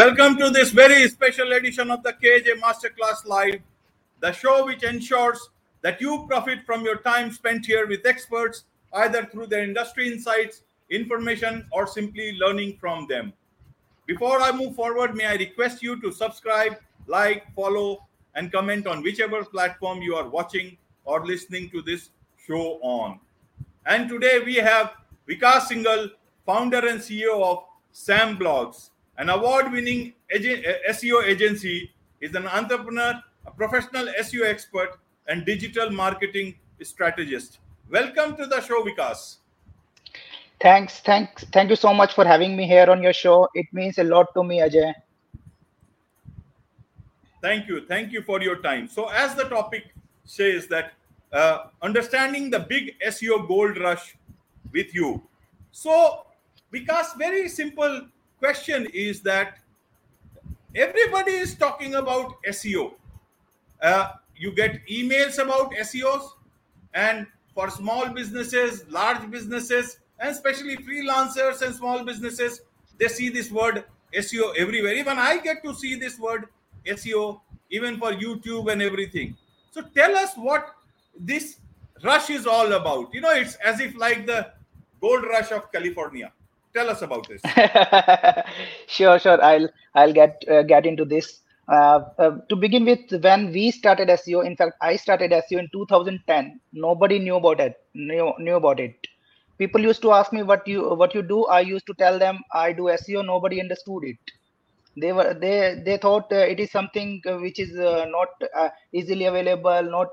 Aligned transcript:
Welcome 0.00 0.38
to 0.38 0.48
this 0.48 0.70
very 0.70 1.06
special 1.10 1.52
edition 1.52 1.90
of 1.90 2.02
the 2.02 2.14
KAJ 2.14 2.58
Masterclass 2.58 3.26
Live, 3.26 3.60
the 4.20 4.32
show 4.32 4.64
which 4.64 4.82
ensures 4.82 5.50
that 5.82 6.00
you 6.00 6.24
profit 6.26 6.60
from 6.64 6.86
your 6.86 6.96
time 7.00 7.30
spent 7.30 7.66
here 7.66 7.86
with 7.86 8.06
experts, 8.06 8.64
either 8.94 9.26
through 9.26 9.48
their 9.48 9.62
industry 9.62 10.10
insights, 10.10 10.62
information, 10.88 11.66
or 11.70 11.86
simply 11.86 12.32
learning 12.38 12.78
from 12.80 13.08
them. 13.08 13.34
Before 14.06 14.40
I 14.40 14.52
move 14.52 14.74
forward, 14.74 15.14
may 15.14 15.26
I 15.26 15.34
request 15.34 15.82
you 15.82 16.00
to 16.00 16.10
subscribe, 16.10 16.78
like, 17.06 17.54
follow, 17.54 17.98
and 18.34 18.50
comment 18.50 18.86
on 18.86 19.02
whichever 19.02 19.44
platform 19.44 20.00
you 20.00 20.14
are 20.14 20.30
watching 20.30 20.78
or 21.04 21.26
listening 21.26 21.68
to 21.72 21.82
this 21.82 22.08
show 22.46 22.78
on. 22.80 23.20
And 23.84 24.08
today 24.08 24.38
we 24.42 24.54
have 24.54 24.94
Vikas 25.28 25.68
Singal, 25.68 26.12
founder 26.46 26.86
and 26.88 27.00
CEO 27.00 27.42
of 27.42 27.64
SamBlogs, 27.92 28.89
an 29.20 29.28
award-winning 29.28 30.14
SEO 30.34 31.22
agency, 31.24 31.90
is 32.22 32.34
an 32.34 32.46
entrepreneur, 32.46 33.22
a 33.46 33.50
professional 33.50 34.06
SEO 34.18 34.46
expert, 34.46 34.98
and 35.28 35.44
digital 35.44 35.90
marketing 35.90 36.54
strategist. 36.82 37.58
Welcome 37.90 38.34
to 38.38 38.46
the 38.46 38.62
show, 38.62 38.82
Vikas. 38.82 39.36
Thanks, 40.58 41.00
thanks, 41.00 41.44
thank 41.52 41.68
you 41.68 41.76
so 41.76 41.92
much 41.92 42.14
for 42.14 42.24
having 42.24 42.56
me 42.56 42.66
here 42.66 42.88
on 42.88 43.02
your 43.02 43.12
show. 43.12 43.46
It 43.54 43.66
means 43.72 43.98
a 43.98 44.04
lot 44.04 44.32
to 44.34 44.42
me, 44.42 44.60
Ajay. 44.60 44.94
Thank 47.42 47.68
you, 47.68 47.86
thank 47.86 48.12
you 48.12 48.22
for 48.22 48.40
your 48.40 48.56
time. 48.62 48.88
So, 48.88 49.10
as 49.10 49.34
the 49.34 49.44
topic 49.44 49.94
says 50.24 50.66
that 50.68 50.92
uh, 51.30 51.66
understanding 51.82 52.48
the 52.48 52.60
big 52.60 52.98
SEO 53.06 53.46
gold 53.46 53.78
rush 53.78 54.16
with 54.72 54.94
you. 54.94 55.22
So, 55.72 56.24
because 56.70 57.12
very 57.18 57.50
simple 57.50 58.06
question 58.40 58.88
is 58.92 59.20
that 59.20 59.58
everybody 60.74 61.32
is 61.32 61.54
talking 61.54 61.94
about 61.94 62.42
SEO. 62.48 62.94
Uh, 63.82 64.08
you 64.36 64.52
get 64.52 64.80
emails 64.88 65.38
about 65.38 65.72
SEOs, 65.72 66.30
and 66.94 67.26
for 67.54 67.70
small 67.70 68.08
businesses, 68.08 68.84
large 68.88 69.30
businesses, 69.30 69.98
and 70.18 70.30
especially 70.30 70.76
freelancers 70.78 71.62
and 71.62 71.74
small 71.74 72.04
businesses, 72.04 72.62
they 72.98 73.08
see 73.08 73.28
this 73.28 73.50
word 73.50 73.84
SEO 74.14 74.56
everywhere. 74.56 74.94
Even 74.94 75.18
I 75.18 75.38
get 75.38 75.62
to 75.64 75.74
see 75.74 75.94
this 75.94 76.18
word 76.18 76.46
SEO 76.86 77.40
even 77.70 77.98
for 77.98 78.12
YouTube 78.12 78.72
and 78.72 78.82
everything. 78.82 79.36
So 79.70 79.82
tell 79.82 80.16
us 80.16 80.34
what 80.34 80.74
this 81.18 81.58
rush 82.02 82.30
is 82.30 82.46
all 82.46 82.72
about. 82.72 83.14
You 83.14 83.20
know, 83.20 83.30
it's 83.32 83.54
as 83.56 83.80
if 83.80 83.96
like 83.96 84.26
the 84.26 84.52
gold 85.00 85.24
rush 85.24 85.52
of 85.52 85.70
California. 85.72 86.32
Tell 86.74 86.88
us 86.90 87.02
about 87.02 87.28
this. 87.28 87.42
sure, 88.86 89.18
sure. 89.18 89.42
I'll 89.42 89.68
I'll 89.94 90.12
get 90.12 90.42
uh, 90.48 90.62
get 90.62 90.86
into 90.86 91.04
this. 91.04 91.40
Uh, 91.68 92.00
uh, 92.18 92.38
to 92.48 92.56
begin 92.56 92.84
with, 92.84 93.12
when 93.22 93.52
we 93.52 93.70
started 93.70 94.08
SEO, 94.08 94.44
in 94.44 94.56
fact, 94.56 94.74
I 94.82 94.96
started 94.96 95.30
SEO 95.30 95.60
in 95.60 95.68
2010. 95.72 96.60
Nobody 96.72 97.18
knew 97.20 97.36
about 97.36 97.60
it. 97.60 97.76
Knew, 97.94 98.32
knew 98.38 98.56
about 98.56 98.80
it. 98.80 98.96
People 99.58 99.80
used 99.80 100.02
to 100.02 100.12
ask 100.12 100.32
me 100.32 100.42
what 100.42 100.66
you 100.66 100.94
what 100.94 101.14
you 101.14 101.22
do. 101.22 101.44
I 101.46 101.60
used 101.60 101.86
to 101.86 101.94
tell 101.94 102.18
them 102.18 102.40
I 102.52 102.72
do 102.72 102.84
SEO. 102.98 103.24
Nobody 103.24 103.60
understood 103.60 104.04
it 104.04 104.18
they 104.96 105.12
were 105.12 105.34
they 105.34 105.80
they 105.84 105.96
thought 105.96 106.32
uh, 106.32 106.44
it 106.52 106.58
is 106.58 106.70
something 106.70 107.20
uh, 107.26 107.36
which 107.38 107.58
is 107.58 107.76
uh, 107.76 108.04
not 108.08 108.28
easily 108.92 109.26
available 109.26 109.82
not 109.82 110.08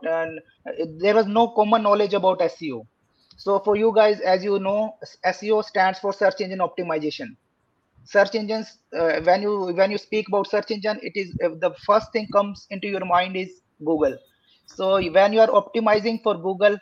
there 1.03 1.15
was 1.15 1.25
no 1.25 1.47
common 1.59 1.81
knowledge 1.81 2.13
about 2.13 2.39
seo 2.39 2.85
so 3.37 3.59
for 3.59 3.77
you 3.77 3.93
guys 3.95 4.21
as 4.21 4.43
you 4.43 4.59
know 4.59 4.93
seo 5.25 5.63
stands 5.63 5.99
for 5.99 6.13
search 6.13 6.41
engine 6.41 6.59
optimization. 6.59 7.37
Search 8.05 8.35
engines 8.35 8.79
uh, 8.97 9.21
when 9.21 9.41
you 9.41 9.73
when 9.79 9.91
you 9.91 9.97
speak 9.97 10.27
about 10.29 10.49
search 10.49 10.71
engine 10.71 10.99
it 11.03 11.13
is 11.15 11.33
uh, 11.45 11.49
the 11.59 11.71
first 11.85 12.11
thing 12.13 12.27
comes 12.33 12.67
into 12.71 12.87
your 12.87 13.05
mind 13.05 13.35
is 13.37 13.61
google. 13.85 14.17
So 14.65 15.01
when 15.11 15.33
you 15.33 15.41
are 15.41 15.47
optimizing 15.61 16.21
for 16.23 16.35
google 16.35 16.77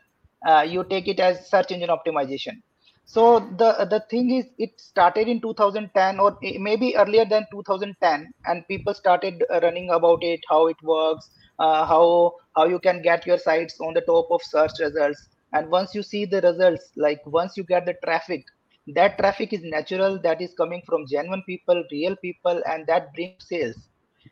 you 0.67 0.83
take 0.89 1.07
it 1.07 1.19
as 1.19 1.49
search 1.49 1.71
engine 1.71 1.89
optimization. 1.89 2.61
So 3.05 3.39
the 3.39 3.85
the 3.89 4.03
thing 4.09 4.31
is 4.31 4.45
it 4.57 4.79
started 4.79 5.27
in 5.27 5.41
2010 5.41 6.19
or 6.19 6.37
maybe 6.41 6.95
earlier 6.97 7.25
than 7.25 7.45
2010 7.51 8.31
and 8.45 8.67
people 8.67 8.93
started 8.93 9.43
running 9.63 9.89
about 9.91 10.23
it 10.23 10.39
how 10.49 10.67
it 10.67 10.77
works 10.83 11.29
uh, 11.59 11.85
how 11.85 12.33
how 12.55 12.65
you 12.65 12.79
can 12.79 13.01
get 13.01 13.25
your 13.27 13.37
sites 13.37 13.79
on 13.79 13.93
the 13.93 14.01
top 14.01 14.27
of 14.31 14.41
search 14.43 14.71
results 14.79 15.27
and 15.55 15.71
once 15.71 15.95
you 15.95 16.03
see 16.03 16.25
the 16.25 16.41
results 16.41 16.91
like 17.05 17.21
once 17.39 17.57
you 17.57 17.63
get 17.73 17.85
the 17.85 17.95
traffic 18.05 18.43
that 18.97 19.17
traffic 19.19 19.53
is 19.53 19.63
natural 19.75 20.19
that 20.27 20.41
is 20.41 20.53
coming 20.61 20.81
from 20.87 21.05
genuine 21.11 21.43
people 21.47 21.83
real 21.91 22.15
people 22.23 22.61
and 22.71 22.87
that 22.87 23.13
brings 23.15 23.47
sales. 23.47 23.89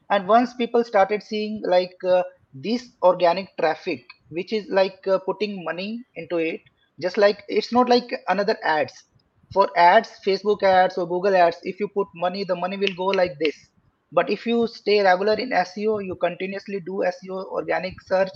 And 0.10 0.28
once 0.28 0.54
people 0.54 0.84
started 0.84 1.24
seeing 1.24 1.62
like 1.66 1.96
uh, 2.08 2.24
this 2.54 2.90
organic 3.04 3.50
traffic 3.60 4.04
which 4.30 4.54
is 4.54 4.68
like 4.70 5.00
uh, 5.08 5.20
putting 5.26 5.64
money 5.64 6.06
into 6.16 6.38
it 6.38 6.62
just 7.02 7.18
like 7.18 7.44
it's 7.48 7.72
not 7.74 7.90
like 7.90 8.10
another 8.30 8.58
ads. 8.64 8.94
For 9.54 9.70
ads 9.78 10.20
facebook 10.26 10.64
ads 10.64 10.98
or 10.98 11.08
google 11.08 11.36
ads 11.36 11.58
if 11.64 11.80
you 11.80 11.88
put 11.90 12.08
money 12.16 12.44
the 12.44 12.56
money 12.56 12.78
will 12.78 12.96
go 12.98 13.06
like 13.08 13.38
this. 13.40 13.56
But 14.12 14.30
if 14.30 14.46
you 14.46 14.68
stay 14.68 15.02
regular 15.04 15.34
in 15.36 15.50
seo 15.52 16.04
you 16.06 16.16
continuously 16.16 16.80
do 16.86 17.04
seo 17.16 17.46
organic 17.52 18.02
search 18.02 18.32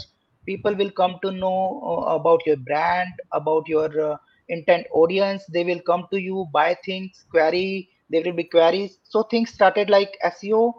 people 0.47 0.75
will 0.75 0.91
come 0.91 1.17
to 1.23 1.31
know 1.31 1.81
uh, 1.91 2.15
about 2.15 2.41
your 2.47 2.57
brand 2.57 3.13
about 3.33 3.67
your 3.67 3.89
uh, 4.11 4.17
intent 4.49 4.87
audience. 4.93 5.43
They 5.53 5.63
will 5.65 5.81
come 5.87 6.07
to 6.11 6.17
you 6.21 6.47
buy 6.53 6.77
things 6.85 7.25
query 7.31 7.89
there 8.09 8.23
will 8.23 8.33
be 8.33 8.45
queries. 8.45 8.99
So 9.03 9.23
things 9.23 9.51
started 9.53 9.89
like 9.89 10.11
seo 10.25 10.73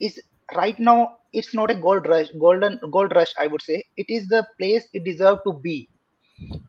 is 0.00 0.20
right 0.56 0.78
now 0.78 1.16
it's 1.32 1.54
not 1.54 1.70
a 1.70 1.74
gold 1.86 2.06
rush 2.08 2.28
golden 2.40 2.78
gold 2.92 3.12
rush 3.14 3.32
i 3.38 3.46
would 3.48 3.62
say. 3.62 3.84
It 3.96 4.06
is 4.08 4.28
the 4.28 4.46
place 4.58 4.88
it 4.94 5.04
deserves 5.04 5.40
to 5.46 5.52
be. 5.54 5.88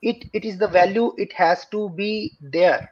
It 0.01 0.25
it 0.33 0.45
is 0.45 0.57
the 0.59 0.67
value 0.67 1.13
it 1.17 1.33
has 1.33 1.65
to 1.71 1.89
be 1.91 2.33
there 2.41 2.89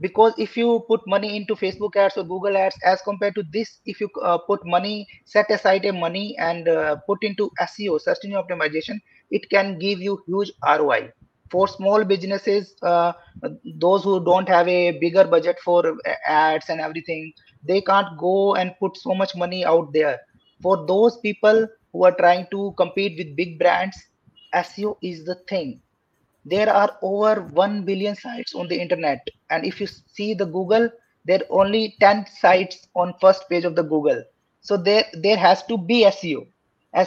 because 0.00 0.32
if 0.38 0.56
you 0.56 0.84
put 0.88 1.00
money 1.06 1.36
into 1.36 1.54
facebook 1.54 1.96
ads 1.96 2.16
or 2.16 2.24
google 2.24 2.56
ads 2.56 2.76
as 2.84 3.00
compared 3.02 3.34
to 3.34 3.42
this 3.52 3.80
if 3.86 4.00
you 4.00 4.08
uh, 4.22 4.38
put 4.46 4.60
money 4.64 5.06
set 5.24 5.50
aside 5.50 5.84
a 5.84 5.92
money 5.92 6.36
and 6.38 6.68
uh, 6.68 6.96
put 7.06 7.22
into 7.22 7.50
seo 7.68 8.00
search 8.00 8.24
engine 8.24 8.40
optimization 8.42 8.98
it 9.30 9.48
can 9.50 9.78
give 9.78 10.00
you 10.00 10.18
huge 10.26 10.52
roi 10.80 11.00
for 11.50 11.66
small 11.68 12.04
businesses 12.04 12.74
uh, 12.82 13.12
those 13.80 14.04
who 14.04 14.24
don't 14.24 14.48
have 14.48 14.68
a 14.68 14.92
bigger 15.00 15.24
budget 15.24 15.56
for 15.64 15.82
ads 16.26 16.68
and 16.68 16.80
everything 16.80 17.32
they 17.62 17.80
can't 17.80 18.16
go 18.18 18.54
and 18.54 18.74
put 18.80 18.96
so 18.96 19.14
much 19.14 19.34
money 19.36 19.64
out 19.64 19.92
there. 19.92 20.18
For 20.62 20.86
those 20.86 21.18
people 21.18 21.66
who 21.92 22.04
are 22.04 22.14
trying 22.16 22.46
to 22.50 22.72
compete 22.76 23.16
with 23.18 23.36
big 23.36 23.58
brands 23.58 23.96
seo 24.54 24.96
is 25.02 25.24
the 25.24 25.36
thing 25.48 25.80
there 26.46 26.70
are 26.72 26.90
over 27.02 27.42
1 27.42 27.84
billion 27.84 28.16
sites 28.16 28.54
on 28.54 28.68
the 28.68 28.80
internet. 28.80 29.26
And 29.50 29.66
if 29.66 29.80
you 29.80 29.88
see 29.88 30.34
the 30.34 30.46
google 30.46 30.90
there 31.26 31.40
are 31.40 31.60
only 31.62 31.96
10 32.00 32.26
sites 32.40 32.88
on 32.96 33.14
first 33.20 33.48
page 33.50 33.64
of 33.64 33.76
the 33.76 33.82
google. 33.84 34.22
So 34.60 34.76
there 34.76 35.04
there 35.14 35.38
has 35.38 35.62
to 35.72 35.78
be 35.78 36.04
seo 36.06 36.46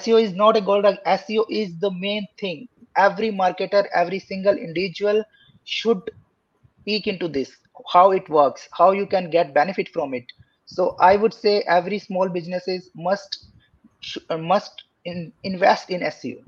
seo 0.03 0.21
is 0.27 0.33
not 0.43 0.57
a 0.57 0.61
gold 0.61 0.85
seo 1.17 1.45
is 1.49 1.79
the 1.79 1.91
main 1.91 2.27
thing. 2.39 2.67
Every 2.97 3.31
marketer 3.31 3.85
every 3.95 4.19
single 4.19 4.57
individual 4.57 5.23
should 5.63 6.01
peek 6.85 7.07
into 7.07 7.27
this 7.27 7.51
how 7.93 8.11
it 8.11 8.29
works 8.29 8.67
how 8.77 8.91
you 8.91 9.07
can 9.07 9.29
get 9.31 9.53
benefit 9.53 9.89
from 9.89 10.13
it. 10.13 10.25
So 10.65 10.95
i 10.99 11.15
would 11.17 11.33
say 11.33 11.61
every 11.77 11.99
small 11.99 12.29
businesses 12.29 12.89
must 12.95 13.37
must 14.53 14.83
in, 15.05 15.31
invest 15.43 15.89
in 15.89 16.01
seo 16.01 16.43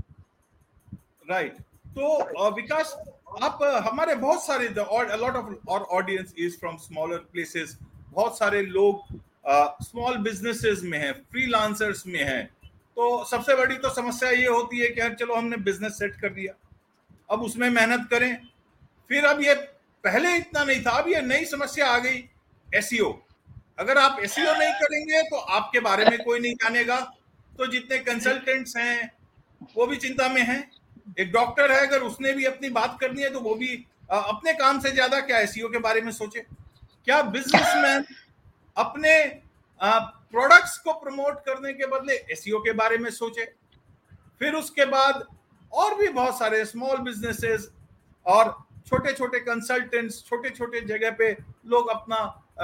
right 1.30 1.56
तो 1.96 2.50
विकास 2.56 2.96
आप 3.44 3.60
हमारे 3.86 4.16
बहुत 4.16 4.46
सारे 4.46 4.68
lot 4.70 5.36
of 5.36 5.54
और 5.70 5.82
audience 5.98 6.34
is 6.38 6.58
from 6.60 6.78
smaller 6.78 7.18
places 7.32 7.78
बहुत 8.10 8.38
सारे 8.38 8.62
लोग 8.62 9.04
small 9.84 10.14
uh, 10.14 10.24
businesses 10.24 10.82
में 10.84 10.98
हैं 11.00 11.14
फ्रीलांसर्स 11.32 12.06
में 12.08 12.24
हैं. 12.24 12.46
तो 12.98 13.24
सबसे 13.26 13.56
बड़ी 13.56 13.76
तो 13.78 13.90
समस्या 13.94 14.30
ये 14.30 14.48
होती 14.48 14.80
है 14.80 14.90
कि 14.90 15.00
यार 15.02 15.14
चलो 15.20 15.36
हमने 15.36 15.58
बिज़नेस 15.58 15.98
सेट 16.00 16.16
कर 16.22 16.30
दिया। 16.30 16.54
अब 17.30 17.42
उसमें 17.44 17.70
मेहनत 17.70 18.08
करें। 18.12 18.36
फिर 19.10 19.26
अब 19.26 19.42
ये 19.42 19.54
पहले 20.04 20.36
इतना 20.38 20.64
नहीं 20.64 20.82
था 20.82 20.92
अब 21.00 21.08
ये 21.10 21.22
नई 21.22 21.46
समस्या 21.46 21.88
आ 21.88 21.98
गई 22.00 22.24
एसईओ 22.68 23.12
अगर 23.80 23.98
आप 23.98 24.20
एसईओ 24.24 24.54
नहीं 24.54 24.74
करेंगे 24.82 25.22
तो 25.30 25.38
आपके 25.58 25.80
बारे 25.80 26.06
में 26.06 26.18
कोई 26.24 26.40
नहीं 26.40 26.54
जानेगा। 26.56 27.00
तो 27.58 27.68
जितने 27.68 27.98
कंसल्टेंट्स 28.00 28.78
हैं 28.78 29.12
वो 29.76 29.88
भी 29.88 29.98
चिंता 29.98 30.28
में 30.30 30.42
हैं। 30.42 30.62
एक 31.20 31.32
डॉक्टर 31.32 31.72
है, 31.72 31.80
अगर 31.88 32.02
उसने 32.04 32.34
भी 32.34 32.46
अपनी 32.46 32.70
बात 32.72 32.98
करनी 33.02 33.22
है 33.22 33.30
तो 33.30 33.40
वो 33.40 33.56
भी 33.56 33.74
अपने 34.10 34.54
काम 34.54 34.80
से 34.80 34.92
ज़्यादा 34.92 35.20
क्या 35.22 35.38
एसईओ 35.40 35.68
के 35.70 35.78
बारे 35.80 36.02
में 36.02 36.12
सोचे? 36.12 36.40
क्या 37.08 37.22
बिजनेसमैन 37.24 38.06
अपने 38.78 39.14
प्रोडक्ट्स 39.82 40.78
को 40.78 40.94
प्रमोट 40.96 41.40
करने 41.46 41.74
के 41.74 41.88
बदले 41.88 42.16
एसईओ 42.32 42.60
के 42.60 42.74
बारे 42.74 42.98
में 42.98 43.10
सोचे? 43.12 43.46
फिर 44.42 44.54
उसके 44.56 44.86
बाद 44.88 45.24
और 45.72 45.96
भी 45.96 46.08
बहुत 46.10 46.38
सारे 46.40 46.64
स्मॉल 46.66 46.98
बिजनेसेस 47.00 47.70
और 48.26 48.56
छोटे 48.88 49.14
छोटे 49.14 49.40
कंसल्टेंट्स 49.40 50.24
छोटे 50.26 50.50
छोटे 50.50 50.82
जगह 50.88 51.12
पे 51.12 51.32
लोग 51.68 51.90
अपना 51.90 52.18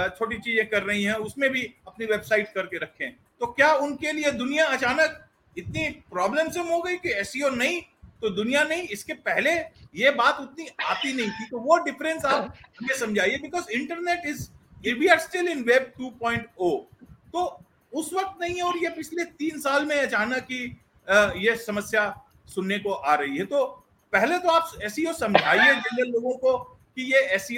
छोटी 0.10 0.38
चीज़ें 0.38 0.68
कर 0.70 0.84
रही 0.84 1.04
हैं, 1.04 1.14
उसमें 1.16 1.50
भी 1.50 1.62
अपनी 1.88 2.06
वेबसाइट 2.06 2.50
करके 2.56 2.78
रखें। 2.78 3.12
तो 3.42 3.46
क्या 3.48 3.74
उनके 3.76 4.12
लिए 4.12 4.32
दुनिया 4.34 4.66
अचानक 4.68 5.24
इतनी 5.56 5.90
प्रॉब्लम 6.12 6.68
हो 6.70 6.82
गई 6.82 6.98
कि 6.98 7.12
एस 7.12 7.34
e 7.36 7.52
नहीं 7.54 7.82
तो 8.22 8.30
दुनिया 8.36 8.64
नहीं 8.64 8.84
इसके 8.90 9.14
पहले 9.26 9.52
ये 9.96 10.12
बात 10.12 10.40
उतनी 10.40 10.68
आती 10.86 11.14
नहीं 11.14 11.30
थी। 11.30 11.46
तो 11.50 11.60
वो 11.60 11.78
डिफरेंस 11.84 12.26
आप 12.26 12.54
हमें 12.80 12.96
समझाइए 12.98 13.38
because 13.42 13.70
internet 13.72 14.26
is 14.26 14.50
we 15.00 15.08
are 15.08 15.20
still 15.20 15.48
in 15.48 15.64
web 15.64 15.92
2.0 16.02 16.72
तो 17.34 17.44
उस 17.94 18.14
वक्त 18.14 18.42
नहीं 18.42 18.56
है 18.56 18.64
और 18.64 18.78
ये 18.78 18.90
पिछले 18.96 19.24
तीन 19.42 19.60
साल 19.60 19.86
में 19.86 19.96
अचानक 19.96 20.48
ही 20.52 20.64
ये 21.46 21.56
समस्या 21.58 22.04
सुनने 22.56 22.80
को 22.80 22.92
आ 22.92 23.14
रही 23.16 23.38
है। 23.38 23.46
तो 23.46 23.66
पहले 24.14 24.38
तो 24.40 24.50
आप 24.50 24.72
एस 24.84 24.96
e 25.00 25.14
समझाइए 25.14 25.74
जनरल 25.76 26.12
लोगों 26.12 26.34
को 26.38 26.58
कि 26.58 27.12
ये 27.14 27.20
एस 27.36 27.48
e 27.52 27.58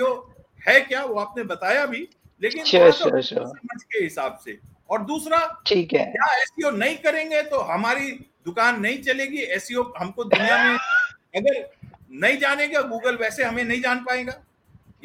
है 0.68 0.80
क्या 0.82 1.04
वो 1.04 1.16
आपने 1.20 1.44
बताया 1.44 1.86
भी 1.86 2.08
लेकिन 2.42 2.66
sure, 2.66 2.92
sure, 2.92 3.22
sure. 3.22 3.46
समझ 3.48 3.84
के 3.84 4.04
हिसाब 4.04 4.38
से। 4.44 4.58
और 4.90 5.02
दूसरा 5.06 5.40
ठीक 5.68 5.94
है। 5.94 6.06
क्या 6.08 6.36
एस 6.36 6.52
नहीं 6.58 6.96
करेंगे 6.98 7.42
तो 7.44 7.60
हमारी 7.72 8.12
दुकान 8.46 8.80
नहीं 8.82 9.02
चलेगी? 9.04 9.38
एस 9.38 9.68
हमको 10.00 10.24
दुनिया 10.24 10.64
में 10.64 10.78
अगर 11.36 11.68
नहीं 12.12 12.38
जानेगा 12.38 12.82
गूगल 12.82 13.16
वैसे 13.18 13.44
हमें 13.44 13.64
नहीं 13.64 13.82
जान 13.82 14.00
पाएगा। 14.04 14.34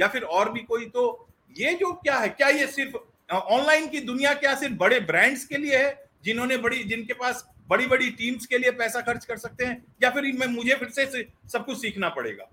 या 0.00 0.06
फिर 0.08 0.22
और 0.22 0.52
भी 0.52 0.60
कोई 0.62 0.86
तो 0.86 1.26
ये 1.56 1.74
जो 1.80 1.92
क्या 1.94 2.16
है 2.18 2.28
क्या 2.28 2.48
ये 2.48 2.66
सिर्फ़ 2.66 2.96
ऑनलाइन 3.32 3.86
की 3.88 4.00
दुनिया 4.00 4.32
क्या 4.34 4.54
सिर्फ़ 4.54 4.74
बड़े 4.76 5.00
ब्रांड्स 5.00 5.44
के 5.44 5.56
लिए 5.56 5.76
है 5.78 5.90
जिन्होंने 6.24 6.56
बड़ी 6.56 6.82
जिनके 6.84 7.14
पास 7.14 7.44
बड़ी 7.68 7.86
बड़ी 7.86 8.10
टीम्स 8.10 8.46
के 8.46 8.58
लिए 8.58 8.70
पैसा 8.80 9.00
खर्च 9.00 9.24
कर 9.24 9.36
सकते 9.36 9.64
हैं? 9.64 9.84
या 10.02 10.10
फिर 10.10 10.32
मैं 10.38 10.46
मुझे 10.46 10.74
फिर 10.74 10.88
से 10.90 11.26
सब 11.52 11.64
कुछ 11.66 11.80
सीखना 11.80 12.08
पड़ेगा? 12.08 12.48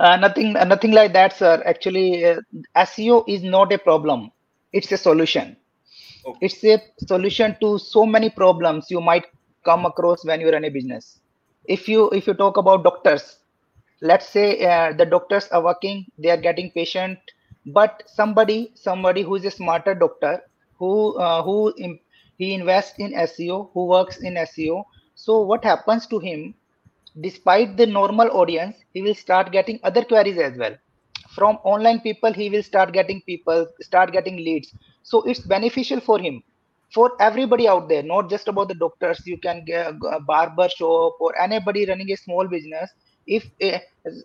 Nothing 0.00 0.94
like 0.94 1.12
that, 1.12 1.32
sir. 1.32 1.54
Actually, 1.66 2.24
uh, 2.24 2.36
SEO 2.82 3.16
is 3.28 3.42
not 3.54 3.72
a 3.72 3.78
problem; 3.78 4.20
it's 4.74 4.92
a 4.92 4.98
solution. 4.98 5.56
Okay. 6.28 6.46
It's 6.46 6.64
a 6.64 6.80
solution 7.06 7.56
to 7.60 7.78
so 7.78 8.06
many 8.06 8.30
problems 8.30 8.90
you 8.90 9.00
might 9.00 9.26
come 9.64 9.86
across 9.86 10.24
when 10.24 10.40
you 10.40 10.50
run 10.50 10.64
a 10.64 10.70
business. 10.70 11.20
If 11.66 11.88
you 11.88 12.10
if 12.10 12.26
you 12.26 12.34
talk 12.34 12.56
about 12.56 12.84
doctors, 12.84 13.38
let's 14.02 14.28
say 14.28 14.64
uh, 14.64 14.92
the 14.92 15.06
doctors 15.06 15.48
are 15.48 15.62
working, 15.62 16.06
they 16.18 16.30
are 16.30 16.36
getting 16.48 16.70
patient, 16.72 17.18
but 17.66 18.02
somebody 18.06 18.72
somebody 18.74 19.22
who 19.22 19.36
is 19.36 19.44
a 19.44 19.50
smarter 19.50 19.94
doctor 19.94 20.42
who 20.78 21.16
uh, 21.18 21.42
who 21.42 21.74
he 22.38 22.54
invests 22.54 22.98
in 22.98 23.12
SEO, 23.12 23.70
who 23.72 23.86
works 23.86 24.18
in 24.18 24.34
SEO. 24.34 24.84
So 25.14 25.40
what 25.40 25.64
happens 25.64 26.06
to 26.08 26.18
him? 26.18 26.54
despite 27.20 27.76
the 27.76 27.86
normal 27.86 28.28
audience 28.40 28.76
he 28.94 29.02
will 29.02 29.14
start 29.14 29.50
getting 29.50 29.80
other 29.82 30.04
queries 30.04 30.38
as 30.38 30.56
well 30.56 30.76
from 31.38 31.58
online 31.64 32.00
people 32.00 32.32
he 32.32 32.50
will 32.50 32.62
start 32.62 32.92
getting 32.92 33.22
people 33.22 33.66
start 33.80 34.12
getting 34.12 34.36
leads. 34.36 34.74
So 35.02 35.22
it's 35.22 35.40
beneficial 35.40 36.00
for 36.00 36.18
him 36.18 36.42
for 36.94 37.12
everybody 37.20 37.68
out 37.68 37.88
there 37.88 38.02
not 38.02 38.30
just 38.30 38.48
about 38.48 38.68
the 38.68 38.74
doctors. 38.74 39.22
You 39.26 39.38
can 39.38 39.64
get 39.64 39.94
a 40.10 40.20
barber 40.20 40.68
shop 40.68 41.16
or 41.20 41.38
anybody 41.40 41.86
running 41.86 42.10
a 42.12 42.16
small 42.16 42.46
business. 42.48 42.90
If 43.26 43.46
uh, 43.62 43.78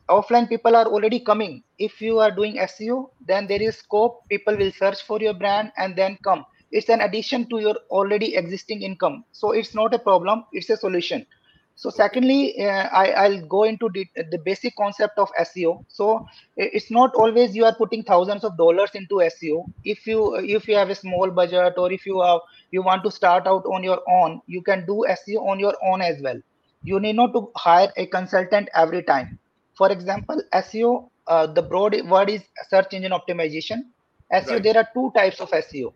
offline 0.10 0.48
people 0.50 0.76
are 0.76 0.86
already 0.86 1.20
coming 1.20 1.64
if 1.78 2.02
you 2.02 2.20
are 2.20 2.32
doing 2.32 2.56
seo 2.56 3.10
then 3.28 3.48
there 3.48 3.62
is 3.62 3.78
scope. 3.78 4.22
People 4.30 4.58
will 4.58 4.72
search 4.72 5.02
for 5.04 5.20
your 5.22 5.34
brand 5.34 5.72
and 5.78 5.96
then 5.96 6.18
come. 6.24 6.46
It's 6.72 6.90
an 6.90 7.02
addition 7.02 7.50
to 7.50 7.60
your 7.60 7.76
already 7.92 8.36
existing 8.36 8.82
income. 8.82 9.26
So 9.32 9.52
it's 9.52 9.76
not 9.76 9.94
a 9.94 10.00
problem. 10.00 10.46
It's 10.54 10.70
a 10.70 10.78
solution 10.78 11.26
so 11.76 11.90
secondly 11.90 12.66
uh, 12.66 12.88
I, 12.92 13.28
will 13.30 13.46
go 13.48 13.64
into 13.64 13.90
the, 13.94 14.06
the, 14.32 14.38
basic 14.38 14.76
concept 14.76 15.18
of 15.18 15.30
seo 15.42 15.84
so 15.88 16.28
it's 16.56 16.92
not 16.92 17.14
always 17.16 17.56
you 17.56 17.66
are 17.66 17.76
putting 17.76 18.04
thousands 18.04 18.44
of 18.44 18.56
dollars 18.58 18.92
into 18.94 19.16
seo 19.16 19.66
if 19.84 20.06
you 20.06 20.36
if 20.36 20.68
you 20.68 20.76
have 20.76 20.90
a 20.90 20.96
small 20.96 21.32
budget 21.32 21.74
or 21.78 21.92
if 21.92 22.06
you 22.06 22.22
have 22.22 22.42
you 22.72 22.82
want 22.82 23.04
to 23.04 23.12
start 23.12 23.48
out 23.48 23.66
on 23.66 23.84
your 23.84 24.02
own 24.08 24.42
you 24.46 24.62
can 24.62 24.86
do 24.86 25.04
seo 25.10 25.48
on 25.48 25.60
your 25.60 25.76
own 25.84 26.02
as 26.02 26.22
well. 26.22 26.40
You 26.86 27.00
need 27.00 27.16
not 27.16 27.34
to 27.34 27.50
hire 27.56 27.92
a 27.96 28.08
consultant 28.08 28.68
every 28.76 29.04
time. 29.04 29.40
For 29.78 29.92
example 29.92 30.42
seo 30.54 31.10
uh, 31.28 31.48
the 31.48 31.62
broad 31.62 32.00
word 32.08 32.30
is 32.30 32.42
search 32.70 32.94
engine 32.94 33.12
optimization. 33.12 33.84
Seo 34.32 34.52
right. 34.52 34.64
there 34.64 34.78
are 34.78 34.88
two 34.94 35.12
types 35.16 35.40
of 35.40 35.50
seo 35.50 35.94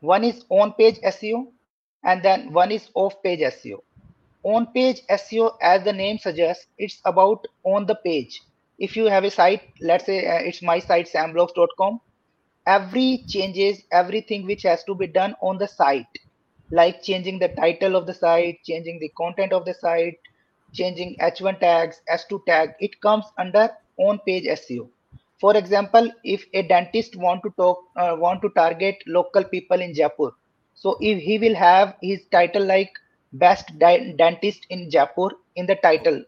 one 0.00 0.24
is 0.24 0.44
on 0.48 0.72
page 0.72 0.98
seo 1.16 1.46
and 2.04 2.22
then 2.22 2.52
one 2.52 2.72
is 2.72 2.90
off 2.94 3.14
page 3.22 3.40
seo 3.40 3.78
on 4.44 4.66
page 4.72 5.00
SEO, 5.10 5.56
as 5.62 5.84
the 5.84 5.92
name 5.92 6.18
suggests, 6.18 6.66
it's 6.78 7.00
about 7.04 7.46
on 7.64 7.86
the 7.86 7.94
page. 7.96 8.42
If 8.78 8.96
you 8.96 9.06
have 9.06 9.24
a 9.24 9.30
site, 9.30 9.62
let's 9.80 10.06
say 10.06 10.26
uh, 10.26 10.38
it's 10.38 10.62
my 10.62 10.78
site, 10.80 11.08
samblogs.com, 11.08 12.00
every 12.66 13.24
changes, 13.28 13.82
everything 13.92 14.46
which 14.46 14.62
has 14.62 14.82
to 14.84 14.94
be 14.94 15.06
done 15.06 15.34
on 15.40 15.58
the 15.58 15.68
site, 15.68 16.06
like 16.70 17.02
changing 17.02 17.38
the 17.38 17.48
title 17.48 17.96
of 17.96 18.06
the 18.06 18.14
site, 18.14 18.58
changing 18.64 18.98
the 19.00 19.10
content 19.16 19.52
of 19.52 19.64
the 19.64 19.74
site, 19.74 20.18
changing 20.72 21.16
H1 21.20 21.60
tags, 21.60 22.00
H2 22.10 22.44
tag, 22.46 22.70
it 22.80 23.00
comes 23.00 23.26
under 23.38 23.70
on 23.98 24.18
page 24.26 24.44
SEO. 24.44 24.88
For 25.40 25.56
example, 25.56 26.10
if 26.24 26.46
a 26.54 26.62
dentist 26.62 27.16
want 27.16 27.42
to 27.42 27.50
talk, 27.56 27.78
uh, 27.96 28.16
want 28.18 28.42
to 28.42 28.48
target 28.50 28.96
local 29.06 29.44
people 29.44 29.80
in 29.80 29.94
Jaipur, 29.94 30.32
so 30.74 30.96
if 31.00 31.20
he 31.20 31.38
will 31.38 31.54
have 31.54 31.96
his 32.00 32.24
title 32.30 32.64
like 32.64 32.92
best 33.32 33.78
dentist 33.78 34.66
in 34.70 34.90
Jaipur 34.90 35.30
in 35.56 35.66
the 35.66 35.76
title. 35.76 36.22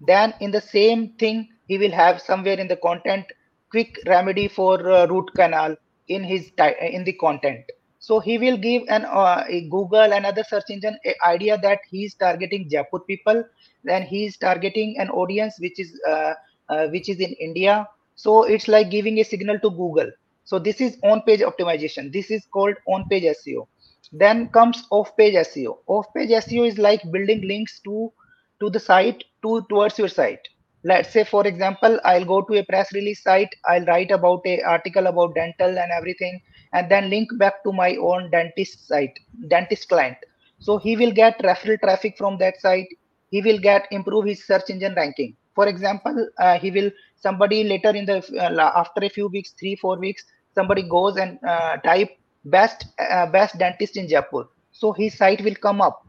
Then 0.00 0.34
in 0.40 0.50
the 0.50 0.60
same 0.60 1.10
thing, 1.14 1.48
he 1.66 1.78
will 1.78 1.92
have 1.92 2.20
somewhere 2.20 2.58
in 2.58 2.68
the 2.68 2.76
content 2.76 3.26
quick 3.70 3.98
remedy 4.06 4.48
for 4.48 4.88
uh, 4.90 5.06
root 5.06 5.30
canal 5.34 5.76
in 6.08 6.22
his 6.22 6.50
in 6.80 7.04
the 7.04 7.12
content. 7.14 7.64
So 7.98 8.20
he 8.20 8.36
will 8.36 8.58
give 8.58 8.82
an 8.88 9.06
uh, 9.06 9.44
Google 9.70 10.12
and 10.12 10.26
other 10.26 10.44
search 10.44 10.64
engine 10.68 10.98
idea 11.26 11.56
that 11.58 11.80
he 11.90 12.04
is 12.04 12.14
targeting 12.14 12.68
Jaipur 12.68 13.00
people. 13.00 13.42
Then 13.82 14.02
he 14.02 14.26
is 14.26 14.36
targeting 14.36 14.98
an 14.98 15.08
audience 15.08 15.56
which 15.58 15.80
is 15.80 15.98
uh, 16.06 16.34
uh, 16.68 16.88
which 16.88 17.08
is 17.08 17.18
in 17.20 17.32
India. 17.40 17.88
So 18.16 18.44
it's 18.44 18.68
like 18.68 18.90
giving 18.90 19.18
a 19.20 19.24
signal 19.24 19.58
to 19.60 19.70
Google. 19.70 20.10
So 20.44 20.58
this 20.58 20.80
is 20.80 20.98
on-page 21.02 21.40
optimization. 21.40 22.12
This 22.12 22.30
is 22.30 22.46
called 22.52 22.74
on-page 22.86 23.24
SEO 23.24 23.66
then 24.12 24.48
comes 24.48 24.84
off-page 24.90 25.34
SEO. 25.34 25.78
Off-page 25.86 26.30
SEO 26.30 26.66
is 26.66 26.78
like 26.78 27.00
building 27.10 27.46
links 27.46 27.80
to 27.80 28.12
to 28.60 28.70
the 28.70 28.80
site 28.80 29.24
to 29.42 29.62
towards 29.68 29.98
your 29.98 30.08
site. 30.08 30.48
Let's 30.84 31.10
say, 31.10 31.24
for 31.24 31.46
example, 31.46 31.98
I'll 32.04 32.24
go 32.26 32.42
to 32.42 32.58
a 32.58 32.64
press 32.64 32.92
release 32.92 33.22
site. 33.22 33.54
I'll 33.64 33.84
write 33.86 34.10
about 34.10 34.42
a 34.46 34.60
article 34.62 35.06
about 35.06 35.34
dental 35.34 35.78
and 35.78 35.90
everything, 35.90 36.40
and 36.72 36.90
then 36.90 37.08
link 37.08 37.30
back 37.38 37.64
to 37.64 37.72
my 37.72 37.96
own 37.96 38.30
dentist 38.30 38.86
site, 38.86 39.18
dentist 39.48 39.88
client. 39.88 40.18
So 40.58 40.78
he 40.78 40.96
will 40.96 41.12
get 41.12 41.38
referral 41.38 41.80
traffic 41.80 42.16
from 42.18 42.36
that 42.38 42.60
site. 42.60 42.88
He 43.30 43.40
will 43.40 43.58
get 43.58 43.88
improve 43.90 44.26
his 44.26 44.44
search 44.46 44.68
engine 44.68 44.94
ranking. 44.94 45.36
For 45.54 45.68
example, 45.68 46.28
uh, 46.38 46.58
he 46.58 46.70
will 46.70 46.90
somebody 47.16 47.64
later 47.64 47.90
in 47.90 48.04
the 48.04 48.18
uh, 48.38 48.72
after 48.76 49.04
a 49.04 49.08
few 49.08 49.28
weeks, 49.28 49.54
three 49.58 49.76
four 49.76 49.98
weeks, 49.98 50.24
somebody 50.54 50.82
goes 50.82 51.16
and 51.16 51.38
uh, 51.44 51.78
type 51.78 52.10
best 52.44 52.86
uh, 52.98 53.26
best 53.26 53.58
dentist 53.58 53.96
in 53.96 54.08
jaipur. 54.08 54.44
So 54.72 54.92
his 54.92 55.16
site 55.16 55.42
will 55.42 55.54
come 55.56 55.80
up. 55.80 56.02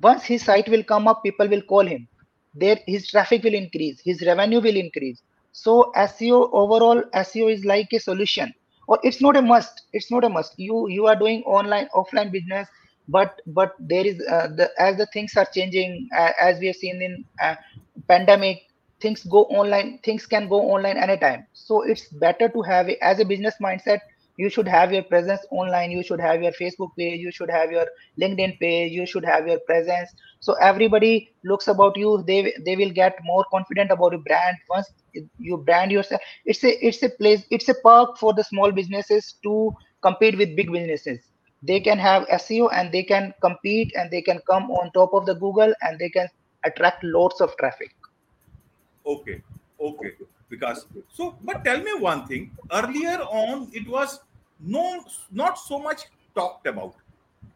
Once 0.00 0.24
his 0.24 0.42
site 0.44 0.68
will 0.68 0.84
come 0.84 1.08
up 1.08 1.22
people 1.22 1.48
will 1.48 1.62
call 1.62 1.86
him. 1.86 2.08
There 2.54 2.78
his 2.86 3.08
traffic 3.10 3.42
will 3.44 3.54
increase 3.54 4.00
his 4.04 4.22
revenue 4.26 4.60
will 4.60 4.76
increase. 4.76 5.22
So 5.52 5.92
seo 5.96 6.48
overall 6.52 7.02
seo 7.14 7.52
is 7.52 7.64
like 7.64 7.88
a 7.92 8.00
solution. 8.00 8.52
Or 8.88 8.98
it's 9.02 9.20
not 9.20 9.36
a 9.36 9.42
must. 9.42 9.82
It's 9.92 10.10
not 10.10 10.24
a 10.24 10.28
must. 10.28 10.54
You 10.58 10.88
you 10.88 11.06
are 11.06 11.16
doing 11.16 11.42
online 11.44 11.88
offline 11.94 12.32
business 12.32 12.68
but 13.08 13.40
but 13.46 13.74
there 13.78 14.06
is 14.06 14.20
uh, 14.28 14.48
the 14.56 14.70
as 14.78 14.96
the 14.96 15.06
things 15.06 15.36
are 15.36 15.46
changing 15.54 16.08
uh, 16.16 16.32
as 16.40 16.58
we 16.60 16.66
have 16.68 16.76
seen 16.76 17.02
in 17.02 17.24
uh, 17.42 17.54
pandemic 18.08 18.58
things 19.00 19.24
go 19.24 19.44
online 19.60 19.98
things 20.04 20.26
can 20.26 20.48
go 20.48 20.60
online 20.74 20.96
anytime. 20.96 21.46
So 21.52 21.82
it's 21.82 22.08
better 22.08 22.48
to 22.48 22.62
have 22.62 22.88
a, 22.88 23.02
as 23.04 23.20
a 23.20 23.24
business 23.24 23.54
mindset 23.62 24.00
you 24.40 24.48
should 24.48 24.68
have 24.72 24.92
your 24.96 25.02
presence 25.02 25.42
online. 25.50 25.90
You 25.90 26.02
should 26.02 26.20
have 26.26 26.42
your 26.42 26.52
facebook 26.58 26.92
page. 26.98 27.20
You 27.20 27.32
should 27.38 27.50
have 27.54 27.72
your 27.76 27.86
linkedin 28.22 28.58
page. 28.60 28.92
You 28.98 29.06
should 29.12 29.26
have 29.30 29.48
your 29.52 29.58
presence. 29.70 30.14
So 30.46 30.54
everybody 30.68 31.12
looks 31.50 31.68
about 31.72 31.98
you. 32.02 32.12
They 32.30 32.38
they 32.68 32.76
will 32.82 32.94
get 33.00 33.18
more 33.30 33.44
confident 33.54 33.92
about 33.96 34.16
your 34.16 34.22
brand 34.28 34.62
once 34.70 34.88
you 35.48 35.58
brand 35.70 35.92
yourself. 35.96 36.30
It's 36.54 36.64
a 36.70 36.72
it's 36.90 37.02
a 37.08 37.10
place 37.18 37.44
it's 37.58 37.68
a 37.74 37.76
perk 37.88 38.16
for 38.22 38.32
the 38.38 38.46
small 38.52 38.72
businesses 38.80 39.28
to 39.48 39.56
compete 40.08 40.40
with 40.42 40.56
big 40.62 40.72
businesses. 40.76 41.20
They 41.72 41.78
can 41.90 42.02
have 42.06 42.26
seo 42.38 42.70
and 42.78 42.96
they 42.96 43.04
can 43.12 43.28
compete 43.46 43.92
and 43.94 44.10
they 44.16 44.22
can 44.30 44.40
come 44.52 44.70
on 44.80 44.90
top 44.96 45.20
of 45.20 45.26
the 45.26 45.34
google 45.44 45.76
and 45.82 45.98
they 46.04 46.10
can 46.16 46.32
attract 46.70 47.04
lots 47.18 47.44
of 47.48 47.54
traffic. 47.58 47.94
Okay. 49.16 49.38
Okay. 49.92 50.16
Because 50.48 50.86
so 51.20 51.30
but 51.52 51.62
tell 51.70 51.86
me 51.90 52.00
one 52.08 52.26
thing. 52.34 52.50
Earlier 52.82 53.20
on 53.44 53.68
it 53.84 53.94
was 53.98 54.18
no 54.62 55.04
not 55.30 55.58
so 55.58 55.78
much 55.78 56.04
talked 56.34 56.66
about 56.66 56.94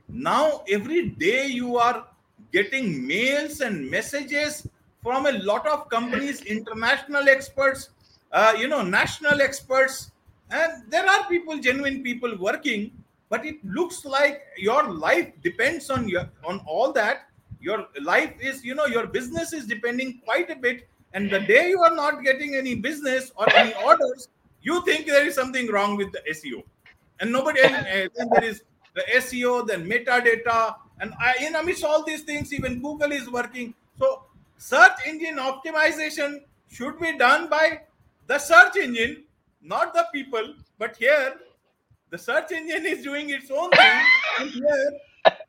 now 0.08 0.62
every 0.68 1.10
day 1.10 1.46
you 1.46 1.76
are 1.78 2.06
getting 2.52 3.06
mails 3.06 3.60
and 3.60 3.90
messages 3.90 4.66
from 5.04 5.26
a 5.26 5.32
lot 5.32 5.66
of 5.66 5.88
companies, 5.90 6.40
international 6.42 7.28
experts, 7.28 7.90
uh, 8.32 8.54
you 8.58 8.68
know, 8.68 8.82
national 8.82 9.42
experts, 9.42 10.10
and 10.50 10.82
there 10.88 11.06
are 11.06 11.28
people, 11.28 11.58
genuine 11.58 12.02
people 12.02 12.36
working. 12.38 12.90
But 13.28 13.44
it 13.44 13.56
looks 13.64 14.04
like 14.04 14.42
your 14.56 14.92
life 14.92 15.32
depends 15.42 15.90
on 15.90 16.08
your 16.08 16.28
on 16.44 16.60
all 16.66 16.92
that. 16.92 17.28
Your 17.60 17.86
life 18.00 18.34
is, 18.40 18.64
you 18.64 18.74
know, 18.74 18.86
your 18.86 19.06
business 19.06 19.52
is 19.52 19.66
depending 19.66 20.20
quite 20.24 20.50
a 20.50 20.56
bit. 20.56 20.86
And 21.14 21.30
the 21.30 21.40
day 21.40 21.68
you 21.70 21.80
are 21.82 21.94
not 21.94 22.22
getting 22.22 22.54
any 22.54 22.74
business 22.74 23.32
or 23.36 23.50
any 23.54 23.74
orders, 23.84 24.28
you 24.62 24.84
think 24.84 25.06
there 25.06 25.26
is 25.26 25.34
something 25.34 25.70
wrong 25.70 25.96
with 25.96 26.12
the 26.12 26.22
SEO. 26.30 26.62
And 27.20 27.32
nobody, 27.32 27.60
and, 27.60 27.74
uh, 27.74 28.26
there 28.32 28.44
is 28.44 28.62
the 28.94 29.02
SEO, 29.16 29.66
then 29.66 29.88
metadata, 29.88 30.76
and 31.00 31.12
I, 31.20 31.34
in 31.40 31.54
amidst 31.54 31.84
all 31.84 32.04
these 32.04 32.22
things, 32.22 32.52
even 32.52 32.80
Google 32.80 33.12
is 33.12 33.30
working. 33.30 33.74
So 33.98 34.24
search 34.56 34.92
engine 35.06 35.36
optimization 35.36 36.40
should 36.68 36.98
be 36.98 37.16
done 37.18 37.48
by 37.48 37.80
the 38.26 38.38
search 38.38 38.76
engine, 38.76 39.24
not 39.62 39.92
the 39.94 40.06
people. 40.12 40.54
But 40.78 40.96
here, 40.96 41.34
the 42.10 42.18
search 42.18 42.52
engine 42.52 42.86
is 42.86 43.02
doing 43.02 43.30
its 43.30 43.50
own 43.50 43.70
thing, 43.70 44.02
and 44.40 44.50
here 44.50 45.00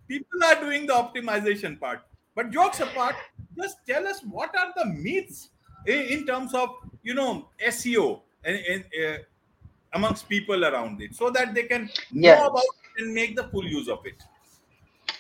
people 0.08 0.44
are 0.44 0.56
doing 0.56 0.88
the 0.88 0.94
optimization 0.94 1.80
part. 1.80 2.02
But 2.36 2.52
jokes 2.52 2.80
apart, 2.80 3.16
just 3.58 3.78
tell 3.88 4.06
us 4.08 4.22
what 4.24 4.56
are 4.58 4.74
the 4.76 4.86
myths 4.86 5.50
in, 5.86 6.00
in 6.02 6.26
terms 6.26 6.54
of 6.54 6.70
you 7.04 7.14
know 7.14 7.48
SEO 7.66 8.22
and, 8.44 8.58
and 8.58 8.84
uh, 8.84 9.18
amongst 9.96 10.30
people 10.30 10.66
around 10.66 11.02
it, 11.02 11.16
so 11.16 11.30
that 11.32 11.54
they 11.54 11.64
can 11.64 11.90
know 12.12 12.48
about 12.48 12.64
it 12.64 13.04
and 13.04 13.14
make 13.14 13.36
the 13.36 13.46
full 13.46 13.66
use 13.66 13.88
of 13.88 14.06
it. 14.06 14.24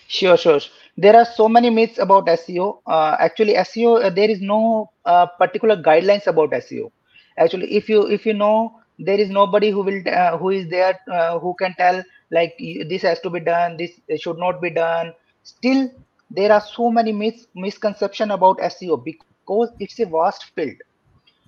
Sure, 0.07 0.37
sure. 0.37 0.59
There 0.97 1.15
are 1.15 1.25
so 1.25 1.49
many 1.49 1.69
myths 1.69 1.97
about 1.97 2.27
SEO. 2.27 2.79
Uh, 2.85 3.15
actually, 3.19 3.55
SEO 3.55 4.03
uh, 4.03 4.09
there 4.09 4.29
is 4.29 4.41
no 4.41 4.91
uh, 5.05 5.25
particular 5.25 5.75
guidelines 5.75 6.27
about 6.27 6.51
SEO. 6.51 6.91
Actually, 7.37 7.73
if 7.75 7.89
you 7.89 8.07
if 8.07 8.25
you 8.25 8.33
know, 8.33 8.79
there 8.99 9.19
is 9.19 9.29
nobody 9.29 9.71
who 9.71 9.83
will 9.83 10.01
uh, 10.07 10.37
who 10.37 10.51
is 10.51 10.69
there 10.69 10.99
uh, 11.11 11.39
who 11.39 11.55
can 11.59 11.73
tell 11.77 12.03
like 12.31 12.55
this 12.89 13.01
has 13.01 13.19
to 13.21 13.29
be 13.29 13.39
done, 13.39 13.77
this 13.77 13.99
should 14.21 14.37
not 14.37 14.61
be 14.61 14.69
done. 14.69 15.13
Still, 15.43 15.91
there 16.31 16.51
are 16.51 16.61
so 16.61 16.89
many 16.91 17.11
myths 17.11 17.47
misconception 17.55 18.31
about 18.31 18.57
SEO 18.59 19.03
because 19.03 19.69
it's 19.79 19.99
a 19.99 20.05
vast 20.05 20.45
field. 20.55 20.75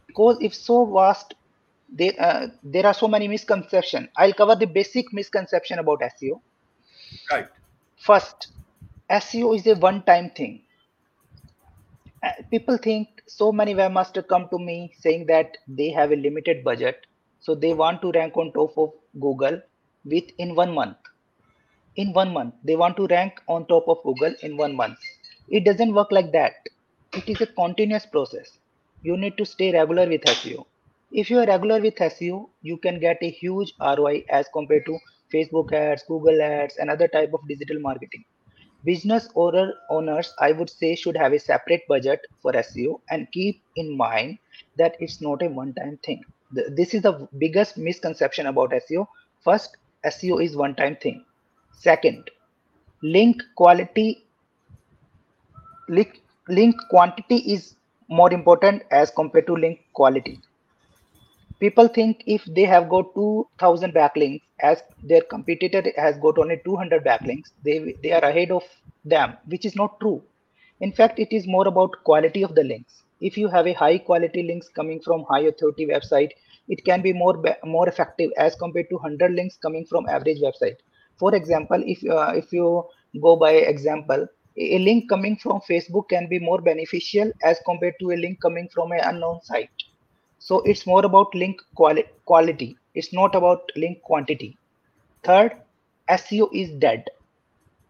Because 0.08 0.38
it's 0.40 0.58
so 0.58 0.86
vast, 0.86 1.34
there 1.90 2.14
uh, 2.20 2.48
there 2.64 2.86
are 2.86 2.94
so 2.94 3.08
many 3.08 3.28
misconception. 3.28 4.10
I'll 4.18 4.34
cover 4.34 4.56
the 4.56 4.66
basic 4.68 5.14
misconception 5.14 5.80
about 5.80 6.02
SEO. 6.02 6.42
Right. 7.32 7.48
First, 7.98 8.48
SEO 9.10 9.56
is 9.56 9.68
a 9.68 9.76
one 9.76 10.04
time 10.04 10.30
thing. 10.32 10.64
Uh, 12.24 12.32
People 12.52 12.78
think 12.78 13.22
so 13.28 13.52
many 13.52 13.74
webmasters 13.76 14.28
come 14.28 14.48
to 14.50 14.60
me 14.60 14.94
saying 15.00 15.26
that 15.28 15.58
they 15.68 15.90
have 15.92 16.12
a 16.12 16.16
limited 16.16 16.64
budget, 16.64 17.06
so 17.40 17.56
they 17.56 17.74
want 17.74 18.02
to 18.02 18.12
rank 18.12 18.36
on 18.38 18.52
top 18.54 18.78
of 18.78 18.94
Google 19.20 19.62
within 20.06 20.56
one 20.56 20.74
month. 20.74 20.98
In 21.96 22.14
one 22.14 22.32
month, 22.34 22.56
they 22.64 22.76
want 22.76 22.96
to 22.98 23.08
rank 23.08 23.42
on 23.48 23.66
top 23.68 23.88
of 23.88 24.02
Google 24.04 24.34
in 24.42 24.58
one 24.58 24.76
month. 24.76 25.00
It 25.50 25.66
doesn't 25.66 25.94
work 25.94 26.12
like 26.12 26.32
that. 26.32 26.54
It 27.14 27.28
is 27.30 27.42
a 27.42 27.48
continuous 27.48 28.06
process. 28.06 28.60
You 29.02 29.18
need 29.18 29.38
to 29.38 29.46
stay 29.46 29.72
regular 29.74 30.08
with 30.08 30.22
SEO. 30.28 30.66
If 31.12 31.30
you 31.30 31.40
are 31.40 31.46
regular 31.46 31.80
with 31.80 31.96
SEO, 31.96 32.50
you 32.62 32.78
can 32.78 33.00
get 33.00 33.18
a 33.22 33.30
huge 33.30 33.74
ROI 33.80 34.26
as 34.30 34.50
compared 34.52 34.86
to 34.88 35.00
Facebook 35.34 35.72
ads, 35.72 36.04
Google 36.04 36.42
ads, 36.42 36.76
and 36.78 36.90
other 36.90 37.08
type 37.08 37.34
of 37.34 37.48
digital 37.48 37.80
marketing. 37.80 38.26
Business 38.84 39.30
owner 39.36 39.74
owners, 39.90 40.34
I 40.40 40.52
would 40.52 40.70
say, 40.70 40.96
should 40.96 41.16
have 41.16 41.32
a 41.32 41.40
separate 41.40 41.88
budget 41.88 42.20
for 42.42 42.52
SEO 42.52 43.00
and 43.10 43.32
keep 43.32 43.62
in 43.78 43.96
mind 43.96 44.40
that 44.78 44.98
it's 45.00 45.22
not 45.22 45.42
a 45.42 45.48
one-time 45.48 45.98
thing. 46.06 46.24
This 46.52 46.94
is 46.94 47.04
the 47.04 47.28
biggest 47.38 47.78
misconception 47.78 48.48
about 48.48 48.72
SEO. 48.72 49.08
First, 49.44 49.78
SEO 50.06 50.44
is 50.44 50.58
one-time 50.58 50.98
thing. 50.98 51.24
Second, 51.72 52.30
link 53.02 53.42
quality 53.56 54.26
link, 55.88 56.22
link 56.50 56.76
quantity 56.90 57.38
is 57.54 57.76
more 58.10 58.34
important 58.34 58.84
as 58.92 59.10
compared 59.10 59.48
to 59.48 59.54
link 59.54 59.86
quality 59.94 60.42
people 61.60 61.88
think 61.88 62.24
if 62.26 62.44
they 62.46 62.64
have 62.64 62.90
got 62.90 63.14
2000 63.16 63.94
backlinks 63.94 64.42
as 64.60 64.82
their 65.04 65.22
competitor 65.22 65.84
has 65.98 66.18
got 66.18 66.38
only 66.38 66.60
200 66.66 67.04
backlinks 67.04 67.52
they 67.64 67.96
they 68.04 68.12
are 68.12 68.26
ahead 68.30 68.52
of 68.52 68.64
them 69.06 69.38
which 69.46 69.66
is 69.66 69.76
not 69.76 70.00
true. 70.00 70.22
In 70.80 70.92
fact 70.92 71.20
it 71.20 71.34
is 71.34 71.48
more 71.48 71.68
about 71.68 72.04
quality 72.04 72.44
of 72.44 72.56
the 72.56 72.64
links. 72.64 73.04
If 73.22 73.38
you 73.38 73.48
have 73.48 73.68
a 73.68 73.74
high 73.74 73.98
quality 73.98 74.44
links 74.44 74.70
coming 74.70 75.02
from 75.02 75.26
high 75.30 75.46
authority 75.52 75.88
website 75.88 76.32
it 76.68 76.84
can 76.86 77.02
be 77.02 77.14
more 77.14 77.36
more 77.64 77.88
effective 77.90 78.32
as 78.38 78.56
compared 78.56 78.90
to 78.90 78.96
100 78.96 79.34
links 79.34 79.58
coming 79.58 79.86
from 79.86 80.08
average 80.08 80.42
website. 80.48 80.78
For 81.18 81.34
example 81.36 81.84
if 81.96 82.04
uh, 82.18 82.34
if 82.44 82.52
you 82.54 82.68
go 83.22 83.36
by 83.36 83.54
example 83.76 84.28
a 84.58 84.76
a 84.76 84.80
link 84.86 85.10
coming 85.10 85.36
from 85.42 85.60
facebook 85.70 86.10
can 86.14 86.28
be 86.30 86.40
more 86.40 86.62
beneficial 86.68 87.32
as 87.50 87.60
compared 87.66 87.96
to 88.00 88.12
a 88.16 88.18
link 88.24 88.40
coming 88.46 88.68
from 88.76 88.92
an 88.98 89.02
unknown 89.10 89.40
site 89.50 89.87
so 90.48 90.60
it's 90.72 90.86
more 90.92 91.04
about 91.06 91.36
link 91.44 91.62
quali- 91.76 92.10
quality. 92.26 92.78
It's 92.96 93.14
not 93.14 93.36
about 93.36 93.72
link 93.76 94.02
quantity. 94.10 94.58
Third 95.24 95.54
seo 96.10 96.50
is 96.54 96.72
dead. 96.86 97.06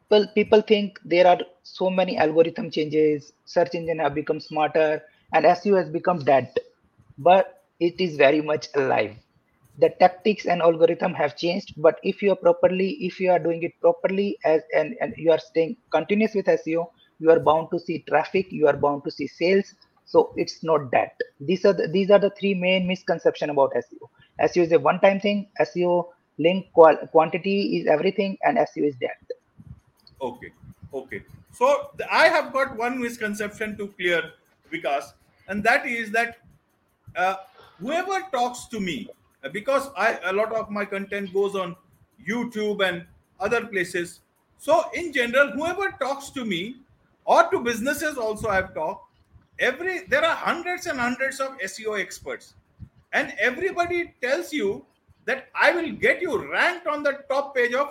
People 0.10 0.28
people 0.36 0.62
think 0.62 1.00
there 1.06 1.28
are 1.28 1.40
so 1.64 1.90
many 1.90 2.18
algorithm 2.18 2.70
changes 2.78 3.32
search 3.46 3.76
engine 3.80 4.00
have 4.00 4.16
become 4.16 4.40
smarter 4.50 5.02
and 5.34 5.46
seo 5.46 5.78
has 5.78 5.90
become 5.90 6.20
dead. 6.32 6.50
But 7.18 7.64
it 7.80 8.00
is 8.02 8.16
very 8.18 8.42
much 8.42 8.68
alive. 8.76 9.16
The 9.78 9.90
tactics 10.00 10.46
and 10.46 10.62
algorithm 10.62 11.14
have 11.14 11.38
changed 11.38 11.74
but 11.78 12.00
if 12.04 12.22
you 12.24 12.32
are 12.34 12.42
properly 12.48 12.90
if 13.10 13.20
you 13.20 13.32
are 13.32 13.40
doing 13.40 13.64
it 13.64 13.74
properly 13.82 14.38
as 14.46 14.62
and, 14.76 14.96
and 15.02 15.14
you 15.18 15.32
are 15.32 15.40
staying 15.40 15.78
continuous 15.92 16.34
with 16.36 16.48
seo 16.48 16.88
you 17.20 17.30
are 17.32 17.40
bound 17.40 17.70
to 17.72 17.80
see 17.80 18.00
traffic 18.10 18.52
you 18.52 18.68
are 18.68 18.78
bound 18.86 19.04
to 19.06 19.12
see 19.12 19.28
sales 19.28 19.74
so 20.08 20.34
it's 20.36 20.64
not 20.64 20.90
that 20.92 21.12
these 21.40 21.64
are 21.66 21.74
the, 21.74 21.88
these 21.88 22.10
are 22.10 22.20
the 22.20 22.32
three 22.40 22.54
main 22.66 22.88
misconception 22.88 23.50
about 23.56 23.74
seo 23.82 24.10
seo 24.50 24.64
is 24.68 24.72
a 24.72 24.80
one 24.80 25.00
time 25.06 25.20
thing 25.20 25.48
seo 25.62 25.96
link 26.40 26.68
qual- 26.74 27.04
quantity 27.16 27.78
is 27.78 27.88
everything 27.98 28.38
and 28.44 28.58
seo 28.58 28.88
is 28.92 28.96
dead 29.08 29.38
Okay. 30.22 30.52
Okay. 30.94 31.24
So 31.52 31.92
I 32.12 32.28
have 32.28 32.54
got 32.54 32.76
one 32.76 33.02
misconception 33.02 33.78
to 33.78 33.88
clear, 33.88 34.32
Vikas, 34.72 35.14
and 35.48 35.64
that 35.64 35.86
is 35.86 36.12
that 36.12 36.38
uh, 37.16 37.36
whoever 37.80 38.22
talks 38.32 38.66
to 38.68 38.80
me, 38.80 39.10
uh, 39.44 39.50
because 39.50 39.90
I 39.98 40.20
a 40.26 40.34
lot 40.34 40.54
of 40.54 40.70
my 40.70 40.86
content 40.86 41.34
goes 41.34 41.56
on 41.56 41.76
YouTube 42.28 42.88
and 42.88 43.06
other 43.40 43.66
places. 43.66 44.22
So 44.58 44.86
in 44.94 45.14
general, 45.14 45.52
whoever 45.52 45.96
talks 46.00 46.30
to 46.32 46.46
me 46.46 46.78
or 47.26 47.50
to 47.52 47.60
businesses 47.60 48.18
also 48.18 48.50
I've 48.50 48.74
talked, 48.74 49.07
every 49.60 50.06
there 50.08 50.24
are 50.24 50.36
hundreds 50.36 50.86
and 50.86 51.00
hundreds 51.00 51.40
of 51.40 51.58
SEO 51.60 52.00
experts, 52.00 52.54
and 53.14 53.34
everybody 53.40 54.14
tells 54.22 54.54
you 54.54 54.86
that 55.26 55.48
I 55.54 55.72
will 55.72 55.92
get 55.92 56.22
you 56.22 56.50
ranked 56.52 56.88
on 56.88 57.04
the 57.04 57.20
top 57.30 57.56
page 57.56 57.74
of 57.74 57.90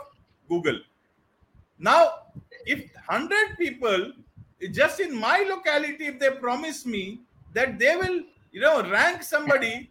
Google. 0.49 0.79
Now, 1.79 2.13
if 2.65 2.91
100 3.07 3.59
people 3.59 4.13
just 4.73 5.01
in 5.01 5.15
my 5.15 5.45
locality, 5.49 6.07
if 6.07 6.19
they 6.19 6.31
promise 6.31 6.87
me 6.87 7.21
that 7.53 7.79
they 7.79 7.97
will, 7.97 8.23
you 8.53 8.61
know, 8.61 8.83
rank 8.91 9.23
somebody 9.23 9.91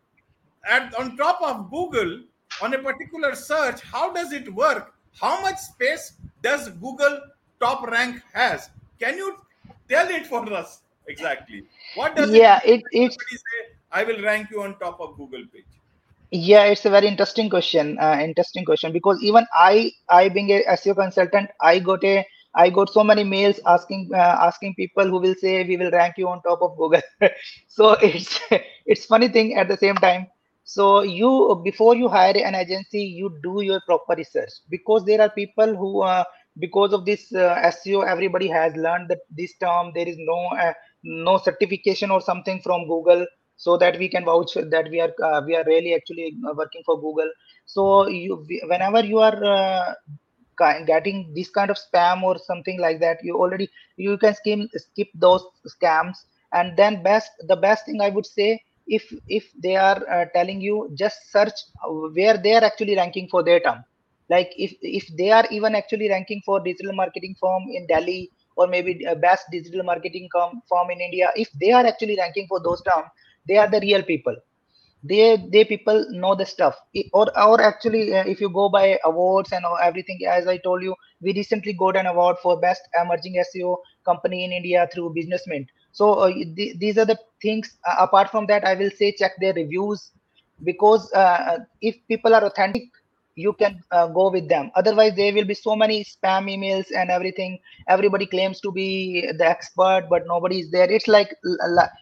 at 0.67 0.93
on 0.95 1.15
top 1.17 1.41
of 1.41 1.69
Google 1.69 2.21
on 2.61 2.73
a 2.73 2.79
particular 2.79 3.35
search, 3.35 3.81
how 3.81 4.11
does 4.11 4.33
it 4.33 4.51
work? 4.53 4.93
How 5.19 5.41
much 5.41 5.59
space 5.59 6.13
does 6.41 6.69
Google 6.69 7.21
top 7.59 7.87
rank 7.87 8.21
has? 8.33 8.69
Can 8.99 9.17
you 9.17 9.37
tell 9.87 10.09
it 10.09 10.25
for 10.25 10.51
us 10.51 10.81
exactly? 11.07 11.63
What 11.95 12.15
does 12.15 12.31
yeah 12.33 12.59
it, 12.65 12.83
it 12.91 13.13
say? 13.13 13.61
I 13.91 14.03
will 14.03 14.21
rank 14.21 14.51
you 14.51 14.61
on 14.61 14.77
top 14.79 14.99
of 14.99 15.17
Google 15.17 15.43
page. 15.53 15.65
Yeah, 16.31 16.63
it's 16.65 16.85
a 16.85 16.89
very 16.89 17.07
interesting 17.07 17.49
question. 17.49 17.97
Uh, 17.99 18.17
interesting 18.21 18.65
question 18.65 18.91
because 18.91 19.21
even 19.23 19.45
I, 19.53 19.91
I 20.09 20.29
being 20.29 20.49
a 20.51 20.63
SEO 20.71 20.95
consultant, 20.95 21.49
I 21.61 21.79
got 21.79 22.03
a, 22.03 22.25
I 22.55 22.69
got 22.69 22.89
so 22.89 23.03
many 23.03 23.23
mails 23.23 23.59
asking, 23.65 24.09
uh, 24.13 24.37
asking 24.41 24.75
people 24.75 25.05
who 25.07 25.19
will 25.19 25.35
say 25.35 25.63
we 25.63 25.77
will 25.77 25.91
rank 25.91 26.15
you 26.17 26.27
on 26.27 26.41
top 26.41 26.61
of 26.61 26.77
Google. 26.77 27.01
so 27.67 27.91
it's, 28.01 28.39
it's 28.85 29.05
funny 29.05 29.27
thing 29.29 29.55
at 29.55 29.67
the 29.67 29.77
same 29.77 29.95
time. 29.95 30.27
So 30.63 31.03
you, 31.03 31.61
before 31.63 31.95
you 31.95 32.09
hire 32.09 32.35
an 32.35 32.55
agency, 32.55 33.01
you 33.01 33.37
do 33.43 33.61
your 33.61 33.79
proper 33.85 34.15
research 34.17 34.49
because 34.69 35.05
there 35.05 35.21
are 35.21 35.29
people 35.29 35.75
who, 35.75 36.01
uh, 36.01 36.23
because 36.59 36.91
of 36.91 37.05
this 37.05 37.33
uh, 37.33 37.55
SEO, 37.65 38.07
everybody 38.07 38.47
has 38.47 38.75
learned 38.75 39.09
that 39.09 39.19
this 39.29 39.55
term 39.57 39.91
there 39.93 40.07
is 40.07 40.15
no, 40.17 40.47
uh, 40.47 40.73
no 41.05 41.37
certification 41.37 42.11
or 42.11 42.21
something 42.21 42.61
from 42.61 42.87
Google 42.87 43.25
so 43.57 43.77
that 43.77 43.97
we 43.99 44.09
can 44.09 44.25
vouch 44.25 44.53
that 44.55 44.89
we 44.91 44.99
are 45.01 45.13
uh, 45.23 45.41
we 45.45 45.55
are 45.55 45.63
really 45.65 45.93
actually 45.95 46.35
uh, 46.49 46.53
working 46.55 46.81
for 46.85 46.99
google. 46.99 47.29
So 47.65 48.07
you 48.07 48.45
whenever 48.67 49.03
you 49.05 49.19
are 49.19 49.43
uh, 49.43 49.93
getting 50.85 51.33
this 51.35 51.49
kind 51.49 51.69
of 51.71 51.77
spam 51.77 52.23
or 52.23 52.37
something 52.37 52.79
like 52.79 52.99
that 53.01 53.19
you 53.23 53.35
already 53.35 53.69
you 53.97 54.17
can 54.17 54.33
skim 54.35 54.67
skip 54.75 55.07
those 55.15 55.43
scams. 55.67 56.15
And 56.53 56.77
then 56.77 57.03
best 57.03 57.31
the 57.47 57.55
best 57.57 57.85
thing 57.85 58.01
i 58.01 58.09
would 58.09 58.25
say 58.25 58.61
if 58.87 59.03
if 59.27 59.45
they 59.63 59.75
are 59.75 59.99
uh, 60.09 60.25
telling 60.33 60.61
you 60.61 60.89
just 60.95 61.31
search 61.31 61.59
where 62.15 62.37
they 62.37 62.53
are 62.55 62.63
actually 62.63 62.95
ranking 62.95 63.27
for 63.29 63.43
their 63.43 63.59
term. 63.59 63.83
Like 64.29 64.51
if 64.57 64.73
if 64.81 65.07
they 65.17 65.31
are 65.31 65.45
even 65.51 65.75
actually 65.75 66.09
ranking 66.09 66.41
for 66.45 66.59
digital 66.59 66.93
marketing 66.93 67.35
firm 67.39 67.63
in 67.71 67.87
delhi 67.87 68.31
or 68.55 68.67
maybe 68.67 69.05
best 69.21 69.45
digital 69.51 69.83
marketing 69.83 70.27
com- 70.35 70.61
firm 70.69 70.89
in 70.91 71.01
india 71.01 71.29
if 71.35 71.49
they 71.61 71.71
are 71.71 71.85
actually 71.85 72.17
ranking 72.23 72.47
for 72.47 72.59
those 72.67 72.81
terms 72.89 73.09
they 73.47 73.57
are 73.57 73.69
the 73.69 73.79
real 73.81 74.03
people. 74.03 74.35
They 75.03 75.37
they 75.51 75.63
people 75.65 76.05
know 76.11 76.33
the 76.35 76.45
stuff. 76.45 76.75
Or 77.13 77.25
or 77.39 77.61
actually 77.61 78.13
uh, 78.15 78.23
if 78.25 78.41
you 78.41 78.49
go 78.49 78.69
by 78.69 78.97
awards 79.05 79.51
and 79.51 79.63
everything 79.83 80.19
as 80.27 80.47
i 80.47 80.57
told 80.57 80.81
you 80.81 80.95
we 81.21 81.33
recently 81.33 81.73
got 81.73 81.95
an 81.95 82.07
award 82.07 82.37
for 82.41 82.59
best 82.59 82.81
emerging 83.01 83.35
seo 83.49 83.77
company 84.05 84.43
in 84.45 84.51
india 84.51 84.87
through 84.93 85.13
businessmint. 85.17 85.67
So 85.91 86.13
uh, 86.25 86.31
th 86.57 86.77
these 86.79 86.97
are 86.97 87.05
the 87.05 87.17
things 87.41 87.71
uh, 87.89 87.95
apart 88.05 88.31
from 88.31 88.47
that 88.47 88.65
i 88.65 88.73
will 88.81 88.91
say 89.01 89.11
check 89.21 89.33
their 89.39 89.53
reviews 89.53 90.11
because 90.63 91.11
uh, 91.13 91.59
if 91.81 91.95
people 92.07 92.33
are 92.33 92.43
authentic 92.45 92.89
you 93.35 93.53
can 93.53 93.83
uh, 93.91 94.07
go 94.07 94.29
with 94.31 94.47
them. 94.47 94.71
Otherwise 94.75 95.15
there 95.15 95.33
will 95.33 95.45
be 95.45 95.53
so 95.53 95.75
many 95.75 96.03
spam 96.03 96.49
emails 96.53 96.85
and 96.95 97.09
everything. 97.09 97.59
Everybody 97.87 98.25
claims 98.25 98.59
to 98.61 98.71
be 98.71 99.29
the 99.37 99.45
expert 99.45 100.07
but 100.09 100.25
nobody 100.25 100.59
is 100.59 100.71
there. 100.71 100.89
It's 100.89 101.07
like 101.07 101.35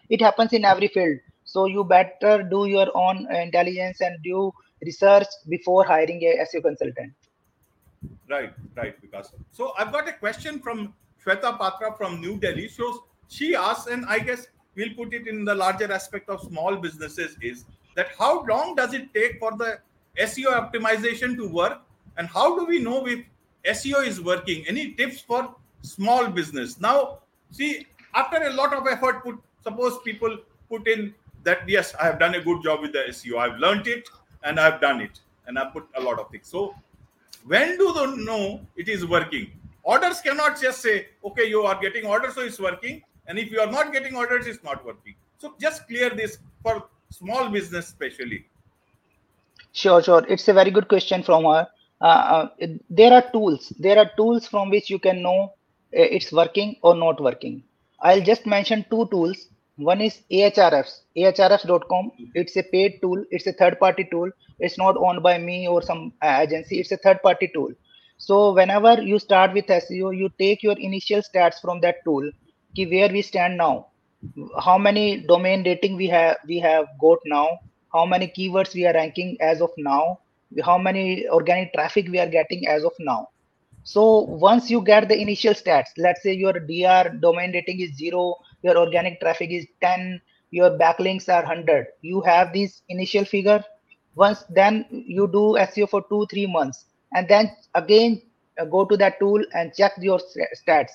it 0.08 0.20
happens 0.20 0.52
in 0.52 0.64
every 0.64 0.88
field. 0.88 1.18
So 1.44 1.66
you 1.66 1.84
better 1.84 2.42
do 2.42 2.66
your 2.66 2.88
own 2.94 3.26
intelligence 3.32 4.00
and 4.00 4.16
do 4.22 4.52
research 4.84 5.26
before 5.48 5.84
hiring 5.84 6.22
a 6.22 6.44
seo 6.44 6.62
consultant. 6.62 7.12
Right 8.28 8.52
right 8.76 9.00
because 9.00 9.32
so 9.52 9.72
i've 9.78 9.92
got 9.92 10.08
a 10.08 10.12
question 10.12 10.58
from 10.60 10.94
shweta 11.24 11.58
patra 11.58 11.94
from 11.96 12.20
new 12.20 12.38
delhi. 12.38 12.68
So 12.68 13.04
she 13.28 13.54
asks, 13.54 13.90
and 13.90 14.04
I 14.06 14.18
guess 14.18 14.46
we'll 14.74 14.94
put 14.94 15.14
it 15.14 15.26
in 15.26 15.44
the 15.44 15.54
larger 15.54 15.90
aspect 15.92 16.28
of 16.28 16.40
small 16.42 16.76
businesses, 16.76 17.36
is 17.40 17.64
that 17.96 18.08
how 18.18 18.44
long 18.44 18.74
does 18.74 18.92
it 18.92 19.12
take 19.14 19.38
for 19.38 19.52
the 19.56 19.78
SEO 20.18 20.52
optimization 20.52 21.36
to 21.36 21.48
work, 21.48 21.80
and 22.16 22.28
how 22.28 22.58
do 22.58 22.64
we 22.64 22.78
know 22.78 23.06
if 23.06 23.24
SEO 23.64 24.06
is 24.06 24.20
working? 24.20 24.64
Any 24.66 24.92
tips 24.92 25.20
for 25.20 25.54
small 25.82 26.28
business? 26.28 26.80
Now, 26.80 27.18
see, 27.50 27.86
after 28.14 28.42
a 28.42 28.52
lot 28.52 28.72
of 28.72 28.86
effort, 28.86 29.22
put 29.24 29.38
suppose 29.62 29.98
people 30.04 30.36
put 30.68 30.86
in 30.86 31.14
that 31.42 31.68
yes, 31.68 31.94
I 32.00 32.04
have 32.04 32.18
done 32.18 32.34
a 32.34 32.40
good 32.40 32.62
job 32.62 32.80
with 32.80 32.92
the 32.92 33.04
SEO. 33.08 33.38
I've 33.38 33.58
learned 33.58 33.86
it 33.86 34.08
and 34.42 34.60
I've 34.60 34.80
done 34.80 35.00
it, 35.00 35.20
and 35.46 35.58
I 35.58 35.64
put 35.66 35.86
a 35.96 36.00
lot 36.00 36.18
of 36.18 36.30
things. 36.30 36.48
So, 36.48 36.74
when 37.46 37.76
do 37.76 37.92
they 37.92 38.24
know 38.24 38.60
it 38.76 38.88
is 38.88 39.06
working? 39.06 39.50
Orders 39.82 40.22
cannot 40.22 40.60
just 40.60 40.80
say, 40.80 41.08
okay, 41.22 41.46
you 41.46 41.62
are 41.62 41.78
getting 41.78 42.06
orders, 42.06 42.34
so 42.34 42.40
it's 42.40 42.58
working. 42.58 43.02
And 43.26 43.38
if 43.38 43.50
you 43.50 43.60
are 43.60 43.70
not 43.70 43.92
getting 43.92 44.16
orders, 44.16 44.46
it's 44.46 44.64
not 44.64 44.84
working. 44.84 45.14
So 45.38 45.54
just 45.60 45.86
clear 45.86 46.10
this 46.10 46.38
for 46.62 46.88
small 47.10 47.50
business, 47.50 47.88
especially. 47.88 48.46
Sure, 49.74 50.02
sure. 50.02 50.24
It's 50.28 50.48
a 50.48 50.52
very 50.54 50.70
good 50.70 50.88
question 50.88 51.22
from 51.22 51.44
her. 51.44 51.68
Uh, 52.00 52.04
uh, 52.04 52.48
there 52.88 53.12
are 53.12 53.30
tools. 53.32 53.72
There 53.78 53.98
are 53.98 54.10
tools 54.16 54.46
from 54.46 54.70
which 54.70 54.88
you 54.90 54.98
can 54.98 55.22
know 55.22 55.40
uh, 55.44 56.08
it's 56.16 56.32
working 56.32 56.76
or 56.82 56.94
not 56.94 57.20
working. 57.20 57.62
I'll 58.00 58.22
just 58.22 58.46
mention 58.46 58.86
two 58.90 59.06
tools. 59.10 59.48
One 59.76 60.00
is 60.00 60.22
Ahrefs, 60.30 61.00
ahrefs.com. 61.16 62.12
It's 62.34 62.56
a 62.56 62.62
paid 62.62 63.00
tool. 63.02 63.24
It's 63.30 63.46
a 63.48 63.52
third-party 63.52 64.08
tool. 64.10 64.30
It's 64.60 64.78
not 64.78 64.96
owned 64.96 65.22
by 65.22 65.38
me 65.38 65.66
or 65.68 65.82
some 65.82 66.12
agency. 66.22 66.78
It's 66.80 66.92
a 66.92 66.96
third-party 66.96 67.50
tool. 67.54 67.72
So 68.18 68.52
whenever 68.54 69.02
you 69.02 69.18
start 69.18 69.52
with 69.52 69.68
SEO, 69.68 70.12
you 70.12 70.30
take 70.38 70.62
your 70.62 70.78
initial 70.78 71.22
stats 71.22 71.60
from 71.60 71.80
that 71.80 71.96
tool 72.04 72.30
where 72.76 73.08
we 73.08 73.22
stand 73.22 73.56
now 73.56 73.86
how 74.64 74.78
many 74.78 75.20
domain 75.26 75.64
rating 75.64 75.96
we 75.96 76.06
have 76.08 76.36
we 76.46 76.58
have 76.58 76.86
got 77.00 77.18
now 77.26 77.58
how 77.94 78.04
many 78.04 78.26
keywords 78.36 78.74
we 78.74 78.86
are 78.86 78.94
ranking 78.94 79.36
as 79.40 79.60
of 79.60 79.70
now 79.78 80.18
how 80.62 80.78
many 80.78 81.26
organic 81.28 81.72
traffic 81.72 82.08
we 82.08 82.18
are 82.18 82.28
getting 82.28 82.66
as 82.68 82.84
of 82.84 82.92
now. 82.98 83.28
So 83.82 84.20
once 84.20 84.70
you 84.70 84.80
get 84.80 85.08
the 85.08 85.20
initial 85.20 85.52
stats 85.52 85.90
let's 85.98 86.22
say 86.22 86.32
your 86.32 86.52
dr 86.52 87.18
domain 87.20 87.52
rating 87.52 87.80
is 87.80 87.94
0 87.96 88.34
your 88.62 88.78
organic 88.78 89.20
traffic 89.20 89.50
is 89.50 89.66
10 89.82 90.20
your 90.50 90.70
backlinks 90.78 91.28
are 91.28 91.42
100 91.42 91.86
you 92.00 92.20
have 92.22 92.52
this 92.52 92.82
initial 92.88 93.24
figure. 93.24 93.62
Once 94.14 94.44
then 94.48 94.86
you 94.90 95.26
do 95.26 95.56
seo 95.68 95.88
for 95.88 96.02
2 96.08 96.26
3 96.30 96.46
months 96.46 96.86
and 97.14 97.28
then 97.28 97.50
again 97.74 98.22
uh, 98.58 98.64
go 98.64 98.84
to 98.84 98.96
that 98.96 99.18
tool 99.18 99.44
and 99.52 99.74
check 99.74 99.92
your 100.00 100.20
stats. 100.56 100.92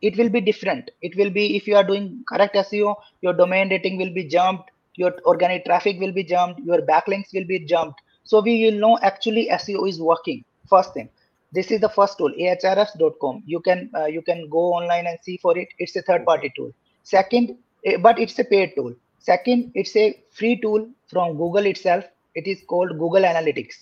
It 0.00 0.16
will 0.16 0.30
be 0.30 0.40
different. 0.40 0.90
It 1.02 1.14
will 1.16 1.28
be 1.28 1.56
if 1.56 1.66
you 1.66 1.76
are 1.76 1.84
doing 1.84 2.24
correct 2.26 2.54
seo 2.54 2.94
your 3.20 3.34
domain 3.34 3.68
rating 3.68 3.98
will 3.98 4.14
be 4.14 4.24
jumped 4.24 4.70
your 4.96 5.12
organic 5.24 5.64
traffic 5.64 5.98
will 6.00 6.12
be 6.12 6.24
jumped 6.24 6.60
your 6.60 6.80
backlinks 6.82 7.32
will 7.32 7.44
be 7.44 7.58
jumped. 7.60 8.00
So 8.24 8.40
we 8.40 8.64
will 8.64 8.78
know 8.78 8.98
actually 9.02 9.48
seo 9.52 9.88
is 9.88 10.00
working. 10.00 10.44
First 10.68 10.94
thing. 10.94 11.08
This 11.52 11.70
is 11.70 11.80
the 11.80 11.88
first 11.88 12.18
tool 12.18 12.32
ahrefs.com 12.38 13.42
you 13.46 13.60
can 13.60 13.90
uh, 13.94 14.06
you 14.06 14.22
can 14.22 14.48
go 14.48 14.72
online 14.74 15.06
and 15.06 15.18
see 15.22 15.36
for 15.36 15.56
it. 15.58 15.68
It's 15.78 15.96
a 15.96 16.02
third 16.02 16.24
party 16.24 16.52
tool. 16.56 16.72
Second 17.02 17.56
eh, 17.84 17.96
but 17.96 18.18
it's 18.18 18.38
a 18.38 18.44
paid 18.44 18.72
tool. 18.76 18.94
Second 19.18 19.72
it's 19.74 19.96
a 19.96 20.18
free 20.30 20.60
tool 20.60 20.88
from 21.08 21.36
google 21.36 21.66
itself. 21.66 22.04
It 22.34 22.46
is 22.46 22.62
called 22.68 22.98
google 22.98 23.22
analytics. 23.22 23.74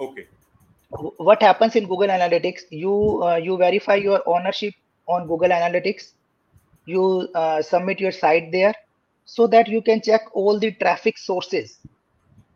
Okay. 0.00 0.26
What 0.90 1.40
happens 1.42 1.76
in 1.76 1.86
google 1.86 2.08
analytics? 2.08 2.62
You 2.70 3.22
uh, 3.22 3.36
you 3.36 3.56
verify 3.56 3.96
your 3.96 4.22
ownership 4.26 4.74
on 5.06 5.26
Google 5.26 5.50
Analytics. 5.50 6.12
You 6.86 7.28
uh, 7.34 7.62
submit 7.62 8.00
your 8.00 8.12
site 8.12 8.50
there 8.52 8.74
so 9.36 9.46
that 9.46 9.68
you 9.68 9.80
can 9.80 10.00
check 10.00 10.22
all 10.32 10.58
the 10.58 10.72
traffic 10.82 11.16
sources. 11.16 11.78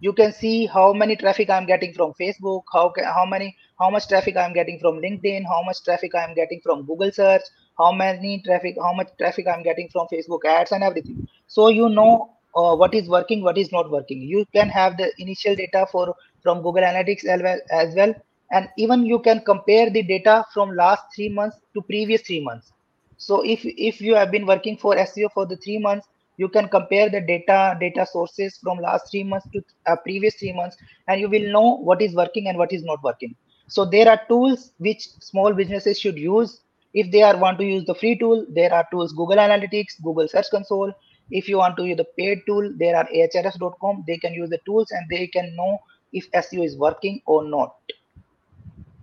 You 0.01 0.13
can 0.13 0.33
see 0.33 0.67
how 0.67 0.93
many 0.93 1.17
traffic 1.17 1.49
I'm 1.49 1.67
getting 1.67 1.95
from 1.95 2.13
Facebook, 2.21 2.63
how 2.73 2.93
how 3.19 3.25
many 3.25 3.57
how 3.79 3.91
much 3.91 4.09
traffic 4.09 4.37
I'm 4.37 4.53
getting 4.53 4.81
from 4.81 5.01
LinkedIn, 5.07 5.45
how 5.53 5.63
much 5.63 5.83
traffic 5.85 6.15
I'm 6.15 6.35
getting 6.35 6.61
from 6.65 6.85
Google 6.85 7.13
search, 7.13 7.43
how 7.79 7.93
many 7.93 8.43
traffic, 8.45 8.77
how 8.87 8.93
much 8.93 9.09
traffic 9.19 9.47
I'm 9.53 9.63
getting 9.63 9.89
from 9.93 10.09
Facebook 10.13 10.45
ads 10.57 10.73
and 10.73 10.83
everything. 10.83 11.29
So 11.47 11.69
you 11.69 11.89
know 11.89 12.13
uh, 12.57 12.75
what 12.75 12.95
is 12.95 13.09
working, 13.09 13.43
what 13.43 13.57
is 13.57 13.71
not 13.73 13.91
working. 13.91 14.21
You 14.23 14.45
can 14.53 14.69
have 14.69 14.97
the 14.97 15.13
initial 15.19 15.55
data 15.55 15.87
for 15.93 16.15
from 16.43 16.63
Google 16.63 16.83
Analytics 16.83 17.25
as 17.25 17.43
well, 17.43 17.59
as 17.71 17.95
well 17.95 18.15
and 18.51 18.69
even 18.79 19.05
you 19.07 19.19
can 19.19 19.41
compare 19.41 19.91
the 19.91 20.03
data 20.03 20.45
from 20.53 20.75
last 20.77 21.05
three 21.15 21.29
months 21.29 21.57
to 21.75 21.83
previous 21.83 22.23
three 22.23 22.43
months 22.49 22.73
so 23.17 23.43
if 23.43 23.65
if 23.65 24.01
you 24.01 24.15
have 24.15 24.31
been 24.31 24.47
working 24.47 24.77
for 24.77 24.97
seo 24.97 25.31
for 25.33 25.47
the 25.47 25.57
three 25.57 25.79
months 25.79 26.07
you 26.37 26.49
can 26.49 26.69
compare 26.69 27.09
the 27.09 27.21
data 27.21 27.77
data 27.81 28.07
sources 28.11 28.59
from 28.63 28.79
last 28.79 29.11
three 29.11 29.25
months 29.25 29.47
to 29.53 29.63
uh, 29.87 29.97
previous 29.97 30.35
three 30.35 30.53
months 30.53 30.77
and 31.09 31.21
you 31.21 31.29
will 31.29 31.51
know 31.53 31.77
what 31.77 32.03
is 32.03 32.15
working 32.15 32.49
and 32.49 32.59
what 32.59 32.73
is 32.73 32.83
not 32.83 33.03
working. 33.03 33.35
So 33.69 33.85
there 33.85 34.09
are 34.09 34.21
tools 34.29 34.73
which 34.79 35.09
small 35.21 35.53
businesses 35.53 35.99
should 35.99 36.19
use. 36.19 36.61
If 36.93 37.11
they 37.11 37.23
are 37.23 37.37
want 37.37 37.59
to 37.59 37.65
use 37.65 37.85
the 37.85 37.95
free 37.95 38.19
tool 38.19 38.47
there 38.49 38.73
are 38.73 38.87
tools 38.91 39.13
google 39.13 39.37
analytics 39.37 40.03
google 40.03 40.29
search 40.29 40.51
console. 40.51 40.93
If 41.31 41.49
you 41.49 41.59
want 41.59 41.77
to 41.79 41.85
use 41.85 41.97
the 41.97 42.07
paid 42.19 42.43
tool 42.47 42.73
there 42.77 42.97
are 42.97 43.07
ahrefs.com 43.07 44.05
they 44.07 44.19
can 44.19 44.35
use 44.35 44.51
the 44.51 44.61
tools 44.67 44.91
and 44.91 45.09
they 45.11 45.27
can 45.27 45.55
know 45.57 45.79
if 46.13 46.31
seo 46.33 46.65
is 46.65 46.77
working 46.77 47.21
or 47.27 47.45
not. 47.45 47.75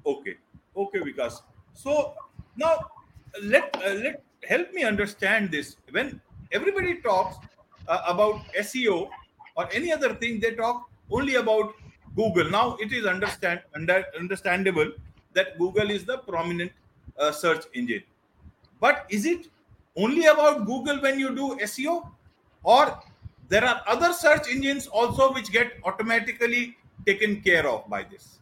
Okay, 0.05 0.35
okay, 0.75 0.99
Vikas. 0.99 1.41
So 1.73 2.13
now 2.55 2.77
let 3.43 3.75
uh, 3.85 3.93
let 3.93 4.23
help 4.43 4.73
me 4.73 4.83
understand 4.83 5.51
this. 5.51 5.77
When 5.91 6.21
everybody 6.51 7.01
talks 7.01 7.37
uh, 7.87 8.01
about 8.07 8.41
SEO 8.59 9.09
or 9.55 9.69
any 9.73 9.91
other 9.91 10.13
thing, 10.15 10.39
they 10.39 10.51
talk 10.51 10.89
only 11.09 11.35
about 11.35 11.73
Google. 12.15 12.49
Now 12.49 12.77
it 12.79 12.91
is 12.91 13.05
understand 13.05 13.61
under, 13.75 14.05
understandable 14.17 14.91
that 15.33 15.57
Google 15.57 15.89
is 15.89 16.05
the 16.05 16.17
prominent 16.19 16.71
uh, 17.17 17.31
search 17.31 17.65
engine, 17.73 18.03
but 18.79 19.05
is 19.09 19.25
it 19.25 19.47
only 19.95 20.25
about 20.25 20.65
Google 20.65 21.01
when 21.01 21.19
you 21.19 21.35
do 21.35 21.57
SEO, 21.63 22.09
or 22.63 22.99
there 23.49 23.65
are 23.65 23.81
other 23.87 24.13
search 24.13 24.47
engines 24.49 24.87
also 24.87 25.33
which 25.33 25.51
get 25.51 25.73
automatically 25.83 26.77
taken 27.05 27.41
care 27.41 27.67
of 27.67 27.89
by 27.89 28.03
this? 28.03 28.41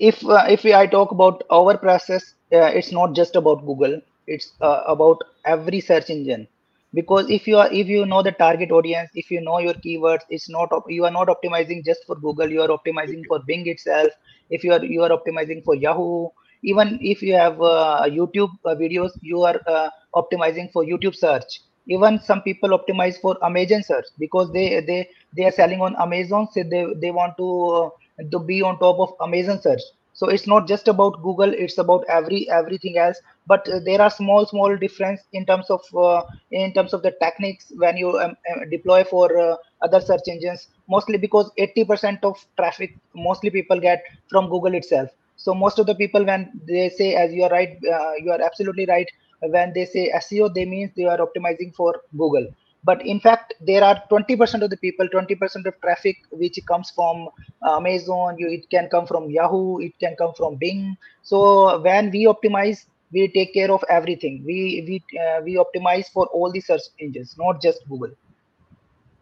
if 0.00 0.24
uh, 0.24 0.44
if 0.48 0.64
I 0.64 0.86
talk 0.86 1.12
about 1.12 1.42
our 1.50 1.76
process, 1.76 2.34
uh, 2.52 2.70
it's 2.80 2.90
not 2.90 3.14
just 3.14 3.36
about 3.36 3.64
Google. 3.66 4.00
It's 4.30 4.52
uh, 4.62 4.82
about 4.86 5.18
every 5.44 5.80
search 5.80 6.10
engine. 6.10 6.48
Because 6.94 7.30
if 7.30 7.46
you 7.46 7.58
are 7.58 7.68
if 7.72 7.88
you 7.88 8.06
know 8.06 8.22
the 8.22 8.32
target 8.32 8.70
audience 8.72 9.10
if 9.14 9.30
you 9.30 9.40
know 9.40 9.58
your 9.60 9.74
keywords 9.74 10.22
it's 10.30 10.48
not 10.50 10.70
you 10.88 11.04
are 11.04 11.10
not 11.10 11.28
optimizing 11.28 11.84
just 11.84 12.00
for 12.06 12.16
google 12.16 12.50
you 12.50 12.62
are 12.62 12.68
optimizing 12.78 13.22
for 13.28 13.40
bing 13.46 13.66
itself. 13.68 14.10
If 14.50 14.64
you 14.64 14.72
are 14.72 14.84
you 14.84 15.02
are 15.02 15.10
optimizing 15.10 15.64
for 15.64 15.74
yahoo. 15.76 16.28
Even 16.62 16.98
if 17.02 17.22
you 17.22 17.34
have 17.34 17.60
uh, 17.60 18.04
youtube 18.18 18.50
uh, 18.64 18.74
videos 18.74 19.12
you 19.22 19.42
are 19.42 19.60
uh, 19.66 19.88
optimizing 20.14 20.70
for 20.72 20.84
youtube 20.84 21.14
search. 21.16 21.60
Even 21.88 22.18
some 22.20 22.42
people 22.42 22.70
optimize 22.78 23.20
for 23.20 23.36
amazon 23.44 23.82
search 23.82 24.06
because 24.18 24.52
they 24.52 24.80
they 24.90 25.08
they 25.36 25.44
are 25.44 25.52
selling 25.60 25.80
on 25.80 25.96
amazon 26.06 26.48
so 26.52 26.62
they 26.74 26.84
they 27.02 27.10
want 27.10 27.36
to 27.38 27.90
to 28.32 28.38
be 28.50 28.62
on 28.62 28.78
top 28.78 28.98
of 29.06 29.14
amazon 29.28 29.60
search 29.60 29.80
so 30.20 30.28
it's 30.36 30.46
not 30.52 30.68
just 30.72 30.88
about 30.92 31.22
google 31.26 31.52
it's 31.64 31.78
about 31.78 32.04
every 32.08 32.48
everything 32.50 32.98
else. 32.98 33.20
But 33.46 33.68
uh, 33.68 33.80
there 33.84 34.00
are 34.00 34.10
small 34.10 34.46
small 34.46 34.76
difference 34.76 35.20
in 35.32 35.46
terms 35.46 35.70
of 35.70 35.82
uh, 35.96 36.22
in 36.50 36.72
terms 36.74 36.92
of 36.92 37.02
the 37.02 37.12
techniques 37.22 37.72
when 37.76 37.96
you 37.96 38.10
um, 38.18 38.36
uh, 38.50 38.64
deploy 38.70 39.04
for 39.04 39.26
uh, 39.38 39.56
other 39.82 40.00
search 40.00 40.28
engines 40.28 40.68
mostly 40.88 41.18
because 41.18 41.50
80% 41.58 42.24
of 42.24 42.36
traffic 42.58 42.96
mostly 43.14 43.50
people 43.50 43.80
get 43.80 44.02
from 44.28 44.48
google 44.50 44.74
itself. 44.74 45.10
So 45.36 45.54
most 45.54 45.78
of 45.78 45.86
the 45.86 45.94
people 45.94 46.24
when 46.24 46.50
they 46.68 46.90
say 46.90 47.14
as 47.14 47.32
you 47.32 47.44
are 47.44 47.50
right 47.50 47.76
uh, 47.96 48.12
you 48.22 48.30
are 48.30 48.40
absolutely 48.42 48.86
right 48.86 49.08
when 49.54 49.72
they 49.74 49.86
say 49.86 50.10
seo 50.20 50.52
they 50.54 50.66
means 50.66 50.90
they 50.96 51.04
are 51.04 51.18
optimizing 51.26 51.74
for 51.74 51.94
google 52.16 52.46
but 52.84 53.04
in 53.04 53.20
fact 53.20 53.54
there 53.60 53.84
are 53.84 54.02
20% 54.10 54.62
of 54.62 54.70
the 54.70 54.76
people 54.76 55.06
20% 55.08 55.66
of 55.66 55.80
traffic 55.82 56.16
which 56.30 56.58
comes 56.66 56.90
from 56.90 57.28
amazon. 57.76 58.36
You, 58.38 58.48
it 58.50 58.68
can 58.70 58.88
come 58.88 59.06
from 59.06 59.30
yahoo 59.30 59.80
it 59.80 59.98
can 59.98 60.16
come 60.16 60.32
from 60.36 60.56
bing. 60.56 60.96
So 61.22 61.80
when 61.80 62.10
we 62.10 62.26
optimize 62.26 62.86
we 63.12 63.26
take 63.28 63.52
care 63.52 63.72
of 63.72 63.84
everything. 63.88 64.42
We 64.44 64.84
we 64.86 65.20
uh, 65.20 65.40
we 65.42 65.54
optimize 65.56 66.10
for 66.10 66.26
all 66.26 66.52
the 66.52 66.60
search 66.60 66.82
engines 67.00 67.36
not 67.38 67.60
just 67.60 67.88
google. 67.88 68.12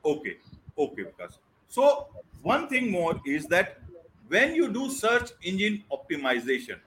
Okay. 0.04 0.36
Okay 0.78 1.02
because 1.02 1.38
so 1.68 2.06
one 2.42 2.68
thing 2.68 2.90
more 2.90 3.20
is 3.26 3.46
that 3.46 3.78
when 4.28 4.54
you 4.54 4.68
do 4.68 4.90
search 4.90 5.30
engine 5.42 5.82
optimization 5.90 6.78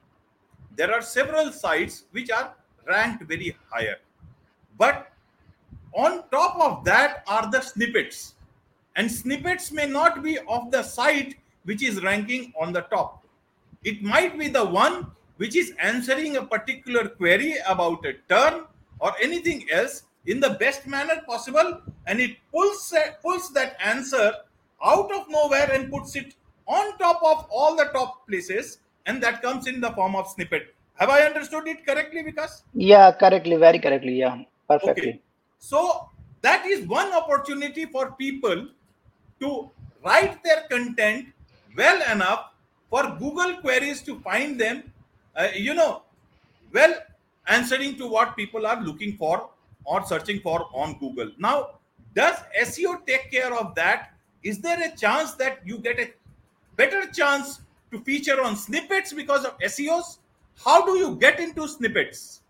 there 0.76 0.94
are 0.94 1.02
several 1.02 1.52
sites 1.52 2.04
which 2.12 2.30
are 2.32 2.54
ranked 2.88 3.24
very 3.24 3.56
higher. 3.70 3.98
But 4.78 5.11
on 5.94 6.24
top 6.32 6.60
of 6.60 6.84
that 6.86 7.24
are 7.28 7.50
the 7.52 7.62
snippets. 7.62 8.36
And 8.96 9.12
snippets 9.12 9.72
may 9.72 9.88
not 9.88 10.24
be 10.24 10.38
of 10.40 10.72
the 10.72 10.84
site 10.84 11.36
which 11.64 11.84
is 11.84 12.04
ranking 12.04 12.54
on 12.60 12.74
the 12.74 12.82
top. 12.82 13.26
It 13.84 14.02
might 14.02 14.38
be 14.38 14.48
the 14.48 14.66
one 14.66 15.08
which 15.38 15.56
is 15.56 15.74
answering 15.80 16.38
a 16.38 16.46
particular 16.46 17.08
query 17.08 17.56
about 17.68 18.06
a 18.06 18.14
term 18.30 18.68
or 19.00 19.12
anything 19.22 19.66
else 19.72 20.04
in 20.26 20.40
the 20.40 20.52
best 20.52 20.86
manner 20.86 21.22
possible 21.28 21.82
and 22.06 22.20
it 22.20 22.38
pulls 22.52 22.94
uh, 22.94 23.12
pulls 23.24 23.52
that 23.54 23.76
answer 23.84 24.34
out 24.84 25.12
of 25.18 25.28
nowhere 25.30 25.72
and 25.72 25.92
puts 25.92 26.16
it 26.16 26.36
on 26.68 26.98
top 27.00 27.20
of 27.24 27.48
all 27.50 27.76
the 27.76 27.86
top 27.86 28.28
places 28.28 28.80
and 29.08 29.22
that 29.24 29.42
comes 29.42 29.66
in 29.68 29.82
the 29.82 29.92
form 29.92 30.16
of 30.16 30.28
snippet. 30.28 30.76
Have 30.96 31.10
i 31.10 31.22
understood 31.22 31.68
it 31.68 31.86
correctly 31.88 32.22
because 32.22 32.64
yeah 32.76 33.12
correctly 33.12 33.56
very 33.56 33.80
correctly 33.80 34.20
yeah 34.20 34.44
perfectly. 34.68 35.10
Okay. 35.10 35.22
So 35.62 36.10
that 36.42 36.66
is 36.66 36.88
one 36.88 37.14
opportunity 37.14 37.86
for 37.86 38.12
people 38.14 38.68
to 39.40 39.70
write 40.04 40.44
their 40.44 40.64
content 40.70 41.28
well 41.78 42.02
enough 42.12 42.48
for 42.90 43.16
Google 43.20 43.58
queries 43.62 44.02
to 44.04 44.20
find 44.20 44.60
them, 44.60 44.92
uh, 45.36 45.50
you 45.56 45.76
know, 45.76 46.02
well 46.74 46.94
answering 47.48 47.96
to 47.98 48.08
what 48.08 48.36
people 48.36 48.66
are 48.66 48.82
looking 48.82 49.16
for 49.18 49.50
or 49.86 50.04
searching 50.06 50.40
for 50.42 50.68
on 50.74 50.98
Google. 50.98 51.32
Now, 51.38 51.80
does 52.16 52.36
SEO 52.60 53.06
take 53.06 53.32
care 53.32 53.54
of 53.54 53.76
that? 53.76 54.14
Is 54.44 54.60
there 54.60 54.82
a 54.82 54.98
chance 54.98 55.34
that 55.36 55.60
you 55.64 55.78
get 55.78 56.00
a 56.00 56.12
better 56.76 57.06
chance 57.12 57.62
to 57.92 58.00
feature 58.00 58.42
on 58.42 58.56
snippets 58.56 59.14
because 59.14 59.46
of 59.46 59.58
SEOs? 59.60 60.18
How 60.66 60.86
do 60.86 60.98
you 60.98 61.16
get 61.16 61.40
into 61.40 61.68
snippets? 61.68 62.41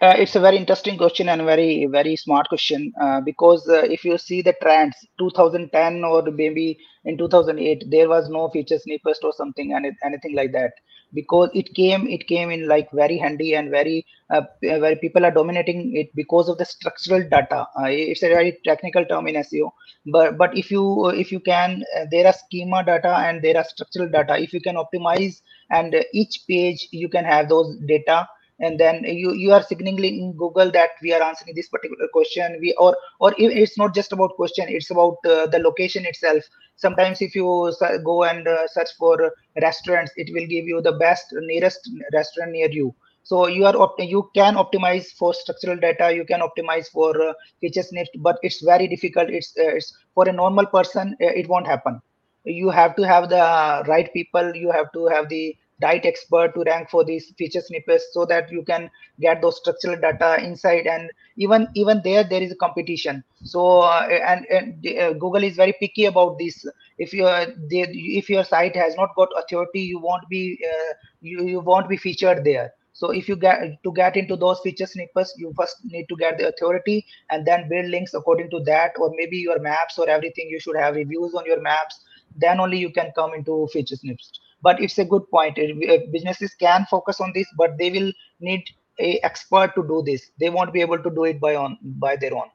Uh, 0.00 0.14
it's 0.16 0.36
a 0.36 0.40
very 0.40 0.56
interesting 0.56 0.96
question 0.96 1.28
and 1.28 1.42
very 1.42 1.86
very 1.86 2.14
smart 2.14 2.48
question 2.48 2.92
uh, 3.00 3.20
because 3.20 3.68
uh, 3.68 3.82
if 3.96 4.04
you 4.04 4.16
see 4.16 4.40
the 4.42 4.54
trends 4.62 4.94
2010 5.18 6.04
or 6.04 6.22
maybe 6.30 6.78
in 7.04 7.18
2008 7.18 7.84
there 7.90 8.08
was 8.08 8.28
no 8.28 8.48
feature 8.50 8.78
snippets 8.78 9.18
or 9.24 9.32
something 9.32 9.72
and 9.74 9.86
anything 10.04 10.34
like 10.36 10.52
that. 10.52 10.72
Because 11.14 11.50
it 11.54 11.74
came 11.74 12.06
it 12.06 12.26
came 12.28 12.50
in 12.50 12.68
like 12.68 12.88
very 12.92 13.16
handy 13.18 13.54
and 13.54 13.70
very 13.70 14.06
uh, 14.30 14.42
where 14.60 14.94
people 14.96 15.24
are 15.24 15.32
dominating 15.32 15.96
it 15.96 16.14
because 16.14 16.48
of 16.48 16.58
the 16.58 16.64
structural 16.64 17.26
data. 17.28 17.66
Uh, 17.80 17.86
it's 17.88 18.22
a 18.22 18.28
very 18.28 18.58
technical 18.64 19.04
term 19.06 19.26
in 19.26 19.36
seo 19.36 19.70
but 20.06 20.36
but 20.38 20.56
if 20.56 20.70
you 20.70 21.08
if 21.10 21.32
you 21.32 21.40
can 21.40 21.82
uh, 21.96 22.04
there 22.10 22.26
are 22.26 22.34
schema 22.34 22.84
data 22.84 23.16
and 23.26 23.42
there 23.42 23.56
are 23.56 23.64
structural 23.64 24.08
data. 24.08 24.38
If 24.38 24.52
you 24.52 24.60
can 24.60 24.76
optimize 24.76 25.40
and 25.70 25.96
each 26.12 26.42
page 26.46 26.88
you 26.92 27.08
can 27.08 27.24
have 27.24 27.48
those 27.48 27.76
data 27.86 28.28
and 28.60 28.78
then 28.78 29.04
you 29.04 29.32
you 29.34 29.52
are 29.52 29.62
signaling 29.62 30.18
in 30.22 30.32
google 30.36 30.70
that 30.70 30.90
we 31.02 31.12
are 31.12 31.22
answering 31.22 31.54
this 31.54 31.68
particular 31.68 32.08
question. 32.12 32.58
We 32.60 32.74
or 32.78 32.96
or 33.20 33.34
it's 33.38 33.78
not 33.78 33.94
just 33.94 34.12
about 34.12 34.34
question 34.36 34.66
it's 34.68 34.90
about 34.90 35.16
uh, 35.24 35.46
the 35.46 35.58
location 35.58 36.04
itself. 36.06 36.42
Sometimes 36.76 37.20
if 37.22 37.34
you 37.34 37.72
go 38.04 38.24
and 38.24 38.46
uh, 38.46 38.66
search 38.68 38.90
for 38.98 39.32
restaurants 39.62 40.12
it 40.16 40.30
will 40.32 40.46
give 40.46 40.64
you 40.66 40.80
the 40.82 40.92
best 40.92 41.26
nearest 41.40 41.90
restaurant 42.12 42.52
near 42.52 42.70
you. 42.70 42.94
So 43.22 43.46
you 43.46 43.66
are 43.66 43.74
you 43.98 44.30
can 44.34 44.54
optimize 44.54 45.06
for 45.18 45.34
structural 45.34 45.76
data 45.76 46.12
you 46.14 46.24
can 46.24 46.40
optimize 46.40 46.88
for 46.90 47.10
uh, 47.20 47.32
feature 47.60 47.82
snippet 47.82 48.22
but 48.22 48.38
it's 48.42 48.62
very 48.62 48.88
difficult. 48.88 49.28
It's, 49.30 49.52
uh, 49.58 49.76
it's 49.76 49.92
for 50.14 50.28
a 50.28 50.32
normal 50.32 50.66
person 50.66 51.16
uh, 51.20 51.26
it 51.40 51.48
won't 51.48 51.66
happen. 51.66 52.00
You 52.44 52.70
have 52.70 52.96
to 52.96 53.02
have 53.06 53.28
the 53.28 53.84
right 53.86 54.12
people 54.12 54.54
you 54.56 54.70
have 54.70 54.90
to 54.92 55.06
have 55.08 55.28
the 55.28 55.54
right 55.82 56.04
expert 56.04 56.54
to 56.54 56.62
rank 56.64 56.90
for 56.90 57.04
these 57.04 57.32
feature 57.38 57.60
snippets 57.60 58.06
so 58.12 58.24
that 58.24 58.50
you 58.50 58.62
can 58.62 58.90
get 59.20 59.40
those 59.40 59.58
structural 59.58 59.98
data 60.00 60.42
inside 60.42 60.86
and 60.86 61.10
even 61.36 61.68
even 61.74 62.00
there 62.02 62.24
there 62.24 62.42
is 62.42 62.52
a 62.52 62.56
competition. 62.56 63.22
So 63.44 63.80
uh, 63.80 64.08
and, 64.08 64.46
and 64.46 64.86
uh, 64.98 65.12
google 65.12 65.44
is 65.44 65.56
very 65.56 65.74
picky 65.78 66.06
about 66.06 66.38
this. 66.38 66.64
If 66.98 67.12
your 67.12 67.46
if 67.70 68.28
your 68.28 68.44
site 68.44 68.76
has 68.76 68.96
not 68.96 69.14
got 69.14 69.28
authority 69.38 69.80
you 69.80 70.00
won't 70.00 70.28
be 70.28 70.58
uh, 70.64 70.94
you, 71.20 71.44
you 71.44 71.60
won't 71.60 71.88
be 71.88 71.96
featured 71.96 72.44
there. 72.44 72.72
So 72.92 73.10
if 73.10 73.28
you 73.28 73.36
get 73.36 73.80
to 73.84 73.92
get 73.92 74.16
into 74.16 74.34
those 74.34 74.58
feature 74.60 74.86
snippets 74.86 75.34
you 75.36 75.52
first 75.56 75.76
need 75.84 76.06
to 76.08 76.16
get 76.16 76.38
the 76.38 76.48
authority 76.48 77.06
and 77.30 77.46
then 77.46 77.68
build 77.68 77.86
links 77.86 78.14
according 78.14 78.50
to 78.50 78.60
that 78.64 78.92
or 78.98 79.12
maybe 79.16 79.36
your 79.36 79.60
maps 79.60 79.98
or 79.98 80.08
everything. 80.08 80.48
You 80.50 80.58
should 80.58 80.76
have 80.76 80.96
reviews 80.96 81.34
on 81.34 81.46
your 81.46 81.60
maps. 81.60 82.00
Then 82.36 82.58
only 82.58 82.78
you 82.78 82.90
can 82.90 83.12
come 83.14 83.32
into 83.34 83.68
feature 83.72 83.96
snippets 83.96 84.40
but 84.62 84.80
it's 84.80 84.98
a 84.98 85.04
good 85.04 85.28
point. 85.30 85.56
Businesses 86.12 86.54
can 86.54 86.86
focus 86.90 87.20
on 87.20 87.32
this 87.34 87.46
but 87.56 87.78
they 87.78 87.90
will 87.90 88.12
need 88.40 88.64
a 88.98 89.18
expert 89.22 89.74
to 89.74 89.82
do 89.86 90.02
this. 90.04 90.30
They 90.40 90.50
won't 90.50 90.72
be 90.72 90.80
able 90.80 90.98
to 90.98 91.10
do 91.10 91.24
it 91.24 91.40
by 91.40 91.54
on 91.54 91.78
by 91.82 92.16
their 92.16 92.34
own. 92.34 92.50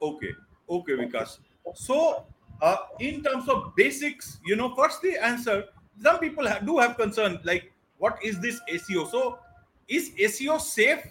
Okay. 0.00 0.32
Okay 0.68 0.92
vikas. 0.92 1.38
So 1.74 2.24
uh, 2.62 2.76
in 3.00 3.22
terms 3.22 3.48
of 3.48 3.74
basics 3.76 4.38
you 4.44 4.56
know 4.56 4.74
first 4.74 5.02
the 5.02 5.16
answer 5.22 5.64
some 6.02 6.18
people 6.18 6.46
have, 6.46 6.66
do 6.66 6.78
have 6.78 6.96
concern 6.96 7.38
like 7.44 7.72
what 7.98 8.18
is 8.22 8.40
this 8.40 8.60
seo 8.70 9.10
so 9.10 9.38
is 9.88 10.10
seo 10.10 10.60
safe? 10.60 11.06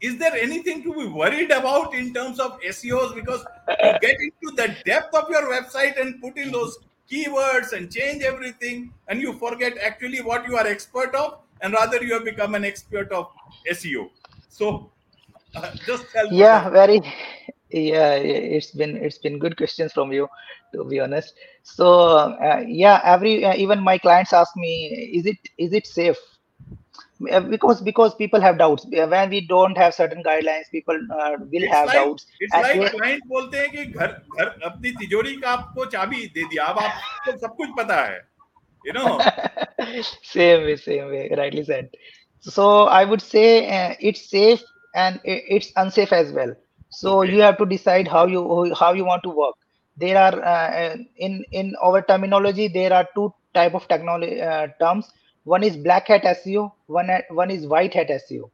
Is 0.00 0.16
there 0.16 0.32
anything 0.32 0.82
to 0.84 0.94
be 0.94 1.06
worried 1.06 1.50
about 1.50 1.94
in 1.94 2.14
terms 2.14 2.40
of 2.40 2.58
seos 2.60 3.14
because 3.14 3.44
you 3.68 3.92
get 4.00 4.16
into 4.18 4.56
the 4.56 4.74
depth 4.86 5.14
of 5.14 5.28
your 5.28 5.42
website 5.50 6.00
and 6.00 6.20
put 6.22 6.38
in 6.38 6.50
those 6.50 6.78
keywords 7.10 7.72
and 7.72 7.90
change 7.90 8.22
everything 8.22 8.92
and 9.08 9.20
you 9.20 9.32
forget 9.34 9.76
actually 9.78 10.20
what 10.20 10.46
you 10.46 10.56
are 10.56 10.66
expert 10.66 11.14
of 11.14 11.38
and 11.60 11.74
rather 11.74 12.02
you 12.02 12.12
have 12.14 12.24
become 12.24 12.54
an 12.54 12.64
expert 12.64 13.10
of 13.12 13.28
seo 13.72 14.08
so 14.48 14.90
uh, 15.54 15.70
just 15.86 16.04
yeah 16.30 16.68
very 16.70 17.00
yeah 17.70 18.14
it's 18.14 18.70
been 18.72 18.96
it's 18.96 19.18
been 19.18 19.38
good 19.38 19.56
questions 19.56 19.92
from 19.92 20.12
you 20.12 20.28
to 20.74 20.84
be 20.84 21.00
honest. 21.00 21.34
So 21.62 21.86
uh, 22.18 22.62
yeah 22.66 23.00
every 23.04 23.44
uh, 23.44 23.54
even 23.56 23.80
my 23.82 23.98
clients 23.98 24.32
ask 24.32 24.56
me 24.56 25.10
is 25.14 25.26
it 25.26 25.38
is 25.58 25.72
it 25.72 25.86
safe 25.86 26.18
because 27.49 27.81
because 27.81 28.13
people 28.15 28.41
have 28.41 28.57
doubts 28.57 28.85
when 28.85 29.29
we 29.29 29.39
don't 29.47 29.77
have 29.77 29.93
certain 29.93 30.21
guidelines 30.23 30.69
people 30.71 30.97
uh, 31.11 31.37
will 31.39 31.63
it's 31.63 31.73
have 31.73 31.87
like, 31.87 31.95
doubts 31.95 32.25
it's 32.39 32.53
like 32.53 32.79
they, 32.79 32.89
client 32.89 33.23
बोलते 33.27 33.57
हैं 33.57 33.69
कि 33.71 33.85
घर 33.85 34.07
घर 34.37 34.47
अपनी 34.69 34.91
तिजोरी 34.99 35.35
का 35.41 35.51
आपको 35.51 35.85
चाबी 35.95 36.25
दे 36.35 36.43
दिया 36.43 36.65
अब 36.65 36.79
आपको 36.79 37.37
सब 37.37 37.55
कुछ 37.55 37.69
पता 37.77 38.01
है 38.03 38.21
you 38.85 38.93
know 38.93 39.17
same 40.33 40.63
way 40.67 40.75
same 40.75 41.09
way 41.09 41.23
rightly 41.37 41.63
said 41.63 41.89
so 42.41 42.85
i 42.99 43.03
would 43.05 43.21
say 43.21 43.47
uh, 43.77 43.95
it's 43.99 44.29
safe 44.29 44.63
and 44.95 45.19
it's 45.23 45.71
unsafe 45.77 46.13
as 46.13 46.31
well 46.31 46.53
so 46.89 47.21
okay. 47.21 47.31
you 47.33 47.41
have 47.41 47.57
to 47.57 47.65
decide 47.65 48.07
how 48.07 48.25
you 48.25 48.73
how 48.81 48.93
you 48.93 49.05
want 49.05 49.23
to 49.23 49.29
work 49.29 49.55
there 49.97 50.17
are 50.17 50.35
uh, 50.43 50.95
in 51.15 51.43
in 51.51 51.75
our 51.81 52.01
terminology 52.01 52.67
there 52.67 52.93
are 52.93 53.07
two 53.15 53.33
type 53.53 53.73
of 53.73 53.87
technology 53.87 54.41
uh, 54.41 54.67
terms 54.79 55.11
one 55.44 55.62
is 55.62 55.76
black 55.76 56.08
hat 56.08 56.24
seo 56.42 56.72
one 56.86 57.10
one 57.42 57.50
is 57.50 57.66
white 57.74 57.94
hat 57.94 58.10
seo 58.28 58.50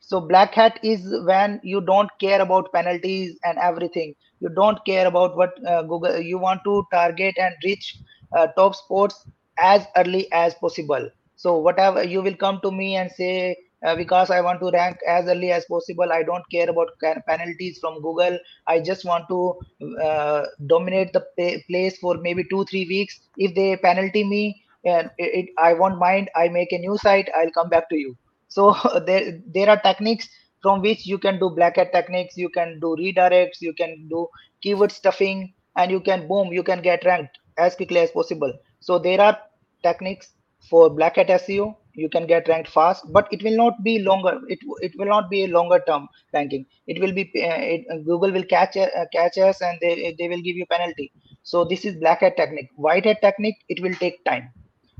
so 0.00 0.20
black 0.20 0.54
hat 0.54 0.78
is 0.82 1.00
when 1.30 1.60
you 1.62 1.80
don't 1.80 2.10
care 2.20 2.40
about 2.40 2.72
penalties 2.72 3.36
and 3.44 3.58
everything. 3.58 4.14
You 4.40 4.48
don't 4.50 4.78
care 4.84 5.06
about 5.06 5.36
what 5.36 5.52
uh, 5.66 5.82
google 5.82 6.18
you 6.20 6.38
want 6.38 6.62
to 6.64 6.84
target 6.92 7.36
and 7.38 7.54
reach 7.64 7.96
uh, 8.36 8.46
top 8.56 8.74
sports 8.74 9.26
as 9.58 9.86
early 9.96 10.30
as 10.32 10.54
possible. 10.54 11.08
So 11.36 11.58
whatever 11.58 12.02
you 12.04 12.22
will 12.22 12.36
come 12.36 12.60
to 12.62 12.70
me 12.70 12.96
and 12.96 13.10
say 13.10 13.56
uh, 13.84 13.94
because 13.94 14.30
i 14.30 14.40
want 14.40 14.60
to 14.60 14.70
rank 14.70 14.98
as 15.06 15.26
early 15.26 15.50
as 15.52 15.64
possible. 15.66 16.12
I 16.12 16.22
don't 16.22 16.44
care 16.50 16.68
about 16.70 16.88
penalties 17.26 17.78
from 17.80 18.00
google. 18.02 18.38
I 18.66 18.80
just 18.80 19.04
want 19.04 19.24
to 19.28 19.56
uh, 20.02 20.44
dominate 20.66 21.12
the 21.12 21.24
place 21.68 21.98
for 21.98 22.16
maybe 22.18 22.44
two 22.50 22.64
three 22.64 22.86
weeks. 22.88 23.20
If 23.36 23.54
they 23.54 23.76
penalty 23.76 24.24
me 24.24 24.62
and 24.84 25.10
it, 25.18 25.30
it, 25.40 25.46
i 25.58 25.72
won't 25.72 25.98
mind. 25.98 26.30
I 26.36 26.48
make 26.48 26.72
a 26.72 26.78
new 26.78 26.96
site. 26.98 27.28
I'll 27.36 27.50
come 27.50 27.68
back 27.68 27.88
to 27.90 27.96
you. 27.96 28.16
So 28.48 28.74
there 29.06 29.40
there 29.54 29.68
are 29.70 29.80
techniques 29.80 30.28
from 30.62 30.80
which 30.80 31.06
you 31.06 31.18
can 31.18 31.38
do 31.38 31.50
black 31.50 31.76
hat 31.76 31.92
techniques. 31.92 32.36
You 32.36 32.48
can 32.48 32.78
do 32.80 32.96
redirects. 32.98 33.60
You 33.60 33.74
can 33.74 34.08
do 34.08 34.28
keyword 34.62 34.92
stuffing. 34.92 35.54
And 35.76 35.92
you 35.92 36.00
can 36.00 36.26
boom 36.26 36.52
you 36.52 36.64
can 36.64 36.82
get 36.82 37.04
ranked 37.04 37.38
as 37.56 37.76
quickly 37.76 38.00
as 38.00 38.10
possible. 38.10 38.52
So 38.80 38.98
there 38.98 39.20
are 39.20 39.38
techniques 39.82 40.32
for 40.68 40.90
black 40.90 41.16
hat 41.16 41.28
seo 41.28 41.76
you 41.94 42.08
can 42.08 42.26
get 42.26 42.48
ranked 42.48 42.68
fast 42.68 43.04
but 43.12 43.28
it 43.32 43.42
will 43.44 43.56
not 43.56 43.82
be 43.84 43.98
longer. 44.00 44.40
It, 44.48 44.58
it 44.80 44.92
will 44.98 45.06
not 45.06 45.30
be 45.30 45.44
a 45.44 45.48
longer 45.48 45.80
term 45.86 46.08
ranking. 46.32 46.66
It 46.86 47.00
will 47.00 47.12
be 47.12 47.30
uh, 47.36 47.62
it, 47.74 47.86
google 48.04 48.32
will 48.32 48.44
catch 48.44 48.76
uh, 48.76 48.88
catch 49.12 49.38
us 49.38 49.60
and 49.62 49.78
they, 49.80 50.14
they 50.18 50.28
will 50.28 50.42
give 50.42 50.56
you 50.56 50.66
penalty. 50.66 51.12
So 51.42 51.64
this 51.64 51.84
is 51.84 51.96
black 51.96 52.20
hat 52.20 52.36
technique. 52.36 52.70
White 52.74 53.04
hat 53.04 53.20
technique 53.20 53.56
it 53.68 53.80
will 53.82 53.94
take 53.94 54.24
time 54.24 54.50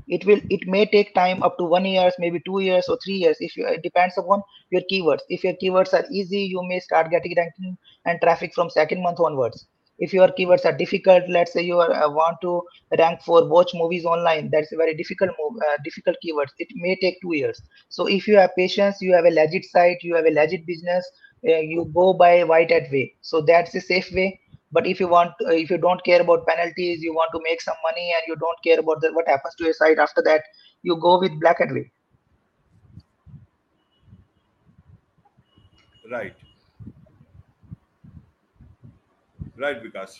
it 0.09 0.25
will 0.25 0.41
it 0.49 0.67
may 0.67 0.85
take 0.85 1.13
time 1.15 1.43
up 1.43 1.57
to 1.57 1.65
one 1.65 1.85
years 1.85 2.13
maybe 2.19 2.41
two 2.45 2.59
years 2.61 2.87
or 2.89 2.97
three 3.03 3.15
years. 3.15 3.37
If 3.39 3.55
you 3.57 3.67
it 3.67 3.83
depends 3.83 4.17
upon 4.17 4.43
your 4.71 4.81
keywords. 4.91 5.21
If 5.29 5.43
your 5.43 5.53
keywords 5.63 5.93
are 5.93 6.05
easy 6.11 6.41
you 6.53 6.61
may 6.67 6.79
start 6.79 7.11
getting 7.11 7.35
ranking 7.37 7.77
and 8.05 8.19
traffic 8.21 8.53
from 8.55 8.69
second 8.69 9.03
month 9.03 9.19
onwards. 9.19 9.67
If 9.99 10.13
your 10.13 10.29
keywords 10.29 10.65
are 10.65 10.75
difficult 10.77 11.23
let's 11.29 11.53
say 11.53 11.61
you 11.61 11.79
are, 11.79 11.91
uh, 11.91 12.09
want 12.09 12.37
to 12.41 12.61
rank 12.97 13.21
for 13.21 13.47
watch 13.47 13.71
movies 13.73 14.05
online 14.05 14.49
that's 14.51 14.71
a 14.71 14.77
very 14.77 14.95
difficult 14.95 15.31
move 15.39 15.61
uh, 15.69 15.77
difficult 15.83 16.17
keywords. 16.25 16.51
It 16.59 16.69
may 16.75 16.95
take 16.95 17.17
two 17.21 17.35
years. 17.35 17.61
So 17.89 18.07
if 18.07 18.27
you 18.27 18.37
have 18.37 18.51
patience 18.57 18.97
you 19.01 19.13
have 19.13 19.25
a 19.25 19.31
legit 19.31 19.65
site 19.65 19.97
you 20.03 20.15
have 20.15 20.25
a 20.25 20.31
legit 20.31 20.65
business 20.65 21.05
uh, 21.47 21.57
you 21.73 21.91
go 21.93 22.13
by 22.13 22.43
white 22.43 22.71
hat 22.71 22.91
way. 22.91 23.13
So 23.21 23.41
that's 23.41 23.75
a 23.75 23.81
safe 23.81 24.11
way 24.13 24.39
but 24.71 24.87
if 24.87 24.99
you 24.99 25.07
want 25.07 25.31
uh, 25.45 25.51
if 25.51 25.69
you 25.69 25.77
don't 25.77 26.03
care 26.03 26.21
about 26.21 26.45
penalties 26.47 27.01
you 27.01 27.13
want 27.13 27.31
to 27.33 27.41
make 27.43 27.61
some 27.61 27.75
money 27.83 28.13
and 28.15 28.23
you 28.27 28.35
don't 28.35 28.61
care 28.63 28.79
about 28.79 29.01
the, 29.01 29.11
what 29.13 29.27
happens 29.27 29.55
to 29.55 29.63
your 29.63 29.73
site 29.73 29.97
after 29.97 30.21
that 30.21 30.43
you 30.83 30.95
go 30.97 31.19
with 31.19 31.39
black 31.39 31.59
and 31.59 31.73
way 31.73 31.91
right. 36.11 36.35
Right 39.57 39.83
because 39.83 40.19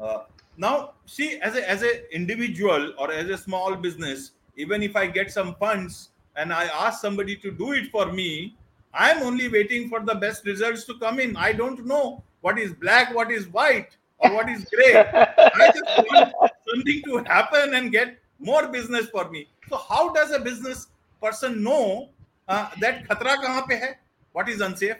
uh, 0.00 0.20
now 0.56 0.92
see 1.06 1.38
as 1.40 1.56
a 1.56 1.68
as 1.68 1.82
a 1.82 2.14
individual 2.14 2.94
or 2.98 3.12
as 3.12 3.28
a 3.28 3.36
small 3.36 3.74
business 3.74 4.32
even 4.56 4.82
if 4.82 4.96
i 4.96 5.06
get 5.06 5.30
some 5.30 5.54
funds 5.56 6.10
and 6.36 6.52
i 6.52 6.64
ask 6.64 7.00
somebody 7.00 7.36
to 7.36 7.50
do 7.50 7.72
it 7.72 7.90
for 7.90 8.12
me 8.12 8.56
i'm 8.94 9.22
only 9.22 9.48
waiting 9.48 9.88
for 9.88 10.00
the 10.00 10.14
best 10.14 10.44
results 10.46 10.84
to 10.84 10.98
come 10.98 11.20
in. 11.20 11.36
I 11.36 11.52
don't 11.52 11.86
know 11.86 12.22
what 12.41 12.59
is 12.59 12.73
black, 12.73 13.13
what 13.13 13.31
is 13.31 13.47
white, 13.47 13.97
or 14.19 14.33
what 14.33 14.49
is 14.49 14.65
gray. 14.65 14.95
I 14.95 15.71
just 15.73 15.97
want 16.09 16.33
something 16.69 17.01
to 17.05 17.23
happen 17.25 17.75
and 17.75 17.91
get 17.91 18.17
more 18.39 18.67
business 18.67 19.07
for 19.07 19.29
me. 19.29 19.47
So 19.69 19.77
how 19.77 20.13
does 20.13 20.31
a 20.31 20.39
business 20.39 20.87
person 21.21 21.63
know 21.63 22.09
uh, 22.47 22.69
that 22.79 23.07
khatra 23.07 23.35
kahan 23.43 23.67
pe 23.67 23.79
hai? 23.79 23.97
What 24.31 24.49
is 24.49 24.61
unsafe? 24.61 24.97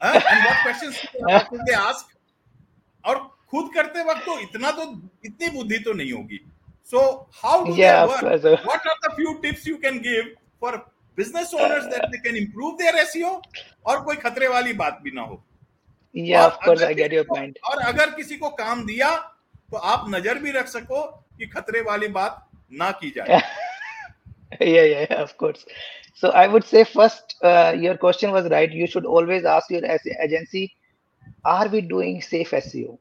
Uh, 0.00 0.20
and 0.30 0.44
what 0.44 0.56
questions 0.62 0.96
should 0.96 1.66
they 1.66 1.74
ask? 1.74 2.06
और 3.06 3.18
खुद 3.50 3.70
करते 3.74 4.02
वक्त 4.04 4.24
तो 4.26 4.38
इतना 4.40 4.70
तो 4.76 4.84
इतनी 5.24 5.48
बुद्धि 5.56 5.78
तो 5.84 5.92
नहीं 5.92 6.12
होगी 6.12 6.40
so 6.90 7.26
how 7.42 7.64
do 7.64 7.72
yeah, 7.74 8.06
they 8.06 8.52
work 8.52 8.66
what 8.66 8.82
are 8.90 8.98
the 9.04 9.10
few 9.16 9.38
tips 9.42 9.66
you 9.66 9.78
can 9.78 9.98
give 9.98 10.26
for 10.60 10.84
business 11.16 11.52
owners 11.54 11.84
that 11.92 12.08
they 12.12 12.18
can 12.26 12.36
improve 12.36 12.78
their 12.78 12.94
SEO 13.04 13.40
और 13.86 14.02
कोई 14.04 14.16
खतरे 14.24 14.48
वाली 14.48 14.72
बात 14.82 15.00
भी 15.02 15.10
ना 15.14 15.22
हो 15.22 15.42
yeah 16.12 16.46
of 16.46 16.58
course 16.60 16.82
i 16.82 16.92
get 16.94 17.12
your 17.12 17.24
point 17.24 17.58
और 17.70 17.82
अगर 17.92 18.10
किसी 18.16 18.36
को 18.36 18.50
काम 18.60 18.84
दिया 18.86 19.14
तो 19.70 19.76
आप 19.76 20.04
नजर 20.14 20.38
भी 20.38 20.50
रख 20.52 20.68
सको 20.68 21.02
कि 21.38 21.46
खतरे 21.54 21.80
वाली 21.88 22.08
बात 22.18 22.42
ना 22.80 22.90
की 23.00 23.10
जाए 23.16 23.40
yeah 24.60 24.84
yeah 24.84 25.22
of 25.22 25.36
course 25.36 25.66
so 26.14 26.30
i 26.30 26.46
would 26.46 26.64
say 26.64 26.84
first 26.84 27.36
uh, 27.42 27.74
your 27.84 27.96
question 27.96 28.30
was 28.30 28.48
right 28.52 28.72
you 28.72 28.86
should 28.86 29.04
always 29.04 29.44
ask 29.44 29.70
your 29.70 29.84
agency 30.26 30.64
are 31.44 31.68
we 31.68 31.80
doing 31.94 32.22
safe 32.22 32.54
seo 32.60 32.98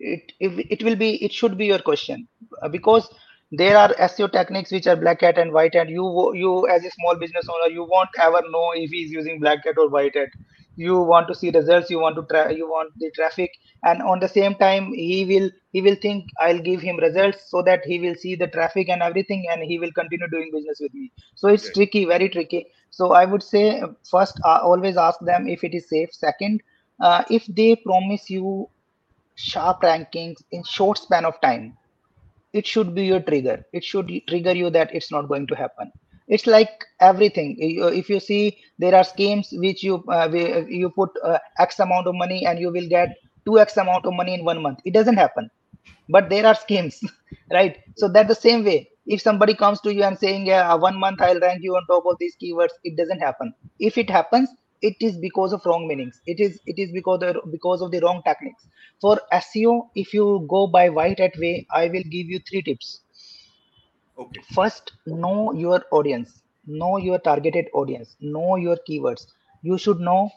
it 0.00 0.32
if 0.40 0.58
it 0.76 0.82
will 0.82 0.96
be 0.96 1.10
it 1.28 1.32
should 1.32 1.56
be 1.58 1.66
your 1.66 1.78
question 1.90 2.26
uh, 2.62 2.68
because 2.68 3.10
there 3.52 3.76
are 3.76 3.92
SEO 3.94 4.30
techniques 4.32 4.70
which 4.70 4.86
are 4.86 4.94
black 4.94 5.22
hat 5.22 5.36
and 5.36 5.52
white 5.52 5.74
hat. 5.74 5.88
You 5.88 6.32
you 6.34 6.68
as 6.68 6.84
a 6.84 6.90
small 6.90 7.16
business 7.16 7.48
owner, 7.48 7.72
you 7.72 7.84
won't 7.84 8.10
ever 8.20 8.42
know 8.48 8.70
if 8.74 8.90
he's 8.90 9.10
using 9.10 9.40
black 9.40 9.64
hat 9.64 9.74
or 9.76 9.88
white 9.88 10.14
hat 10.14 10.28
you 10.75 10.99
want 10.99 11.27
to 11.27 11.35
see 11.35 11.49
results 11.51 11.89
you 11.89 11.99
want 11.99 12.15
to 12.15 12.23
try 12.23 12.49
you 12.49 12.67
want 12.67 12.91
the 12.97 13.11
traffic. 13.11 13.51
And 13.83 14.01
on 14.01 14.19
the 14.19 14.27
same 14.27 14.55
time 14.55 14.93
he 14.93 15.25
will 15.25 15.49
he 15.71 15.81
will 15.81 15.95
think 15.95 16.25
i'll 16.39 16.59
give 16.59 16.81
him 16.81 16.97
results 16.97 17.49
so 17.49 17.61
that 17.63 17.85
he 17.85 17.99
will 17.99 18.15
see 18.15 18.35
the 18.35 18.47
traffic 18.47 18.89
and 18.89 19.01
everything 19.01 19.45
and 19.51 19.63
he 19.63 19.79
will 19.79 19.91
continue 19.91 20.27
doing 20.29 20.49
business 20.53 20.79
with 20.81 20.93
me. 20.93 21.11
So 21.35 21.47
it's 21.49 21.65
okay. 21.65 21.73
tricky 21.73 22.05
very 22.05 22.29
tricky. 22.29 22.67
So 22.89 23.13
i 23.13 23.25
would 23.25 23.43
say 23.43 23.81
first 24.09 24.39
uh, 24.43 24.59
always 24.63 24.97
ask 24.97 25.19
them 25.21 25.47
if 25.47 25.63
it 25.63 25.73
is 25.73 25.89
safe. 25.89 26.13
Second 26.13 26.61
uh, 26.99 27.23
if 27.29 27.45
they 27.47 27.75
promise 27.75 28.29
you 28.29 28.69
sharp 29.35 29.81
rankings 29.81 30.37
in 30.51 30.63
short 30.63 30.97
span 30.97 31.25
of 31.25 31.39
time 31.41 31.77
it 32.53 32.65
should 32.65 32.95
be 32.95 33.05
your 33.05 33.19
trigger. 33.19 33.65
It 33.73 33.83
should 33.83 34.09
trigger 34.29 34.53
you 34.53 34.69
that 34.69 34.95
it's 34.95 35.11
not 35.11 35.27
going 35.27 35.47
to 35.47 35.55
happen 35.55 35.91
it's 36.27 36.47
like 36.47 36.69
everything. 36.99 37.55
If 37.59 38.09
you 38.09 38.19
see 38.19 38.57
there 38.79 38.95
are 38.95 39.03
schemes 39.03 39.49
which 39.53 39.83
you 39.83 40.03
uh, 40.11 40.29
you 40.31 40.89
put 40.95 41.09
uh, 41.23 41.39
x 41.59 41.79
amount 41.79 42.07
of 42.07 42.15
money 42.15 42.45
and 42.45 42.59
you 42.59 42.71
will 42.71 42.87
get 42.87 43.09
2x 43.45 43.77
amount 43.77 44.05
of 44.05 44.13
money 44.13 44.33
in 44.35 44.45
one 44.45 44.61
month. 44.61 44.79
It 44.85 44.93
doesn't 44.93 45.17
happen. 45.17 45.49
But 46.09 46.29
there 46.29 46.45
are 46.45 46.55
schemes 46.55 46.99
right? 47.51 47.77
So 47.97 48.07
that 48.09 48.27
the 48.27 48.35
same 48.35 48.63
way. 48.63 48.89
If 49.07 49.21
somebody 49.21 49.53
comes 49.53 49.81
to 49.81 49.93
you 49.93 50.03
and 50.03 50.17
saying 50.17 50.47
yeah 50.47 50.73
one 50.73 50.97
month 50.99 51.21
i'll 51.21 51.39
rank 51.39 51.61
you 51.61 51.75
on 51.75 51.85
top 51.87 52.05
of 52.07 52.17
these 52.19 52.35
keywords 52.41 52.73
it 52.83 52.97
doesn't 52.97 53.19
happen. 53.19 53.53
If 53.79 53.97
it 53.97 54.09
happens 54.09 54.49
it 54.81 54.95
is 54.99 55.17
because 55.17 55.53
of 55.53 55.61
wrong 55.65 55.87
meanings. 55.87 56.19
It 56.25 56.39
is 56.39 56.59
it 56.65 56.79
is 56.79 56.91
because 56.91 57.21
of, 57.23 57.37
because 57.51 57.81
of 57.81 57.91
the 57.91 57.99
wrong 58.01 58.21
techniques 58.25 58.63
for 59.01 59.19
seo 59.33 59.89
if 59.95 60.13
you 60.13 60.45
go 60.49 60.67
by 60.67 60.89
white 60.89 61.19
hat 61.19 61.33
way 61.37 61.65
i 61.71 61.87
will 61.87 62.07
give 62.15 62.27
you 62.35 62.39
three 62.49 62.61
tips 62.63 63.01
okay. 64.17 64.41
First 64.53 64.91
know 65.05 65.53
your 65.53 65.83
audience. 65.91 66.41
Know 66.65 66.97
your 66.97 67.19
targeted 67.19 67.67
audience. 67.73 68.15
Know 68.21 68.55
your 68.55 68.77
keywords. 68.89 69.25
You 69.61 69.77
should 69.77 69.99
know 69.99 70.29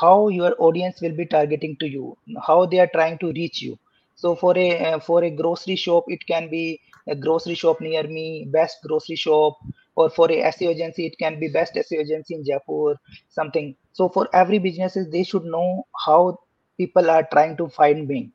how 0.00 0.28
your 0.28 0.54
audience 0.58 1.00
will 1.00 1.16
be 1.16 1.26
targeting 1.26 1.76
to 1.80 1.86
you 1.88 2.16
how 2.46 2.66
they 2.66 2.78
are 2.80 2.90
trying 2.94 3.18
to 3.18 3.32
reach 3.32 3.62
you. 3.62 3.78
So 4.16 4.34
for 4.36 4.56
a 4.58 4.68
uh, 4.92 4.98
for 5.00 5.24
a 5.24 5.30
grocery 5.30 5.76
shop 5.76 6.04
it 6.08 6.26
can 6.26 6.48
be 6.50 6.80
a 7.08 7.14
grocery 7.16 7.54
shop 7.54 7.80
near 7.80 8.02
me 8.04 8.48
best 8.52 8.78
grocery 8.86 9.16
shop 9.16 9.58
or 9.96 10.10
for 10.10 10.30
a 10.32 10.42
SEO 10.52 10.70
agency 10.70 11.06
it 11.06 11.18
can 11.18 11.38
be 11.40 11.48
best 11.48 11.76
SEO 11.76 12.00
agency 12.02 12.34
in 12.34 12.44
Jaipur 12.44 12.96
something. 13.28 13.76
So 13.92 14.08
for 14.08 14.28
every 14.34 14.58
businesses 14.58 15.10
they 15.10 15.24
should 15.24 15.44
know 15.44 15.84
how 16.06 16.38
people 16.78 17.10
are 17.10 17.26
trying 17.32 17.56
to 17.58 17.68
find 17.68 18.06
me 18.08 18.32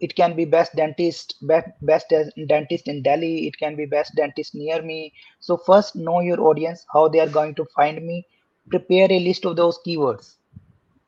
it 0.00 0.14
can 0.16 0.34
be 0.36 0.44
best 0.44 0.74
dentist 0.76 1.36
best, 1.42 1.68
best 1.82 2.12
dentist 2.48 2.88
in 2.88 3.02
delhi. 3.02 3.46
It 3.46 3.56
can 3.58 3.76
be 3.76 3.86
best 3.86 4.14
dentist 4.16 4.54
near 4.54 4.82
me. 4.82 5.12
So 5.40 5.56
first 5.56 5.96
know 5.96 6.20
your 6.20 6.40
audience 6.40 6.84
how 6.92 7.08
they 7.08 7.20
are 7.20 7.28
going 7.28 7.54
to 7.56 7.64
find 7.76 8.04
me. 8.04 8.26
Prepare 8.70 9.08
a 9.10 9.18
list 9.20 9.44
of 9.46 9.56
those 9.56 9.78
keywords. 9.86 10.36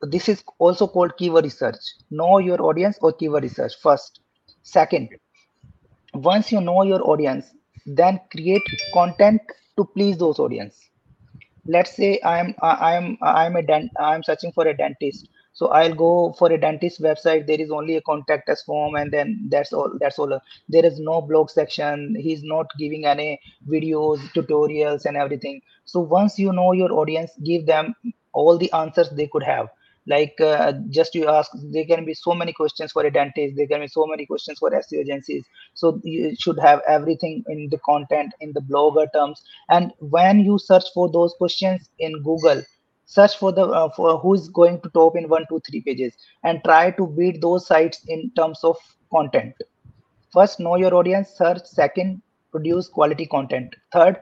This 0.01 0.29
is 0.29 0.43
also 0.59 0.87
called 0.87 1.17
keyword 1.17 1.45
research. 1.45 1.77
Know 2.11 2.39
your 2.39 2.61
audience 2.61 2.97
or 3.01 3.13
keyword 3.13 3.43
research 3.43 3.73
first. 3.81 4.21
Second 4.63 5.09
once 6.13 6.51
you 6.51 6.61
know 6.61 6.83
your 6.83 7.01
audience 7.09 7.53
then 7.85 8.19
create 8.31 8.63
content 8.93 9.41
to 9.77 9.85
please 9.85 10.17
those 10.17 10.39
audience. 10.39 10.89
Let's 11.65 11.95
say 11.95 12.19
i'm 12.23 12.55
i'm 12.61 13.17
i'm 13.21 13.55
a 13.55 13.61
dent 13.63 13.91
i'm 13.99 14.23
searching 14.23 14.51
for 14.53 14.67
a 14.67 14.75
dentist 14.75 15.29
so 15.57 15.69
i'll 15.77 15.95
go 15.99 16.33
for 16.37 16.51
a 16.51 16.57
dentist 16.59 17.01
website. 17.01 17.47
There 17.47 17.59
is 17.59 17.71
only 17.71 17.95
a 17.95 18.01
contact 18.01 18.47
us 18.47 18.61
form 18.61 18.93
and 18.95 19.11
then 19.11 19.47
that's 19.49 19.73
all 19.73 19.91
that's 19.99 20.19
all. 20.19 20.39
There 20.69 20.85
is 20.85 20.99
no 20.99 21.19
blog 21.19 21.49
section. 21.49 22.15
He's 22.15 22.43
not 22.43 22.67
giving 22.77 23.07
any 23.07 23.39
videos 23.67 24.19
tutorials 24.35 25.05
and 25.05 25.17
everything. 25.17 25.61
So 25.85 25.99
once 25.99 26.37
you 26.37 26.53
know 26.53 26.73
your 26.73 26.91
audience 26.93 27.31
give 27.43 27.65
them 27.65 27.95
all 28.33 28.59
the 28.59 28.71
answers 28.71 29.09
they 29.09 29.25
could 29.25 29.41
have. 29.41 29.69
Like 30.05 30.39
uh, 30.39 30.73
just 30.89 31.15
you 31.15 31.27
ask 31.27 31.49
there 31.71 31.85
can 31.85 32.05
be 32.05 32.13
so 32.13 32.35
many 32.35 32.53
questions 32.53 32.91
for 32.91 33.03
a 33.03 33.11
dentist. 33.11 33.55
There 33.57 33.67
can 33.67 33.81
be 33.81 33.87
so 33.87 34.05
many 34.05 34.27
questions 34.27 34.59
for 34.59 34.69
SEO 34.69 34.99
agencies. 34.99 35.43
So 35.73 35.99
you 36.03 36.35
should 36.39 36.59
have 36.59 36.81
everything 36.87 37.43
in 37.49 37.67
the 37.71 37.79
content 37.79 38.31
in 38.41 38.53
the 38.53 38.61
blogger 38.61 39.07
terms. 39.11 39.41
And 39.69 39.91
when 39.99 40.39
you 40.41 40.59
search 40.59 40.85
for 40.93 41.11
those 41.11 41.33
questions 41.39 41.89
in 41.97 42.21
google 42.21 42.61
search 43.15 43.37
for 43.37 43.51
the 43.51 43.65
uh, 43.79 43.89
for 43.95 44.17
who 44.19 44.33
is 44.35 44.47
going 44.49 44.79
to 44.81 44.89
top 44.89 45.17
in 45.17 45.29
one 45.35 45.45
two 45.49 45.61
three 45.67 45.81
pages 45.81 46.13
and 46.43 46.63
try 46.63 46.91
to 46.91 47.07
beat 47.19 47.41
those 47.41 47.65
sites 47.65 48.01
in 48.07 48.29
terms 48.39 48.63
of 48.63 48.77
content 49.17 49.67
first 50.33 50.59
know 50.59 50.75
your 50.75 50.93
audience 51.01 51.29
search 51.41 51.65
second 51.65 52.21
produce 52.51 52.89
quality 52.99 53.25
content 53.37 53.75
third 53.93 54.21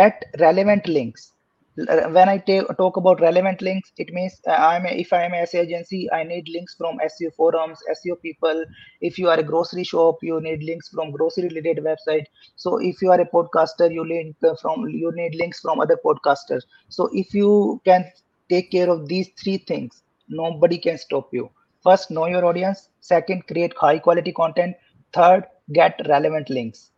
get 0.00 0.24
relevant 0.46 0.86
links 0.98 1.32
when 1.76 2.28
I 2.28 2.38
talk 2.38 2.96
about 2.96 3.20
relevant 3.20 3.60
links, 3.60 3.92
it 3.98 4.12
means 4.12 4.40
uh, 4.48 4.52
I'm 4.52 4.86
a, 4.86 4.88
if 4.88 5.12
I'm 5.12 5.32
a 5.34 5.42
SEO 5.42 5.64
agency, 5.64 6.10
I 6.10 6.22
need 6.22 6.48
links 6.48 6.74
from 6.74 6.98
SEO 6.98 7.34
forums, 7.34 7.78
SEO 7.90 8.20
people. 8.22 8.64
If 9.02 9.18
you 9.18 9.28
are 9.28 9.38
a 9.38 9.42
grocery 9.42 9.84
shop, 9.84 10.16
you 10.22 10.40
need 10.40 10.62
links 10.62 10.88
from 10.88 11.10
grocery 11.10 11.48
related 11.48 11.84
website. 11.84 12.24
So 12.56 12.78
if 12.78 13.02
you 13.02 13.10
are 13.10 13.20
a 13.20 13.26
podcaster, 13.28 13.92
you 13.92 14.06
need 14.06 14.34
uh, 14.42 14.54
from 14.60 14.88
you 14.88 15.12
need 15.14 15.34
links 15.34 15.60
from 15.60 15.80
other 15.80 15.98
podcasters. 16.02 16.62
So 16.88 17.10
if 17.12 17.34
you 17.34 17.80
can 17.84 18.10
take 18.48 18.70
care 18.70 18.90
of 18.90 19.08
these 19.08 19.28
three 19.38 19.58
things, 19.58 20.02
nobody 20.28 20.78
can 20.78 20.98
stop 20.98 21.32
you. 21.32 21.50
First, 21.82 22.10
know 22.10 22.26
your 22.26 22.44
audience. 22.44 22.88
Second, 23.00 23.46
create 23.46 23.74
high 23.78 23.98
quality 23.98 24.32
content. 24.32 24.76
Third, 25.12 25.44
get 25.72 26.00
relevant 26.08 26.50
links. 26.50 26.90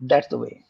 That's 0.00 0.26
the 0.28 0.38
way. 0.38 0.64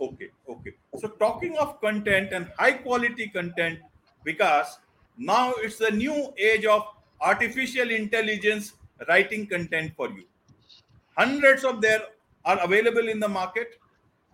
Okay, 0.00 0.28
okay. 0.48 0.74
So 0.98 1.08
talking 1.08 1.56
of 1.58 1.80
content 1.80 2.32
and 2.32 2.50
high 2.58 2.72
quality 2.72 3.28
content, 3.28 3.80
because 4.24 4.78
now 5.16 5.52
it's 5.58 5.78
the 5.78 5.90
new 5.90 6.32
age 6.38 6.64
of 6.64 6.86
artificial 7.20 7.90
intelligence 7.90 8.74
writing 9.08 9.46
content 9.46 9.92
for 9.96 10.08
you. 10.10 10.24
Hundreds 11.16 11.64
of 11.64 11.80
there 11.80 12.02
are 12.44 12.62
available 12.62 13.08
in 13.08 13.18
the 13.18 13.28
market. 13.28 13.80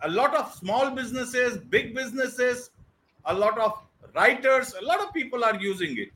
A 0.03 0.09
lot 0.09 0.35
of 0.35 0.53
small 0.53 0.91
businesses, 0.91 1.57
big 1.57 1.95
businesses, 1.95 2.69
a 3.25 3.33
lot 3.33 3.57
of 3.57 3.81
writers, 4.13 4.73
a 4.79 4.83
lot 4.83 5.01
of 5.01 5.13
people 5.13 5.43
are 5.43 5.55
using 5.59 5.97
it. 5.97 6.11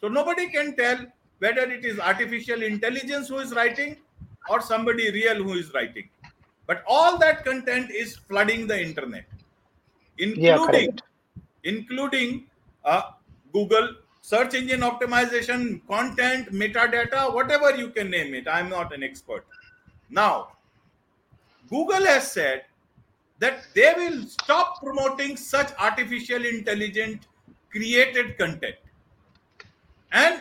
So 0.00 0.08
nobody 0.08 0.48
can 0.48 0.74
tell 0.76 0.98
whether 1.38 1.62
it 1.62 1.84
is 1.84 1.98
artificial 1.98 2.62
intelligence 2.62 3.28
who 3.28 3.38
is 3.38 3.52
writing 3.52 3.96
or 4.48 4.60
somebody 4.60 5.10
real 5.10 5.42
who 5.42 5.54
is 5.54 5.72
writing. 5.74 6.08
But 6.66 6.84
all 6.86 7.18
that 7.18 7.44
content 7.44 7.90
is 7.90 8.16
flooding 8.16 8.66
the 8.66 8.80
internet, 8.80 9.24
including 10.18 10.94
yeah, 10.94 11.42
including 11.64 12.44
uh, 12.84 13.02
Google 13.52 13.96
search 14.20 14.54
engine 14.54 14.80
optimization, 14.80 15.86
content, 15.88 16.52
metadata, 16.52 17.34
whatever 17.34 17.74
you 17.76 17.90
can 17.90 18.10
name 18.10 18.34
it. 18.34 18.46
I'm 18.48 18.68
not 18.68 18.94
an 18.94 19.02
expert. 19.02 19.44
Now, 20.08 20.52
Google 21.68 22.04
has 22.06 22.30
said 22.30 22.64
that 23.42 23.66
they 23.74 23.92
will 23.96 24.22
stop 24.26 24.80
promoting 24.80 25.36
such 25.36 25.72
artificial 25.78 26.44
intelligent 26.44 27.26
created 27.70 28.38
content. 28.38 28.76
And 30.12 30.40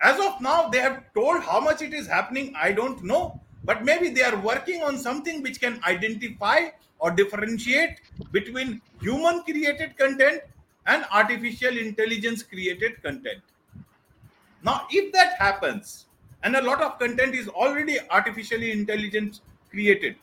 as 0.00 0.18
of 0.20 0.40
now, 0.40 0.68
they 0.68 0.80
have 0.80 1.04
told 1.14 1.42
how 1.42 1.60
much 1.60 1.82
it 1.82 1.94
is 1.94 2.06
happening. 2.06 2.54
I 2.68 2.72
don't 2.72 3.02
know 3.04 3.40
but 3.64 3.84
maybe 3.84 4.08
they 4.08 4.22
are 4.22 4.38
working 4.40 4.82
on 4.82 4.98
something 4.98 5.42
which 5.42 5.60
can 5.60 5.80
identify 5.84 6.68
or 6.98 7.10
differentiate 7.10 8.00
between 8.32 8.80
human 9.00 9.42
created 9.42 9.96
content 9.96 10.42
and 10.86 11.04
artificial 11.12 11.76
intelligence 11.76 12.42
created 12.42 13.00
content 13.02 13.42
now 14.64 14.86
if 14.90 15.12
that 15.12 15.34
happens 15.38 16.06
and 16.42 16.56
a 16.56 16.62
lot 16.62 16.82
of 16.82 16.98
content 16.98 17.34
is 17.34 17.48
already 17.48 17.98
artificially 18.10 18.72
intelligence 18.72 19.40
created 19.70 20.16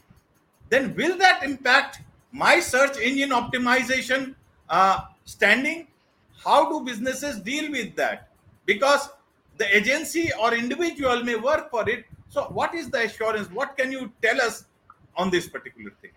then 0.69 0.93
will 0.95 1.17
that 1.17 1.43
impact 1.43 2.01
my 2.31 2.59
search 2.59 2.97
engine 2.97 3.31
optimization 3.31 4.35
uh, 4.69 5.01
standing 5.25 5.87
how 6.43 6.69
do 6.69 6.85
businesses 6.85 7.39
deal 7.39 7.71
with 7.71 7.95
that 7.95 8.29
because 8.65 9.09
the 9.57 9.75
agency 9.75 10.31
or 10.41 10.53
individual 10.53 11.23
may 11.23 11.35
work 11.35 11.69
for 11.69 11.89
it 11.89 12.05
so, 12.29 12.43
what 12.43 12.75
is 12.75 12.89
the 12.89 13.05
assurance? 13.05 13.49
What 13.51 13.75
can 13.75 13.91
you 13.91 14.11
tell 14.21 14.39
us 14.41 14.65
on 15.17 15.31
this 15.31 15.47
particular 15.47 15.91
thing? 16.01 16.11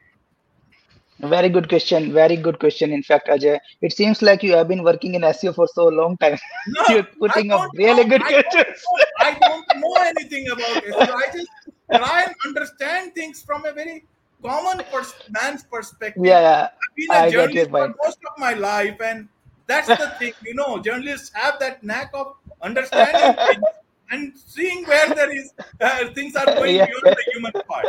Very 1.20 1.48
good 1.48 1.68
question. 1.68 2.12
Very 2.12 2.36
good 2.36 2.58
question. 2.58 2.92
In 2.92 3.02
fact, 3.02 3.28
Ajay, 3.28 3.58
it 3.80 3.92
seems 3.92 4.20
like 4.22 4.42
you 4.42 4.52
have 4.52 4.68
been 4.68 4.82
working 4.82 5.14
in 5.14 5.22
SEO 5.22 5.54
for 5.54 5.66
so 5.68 5.88
long 5.88 6.16
time. 6.18 6.36
No, 6.66 6.82
You're 6.88 7.04
putting 7.04 7.50
up 7.52 7.70
really 7.74 8.02
know, 8.02 8.10
good 8.10 8.22
I 8.22 8.32
questions. 8.32 8.84
Don't 8.84 9.10
I 9.20 9.38
don't 9.38 9.66
know 9.76 9.94
anything 10.02 10.48
about 10.48 10.84
SEO. 10.84 11.14
I 11.14 11.26
just 11.32 11.48
try 11.90 12.24
and 12.26 12.34
understand 12.46 13.14
things 13.14 13.42
from 13.42 13.64
a 13.64 13.72
very 13.72 14.04
common 14.42 14.84
pers- 14.90 15.14
man's 15.30 15.64
perspective. 15.64 16.24
Yeah, 16.24 16.40
yeah. 16.40 16.68
I've 16.68 16.96
been 16.96 17.10
a 17.10 17.14
I 17.14 17.30
journalist 17.30 17.70
for 17.70 17.94
most 18.04 18.18
of 18.30 18.38
my 18.38 18.54
life, 18.54 19.00
and 19.00 19.28
that's 19.66 19.88
the 19.88 20.12
thing. 20.18 20.32
You 20.44 20.54
know, 20.54 20.78
journalists 20.78 21.30
have 21.34 21.58
that 21.60 21.82
knack 21.82 22.10
of 22.14 22.36
understanding 22.60 23.44
things 23.46 23.64
and 24.10 24.32
seeing 24.36 24.84
where 24.84 25.08
there 25.14 25.34
is 25.34 25.52
uh, 25.80 26.08
things 26.14 26.36
are 26.36 26.46
going 26.46 26.76
yeah. 26.76 26.86
beyond 26.86 27.16
the 27.16 27.24
human 27.32 27.52
part. 27.68 27.86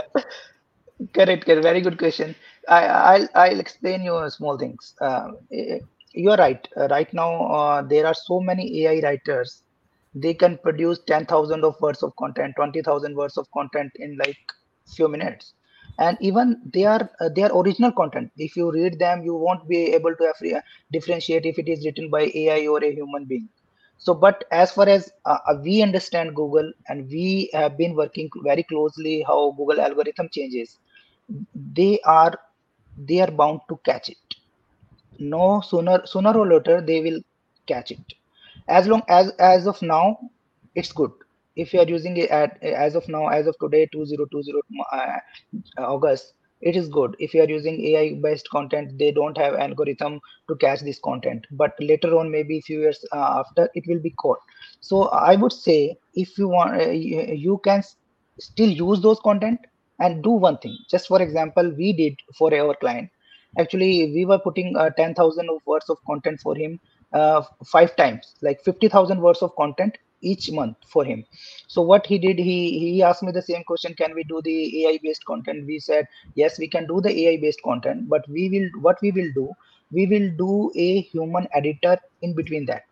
Correct, 1.13 1.45
correct. 1.45 1.63
Very 1.63 1.81
good 1.81 1.97
question. 1.97 2.35
I, 2.69 3.19
will 3.19 3.27
I'll 3.35 3.59
explain 3.59 4.03
you 4.03 4.29
small 4.29 4.57
things. 4.57 4.95
Uh, 5.01 5.31
you're 6.13 6.37
right. 6.37 6.65
Uh, 6.77 6.87
right 6.87 7.11
now, 7.13 7.45
uh, 7.47 7.81
there 7.81 8.05
are 8.05 8.13
so 8.13 8.39
many 8.39 8.85
AI 8.85 9.01
writers. 9.01 9.63
They 10.15 10.33
can 10.33 10.57
produce 10.59 10.99
ten 11.07 11.25
thousand 11.25 11.65
of 11.65 11.75
words 11.81 12.03
of 12.03 12.15
content, 12.15 12.53
twenty 12.55 12.81
thousand 12.81 13.15
words 13.15 13.37
of 13.37 13.49
content 13.51 13.91
in 13.95 14.17
like 14.17 14.37
few 14.95 15.07
minutes, 15.07 15.53
and 15.99 16.17
even 16.21 16.61
they 16.73 16.85
are 16.85 17.09
uh, 17.19 17.29
their 17.29 17.51
original 17.53 17.91
content. 17.91 18.31
If 18.37 18.55
you 18.55 18.71
read 18.71 18.99
them, 18.99 19.23
you 19.23 19.35
won't 19.35 19.67
be 19.67 19.93
able 19.93 20.15
to 20.15 20.61
differentiate 20.91 21.45
if 21.45 21.59
it 21.59 21.69
is 21.69 21.85
written 21.85 22.09
by 22.09 22.31
AI 22.33 22.67
or 22.67 22.83
a 22.83 22.93
human 22.93 23.25
being. 23.25 23.49
So 23.97 24.13
but 24.13 24.43
as 24.51 24.71
far 24.71 24.87
as 24.89 25.11
uh, 25.25 25.37
uh, 25.47 25.55
we 25.63 25.81
understand 25.81 26.35
google 26.35 26.71
and 26.89 27.07
we 27.09 27.49
have 27.53 27.77
been 27.77 27.95
working 27.95 28.29
very 28.43 28.63
closely 28.63 29.23
how 29.27 29.51
google 29.57 29.79
algorithm 29.81 30.29
changes 30.31 30.77
they 31.79 31.99
are 32.05 32.33
they 32.97 33.19
are 33.21 33.31
bound 33.31 33.61
to 33.69 33.79
catch 33.85 34.09
it. 34.09 34.17
No 35.19 35.61
sooner 35.61 36.05
sooner 36.05 36.37
or 36.37 36.47
later 36.47 36.81
they 36.81 37.01
will 37.01 37.19
catch 37.67 37.91
it. 37.91 38.13
As 38.67 38.87
long 38.87 39.03
as 39.07 39.31
as 39.39 39.67
of 39.67 39.81
now 39.81 40.19
it's 40.75 40.91
good 40.91 41.11
if 41.55 41.73
you 41.73 41.79
are 41.79 41.87
using 41.87 42.17
it 42.17 42.29
at 42.29 42.61
as 42.63 42.95
of 42.95 43.07
now 43.07 43.27
as 43.27 43.47
of 43.47 43.55
today 43.59 43.87
2020 43.91 44.83
uh, 44.91 45.81
august 45.81 46.33
it 46.63 46.75
is 46.77 46.87
good. 46.87 47.15
If 47.19 47.33
you 47.33 47.41
are 47.41 47.49
using 47.49 47.85
ai 47.87 48.19
based 48.23 48.49
content 48.49 48.97
they 48.97 49.11
don't 49.11 49.37
have 49.37 49.53
algorithm 49.55 50.19
to 50.47 50.55
catch 50.55 50.79
this 50.81 50.99
content. 50.99 51.45
But 51.51 51.73
later 51.79 52.17
on 52.17 52.31
maybe 52.31 52.57
a 52.57 52.61
few 52.61 52.79
years 52.79 53.03
uh, 53.11 53.43
after 53.43 53.69
it 53.75 53.83
will 53.87 53.99
be 53.99 54.11
caught. 54.11 54.39
So 54.79 55.09
i 55.09 55.35
would 55.35 55.51
say 55.51 55.97
if 56.13 56.37
you 56.37 56.47
want 56.47 56.81
uh, 56.81 56.89
you 56.89 57.59
can 57.65 57.83
still 58.39 58.69
use 58.69 59.01
those 59.01 59.19
content 59.19 59.59
and 59.99 60.23
do 60.23 60.31
one 60.31 60.57
thing. 60.59 60.77
Just 60.89 61.07
for 61.07 61.21
example 61.21 61.71
we 61.77 61.93
did 61.93 62.15
for 62.37 62.53
our 62.53 62.75
client. 62.75 63.09
Actually 63.59 64.11
we 64.13 64.25
were 64.25 64.39
putting 64.39 64.75
uh, 64.77 64.89
10000 64.91 65.49
words 65.65 65.89
of 65.89 65.97
content 66.07 66.39
for 66.41 66.55
him 66.55 66.79
uh, 67.13 67.43
five 67.65 67.95
times 67.95 68.35
like 68.41 68.63
50000 68.63 69.21
words 69.21 69.41
of 69.41 69.55
content 69.55 69.97
each 70.23 70.51
month 70.51 70.77
for 70.87 71.03
him. 71.05 71.23
So 71.67 71.81
what 71.81 72.05
he 72.07 72.17
did 72.19 72.39
he 72.39 72.57
he 72.79 73.03
asked 73.03 73.23
me 73.23 73.31
the 73.31 73.41
same 73.41 73.63
question 73.63 73.93
can 73.95 74.13
we 74.15 74.23
do 74.23 74.41
the 74.43 74.85
ai 74.85 74.99
based 75.03 75.25
content? 75.25 75.65
We 75.67 75.79
said 75.79 76.05
yes 76.35 76.59
we 76.59 76.67
can 76.67 76.87
do 76.87 77.01
the 77.01 77.13
ai 77.27 77.37
based 77.41 77.61
content 77.63 78.09
but 78.09 78.27
we 78.29 78.49
will 78.49 78.69
what 78.81 78.97
we 79.01 79.11
will 79.11 79.31
do 79.35 79.51
we 79.91 80.07
will 80.07 80.29
do 80.37 80.71
a 80.75 81.01
human 81.01 81.47
editor 81.53 81.97
in 82.21 82.35
between 82.35 82.65
that. 82.67 82.83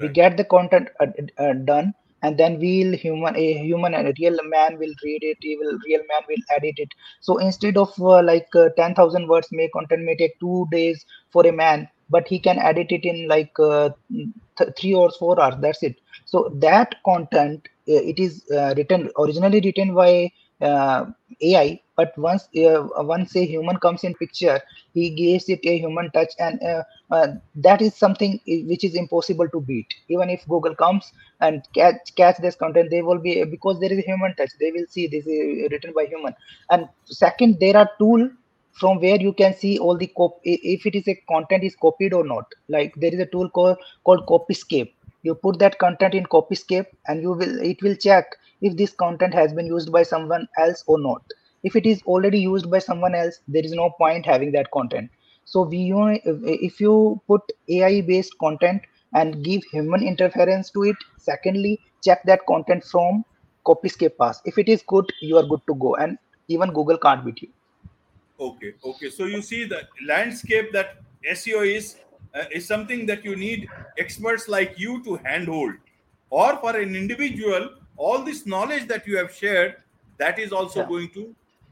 Right. 0.00 0.08
we 0.08 0.08
get 0.08 0.36
the 0.36 0.44
content 0.44 0.88
uh, 1.00 1.06
uh, 1.38 1.52
done 1.64 1.92
and 2.22 2.38
then 2.38 2.58
we'll 2.58 2.96
human 2.96 3.36
a 3.36 3.46
human 3.64 3.94
a 3.94 4.12
real 4.18 4.38
man 4.44 4.78
will 4.78 4.94
read 5.04 5.22
it 5.22 5.38
he 5.40 5.56
will 5.56 5.78
real 5.86 6.02
man 6.10 6.22
will 6.28 6.44
edit 6.56 6.74
it. 6.78 6.88
So 7.20 7.38
instead 7.38 7.76
of 7.76 7.92
uh, 8.00 8.22
like 8.22 8.48
uh, 8.54 8.68
10000 8.76 9.28
words 9.28 9.48
may 9.52 9.68
content 9.74 10.04
may 10.04 10.16
take 10.16 10.38
2 10.40 10.66
days 10.70 11.04
for 11.32 11.46
a 11.46 11.52
man 11.52 11.88
but 12.10 12.28
he 12.28 12.38
can 12.38 12.58
edit 12.58 12.92
it 12.92 13.04
in 13.04 13.28
like 13.28 13.52
uh, 13.58 13.90
th- 14.58 14.70
3 14.80 14.94
or 14.94 15.10
4 15.18 15.40
hours 15.40 15.56
that's 15.60 15.82
it 15.82 15.96
so 16.32 16.50
that 16.66 16.94
content 17.04 17.68
uh, 17.88 18.02
it 18.12 18.18
is 18.18 18.44
uh, 18.58 18.72
written 18.76 19.10
originally 19.18 19.60
written 19.66 19.94
by 19.94 20.12
uh, 20.68 21.04
ai 21.48 21.80
but 21.96 22.16
once 22.16 22.48
once 23.12 23.34
a 23.36 23.44
human 23.52 23.76
comes 23.84 24.04
in 24.08 24.14
picture 24.22 24.58
he 24.94 25.10
gives 25.20 25.48
it 25.54 25.60
a 25.72 25.78
human 25.78 26.10
touch 26.16 26.32
and 26.38 26.60
that 27.66 27.82
is 27.82 27.94
something 27.94 28.40
which 28.70 28.84
is 28.84 28.94
impossible 28.94 29.48
to 29.48 29.60
beat. 29.60 29.86
Even 30.08 30.30
if 30.30 30.46
google 30.48 30.74
comes 30.74 31.12
and 31.40 31.62
catch 31.74 32.14
catch 32.16 32.38
this 32.38 32.56
content 32.56 32.90
they 32.90 33.02
will 33.02 33.18
be 33.18 33.44
because 33.44 33.80
there 33.80 33.92
is 33.92 33.98
a 33.98 34.08
human 34.10 34.34
touch 34.36 34.50
they 34.60 34.70
will 34.72 34.86
see 34.88 35.06
this 35.06 35.26
is 35.26 35.70
written 35.70 35.92
by 35.94 36.04
human. 36.06 36.34
And 36.70 36.88
second 37.04 37.58
there 37.60 37.76
are 37.76 37.90
tool 37.98 38.30
from 38.72 39.00
where 39.00 39.20
you 39.20 39.32
can 39.34 39.54
see 39.54 39.78
all 39.78 39.96
the 39.96 40.06
cop 40.16 40.38
if 40.44 40.86
it 40.86 40.94
is 40.94 41.08
a 41.08 41.14
content 41.28 41.64
is 41.64 41.76
copied 41.76 42.14
or 42.14 42.24
not. 42.24 42.46
Like 42.68 42.94
there 42.96 43.12
is 43.12 43.20
a 43.20 43.26
tool 43.26 43.50
called 43.50 43.78
called 44.04 44.26
copyscape 44.26 44.92
you 45.22 45.34
put 45.34 45.58
that 45.58 45.78
content 45.78 46.14
in 46.14 46.24
copyscape 46.24 46.86
and 47.06 47.22
you 47.22 47.32
will 47.32 47.60
it 47.60 47.82
will 47.82 47.94
check 47.96 48.26
if 48.60 48.76
this 48.76 48.92
content 48.92 49.34
has 49.34 49.52
been 49.52 49.66
used 49.66 49.90
by 49.92 50.02
someone 50.02 50.48
else 50.58 50.84
or 50.86 50.98
not. 50.98 51.22
If 51.62 51.76
it 51.76 51.86
is 51.86 52.02
already 52.02 52.40
used 52.40 52.70
by 52.70 52.80
someone 52.80 53.14
else 53.14 53.38
there 53.48 53.64
is 53.64 53.72
no 53.72 53.90
point 53.90 54.26
having 54.26 54.52
that 54.52 54.70
content. 54.72 55.10
So 55.44 55.62
we 55.62 55.92
if 56.24 56.80
you 56.80 57.20
put 57.26 57.40
ai 57.68 58.00
based 58.00 58.36
content 58.38 58.82
and 59.14 59.44
give 59.44 59.62
human 59.70 60.02
interference 60.02 60.70
to 60.70 60.84
it 60.84 60.96
secondly 61.18 61.80
check 62.04 62.22
that 62.24 62.44
content 62.46 62.84
from 62.84 63.24
copyscape 63.66 64.16
pass. 64.18 64.40
If 64.44 64.58
it 64.58 64.68
is 64.68 64.82
good 64.86 65.06
you 65.20 65.36
are 65.38 65.44
good 65.44 65.60
to 65.68 65.74
go 65.74 65.94
and 65.96 66.18
even 66.48 66.72
google 66.72 66.98
can't 66.98 67.24
beat 67.24 67.42
you. 67.42 67.48
Okay 68.40 68.74
okay. 68.84 69.10
So 69.10 69.26
you 69.26 69.42
see 69.42 69.64
the 69.64 69.82
landscape 70.06 70.72
that 70.72 70.96
seo 71.32 71.64
is 71.64 71.96
uh, 72.35 72.45
is 72.51 72.67
something 72.67 73.05
that 73.05 73.23
you 73.25 73.35
need 73.35 73.67
experts 73.97 74.47
like 74.47 74.77
you 74.85 75.03
to 75.03 75.15
handhold 75.25 75.73
or 76.29 76.57
for 76.63 76.75
an 76.77 76.95
individual 76.95 77.69
all 77.97 78.23
this 78.29 78.45
knowledge 78.45 78.87
that 78.87 79.07
you 79.07 79.17
have 79.17 79.31
shared 79.41 79.75
that 80.23 80.39
is 80.39 80.51
also 80.51 80.79
Yeah. 80.81 80.87
going 80.93 81.09
to 81.19 81.23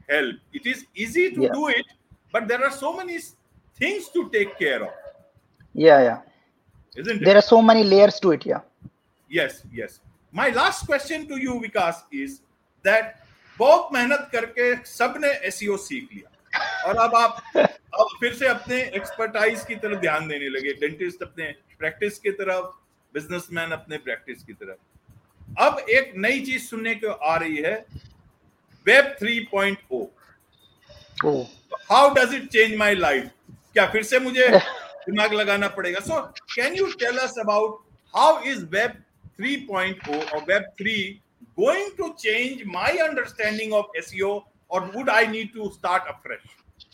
help 0.08 0.36
it 0.60 0.66
is 0.74 0.84
easy 0.94 1.26
to 1.36 1.42
Yeah. 1.42 1.52
do 1.58 1.68
it 1.80 1.86
but 2.32 2.48
there 2.48 2.62
are 2.68 2.72
so 2.78 2.92
many 3.00 3.16
s- 3.16 3.34
things 3.82 4.08
to 4.16 4.28
take 4.38 4.56
care 4.58 4.80
of 4.88 4.92
Yeah, 5.74 6.02
yeah. 6.08 6.20
isn't 6.96 7.20
it 7.22 7.24
There 7.24 7.36
are 7.36 7.46
so 7.52 7.60
many 7.70 7.82
layers 7.84 8.18
to 8.20 8.32
it. 8.38 8.46
Yeah. 8.46 8.62
yes 9.38 9.62
yes 9.78 10.00
my 10.40 10.48
last 10.56 10.86
question 10.90 11.26
to 11.30 11.36
you 11.44 11.54
vikas 11.62 12.02
is 12.24 12.40
that 12.88 13.14
बहुत 13.58 13.88
मेहनत 13.92 14.28
करके 14.32 14.64
सबने 14.86 15.28
SEO 15.48 15.76
सीख 15.84 16.08
लिया 16.14 16.30
और 16.55 16.97
अब 16.97 17.15
आप 17.15 17.41
अब 17.57 18.07
फिर 18.19 18.33
से 18.33 18.47
अपने 18.47 18.81
एक्सपर्टाइज 18.95 19.63
की 19.65 19.75
तरफ़ 19.75 19.99
ध्यान 19.99 20.27
देने 20.27 20.49
लगे। 20.49 20.73
डेंटिस्ट 20.73 21.23
अपने 21.23 21.51
प्रैक्टिस 21.79 22.17
की 22.19 22.31
तरफ़ 22.31 22.65
बिजनेसमैन 23.13 23.71
अपने 23.71 23.97
प्रैक्टिस 23.97 24.43
की 24.43 24.53
तरफ़। 24.53 25.61
अब 25.63 25.79
एक 25.89 26.13
नई 26.15 26.39
चीज़ 26.39 26.63
सुनने 26.63 26.95
को 26.95 27.11
आ 27.11 27.35
रही 27.35 27.57
है 27.57 27.85
web 28.85 29.15
3.0 29.23 30.07
Oh. 31.25 31.43
How 31.91 32.13
does 32.13 32.33
it 32.33 32.47
change 32.49 32.75
my 32.75 32.95
life 32.95 33.29
क्या 33.73 33.85
फिर 33.85 34.03
से 34.03 34.19
मुझे 34.19 34.47
दिमाग 35.05 35.33
लगाना 35.33 35.67
पड़ेगा? 35.67 35.99
So 35.99 36.21
can 36.55 36.75
you 36.75 36.85
tell 36.99 37.17
us 37.17 37.35
about 37.39 37.79
how 38.13 38.41
is 38.43 38.65
web 38.65 38.93
3.0 39.41 40.33
और 40.33 40.39
web 40.39 40.63
3 40.81 41.13
going 41.59 41.91
to 41.97 42.09
change 42.19 42.63
my 42.65 42.97
understanding 42.97 43.73
of 43.73 43.97
or 44.71 44.89
would 44.95 45.09
I 45.09 45.25
need 45.25 45.53
to 45.53 45.69
start 45.71 46.03
afresh? 46.09 46.45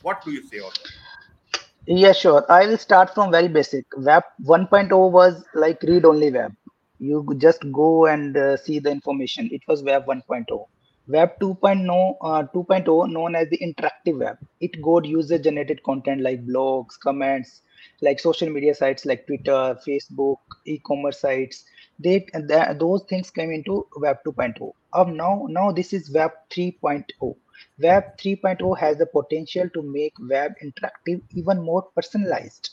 What 0.01 0.23
do 0.25 0.31
you 0.31 0.43
say 0.43 0.59
on? 0.59 0.71
Yeah, 1.85 2.11
sure. 2.11 2.43
I 2.51 2.65
will 2.65 2.77
start 2.77 3.13
from 3.13 3.31
very 3.31 3.47
basic. 3.47 3.85
Web 3.95 4.23
1.0 4.43 5.11
was 5.11 5.43
like 5.53 5.81
read 5.83 6.03
only 6.03 6.31
web. 6.31 6.53
You 6.99 7.25
just 7.37 7.61
go 7.71 8.07
and 8.07 8.35
uh, 8.35 8.57
see 8.57 8.79
the 8.79 8.89
information. 8.89 9.49
It 9.51 9.61
was 9.67 9.83
web 9.83 10.05
1.0. 10.07 10.65
Web 11.07 11.39
2.0, 11.39 12.17
uh, 12.19 12.43
2.0, 12.53 13.09
known 13.09 13.35
as 13.35 13.47
the 13.49 13.57
interactive 13.59 14.19
web, 14.19 14.37
it 14.59 14.81
got 14.81 15.05
user 15.05 15.37
generated 15.37 15.81
content 15.83 16.19
like 16.19 16.45
blogs, 16.45 16.99
comments, 17.01 17.61
like 18.01 18.19
social 18.19 18.49
media 18.49 18.75
sites 18.75 19.05
like 19.05 19.25
Twitter, 19.25 19.79
Facebook, 19.87 20.39
e 20.65 20.79
commerce 20.79 21.21
sites. 21.21 21.63
They, 21.97 22.27
those 22.77 23.03
things 23.03 23.31
came 23.31 23.51
into 23.51 23.87
Web 23.95 24.17
2.0. 24.27 24.73
Of 24.91 25.07
now, 25.07 25.47
now 25.49 25.71
this 25.71 25.93
is 25.93 26.11
Web 26.11 26.31
3.0 26.49 27.37
Web 27.79 28.17
3.0 28.17 28.77
has 28.77 28.97
the 28.97 29.05
potential 29.05 29.69
to 29.73 29.81
make 29.81 30.13
web 30.29 30.53
interactive 30.63 31.21
even 31.31 31.61
more 31.61 31.83
personalized. 31.95 32.71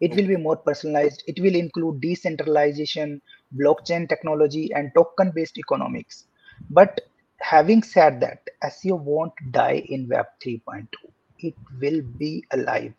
It 0.00 0.14
will 0.16 0.26
be 0.26 0.36
more 0.36 0.56
personalized. 0.56 1.22
It 1.26 1.40
will 1.40 1.54
include 1.54 2.00
decentralization, 2.00 3.22
blockchain 3.56 4.08
technology, 4.08 4.70
and 4.74 4.90
token 4.94 5.30
based 5.30 5.58
economics. 5.58 6.26
But 6.70 7.00
having 7.38 7.82
said 7.82 8.20
that, 8.20 8.40
SEO 8.64 9.00
won't 9.00 9.32
die 9.52 9.84
in 9.88 10.08
Web 10.08 10.26
3.0. 10.44 10.88
It 11.38 11.54
will 11.80 12.02
be 12.02 12.44
alive. 12.50 12.94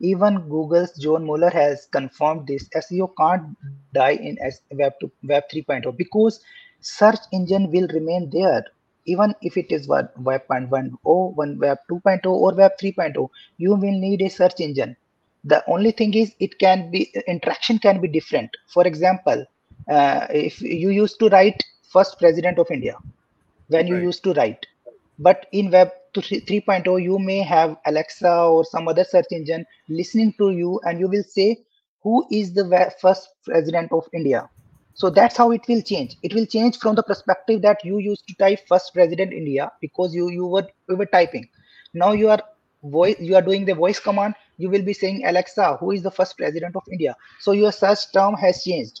Even 0.00 0.48
Google's 0.48 0.92
John 0.98 1.24
Mueller 1.24 1.50
has 1.50 1.86
confirmed 1.92 2.46
this. 2.46 2.68
SEO 2.70 3.12
can't 3.16 3.56
die 3.94 4.14
in 4.14 4.36
Web, 4.72 4.94
2, 5.00 5.10
Web 5.24 5.44
3.0 5.52 5.96
because 5.96 6.40
search 6.80 7.20
engine 7.32 7.70
will 7.70 7.86
remain 7.88 8.28
there 8.30 8.64
even 9.06 9.34
if 9.42 9.56
it 9.56 9.70
is 9.72 9.88
web 9.88 10.08
web 10.18 10.42
1.1 10.48 10.96
one 11.04 11.58
web 11.58 11.78
2.0 11.90 12.26
or 12.26 12.54
web 12.54 12.72
3.0 12.80 13.28
you 13.58 13.70
will 13.74 13.98
need 14.06 14.22
a 14.22 14.28
search 14.30 14.60
engine. 14.60 14.96
The 15.44 15.62
only 15.68 15.92
thing 15.92 16.14
is 16.14 16.34
it 16.40 16.58
can 16.58 16.90
be 16.90 17.12
interaction 17.26 17.78
can 17.78 18.00
be 18.00 18.08
different. 18.08 18.50
For 18.68 18.86
example 18.86 19.44
uh, 19.90 20.26
if 20.30 20.60
you 20.60 20.90
used 20.90 21.18
to 21.20 21.28
write 21.28 21.62
first 21.92 22.18
president 22.18 22.58
of 22.58 22.70
india 22.70 22.94
when 23.68 23.86
you 23.86 23.96
Right. 23.96 24.08
used 24.08 24.22
to 24.24 24.32
write 24.34 24.66
but 25.18 25.46
in 25.52 25.70
web 25.70 25.90
3.0 26.14 27.02
you 27.02 27.18
may 27.18 27.38
have 27.38 27.76
alexa 27.86 28.32
or 28.54 28.64
some 28.64 28.88
other 28.88 29.04
search 29.04 29.26
engine 29.32 29.64
listening 29.88 30.32
to 30.38 30.50
you 30.50 30.80
and 30.84 31.00
you 31.00 31.08
will 31.08 31.24
say 31.24 31.56
who 32.02 32.26
is 32.30 32.52
the 32.54 32.64
first 33.00 33.28
president 33.44 33.92
of 33.92 34.06
india 34.12 34.48
so 34.94 35.10
that's 35.10 35.36
how 35.36 35.50
it 35.52 35.62
will 35.68 35.82
change. 35.82 36.16
It 36.22 36.34
will 36.34 36.46
change 36.46 36.78
from 36.78 36.94
the 36.94 37.02
perspective 37.02 37.62
that 37.62 37.84
you 37.84 37.98
used 37.98 38.26
to 38.28 38.34
type 38.36 38.60
first 38.68 38.92
president 38.92 39.32
india 39.32 39.70
because 39.80 40.14
you 40.14 40.28
you 40.30 40.46
were 40.46 40.66
you 40.88 40.96
were 40.96 41.06
typing. 41.06 41.48
Now 41.94 42.12
you 42.12 42.28
are 42.30 42.40
voice 42.84 43.16
you 43.20 43.34
are 43.36 43.42
doing 43.42 43.64
the 43.64 43.74
voice 43.74 44.00
command. 44.00 44.34
You 44.58 44.70
will 44.70 44.82
be 44.82 44.92
saying 44.92 45.24
alexa 45.26 45.76
who 45.80 45.92
is 45.92 46.02
the 46.02 46.10
first 46.10 46.36
president 46.36 46.76
of 46.76 46.82
india? 46.92 47.16
So 47.40 47.52
your 47.52 47.72
search 47.72 48.12
term 48.12 48.34
has 48.34 48.62
changed. 48.64 49.00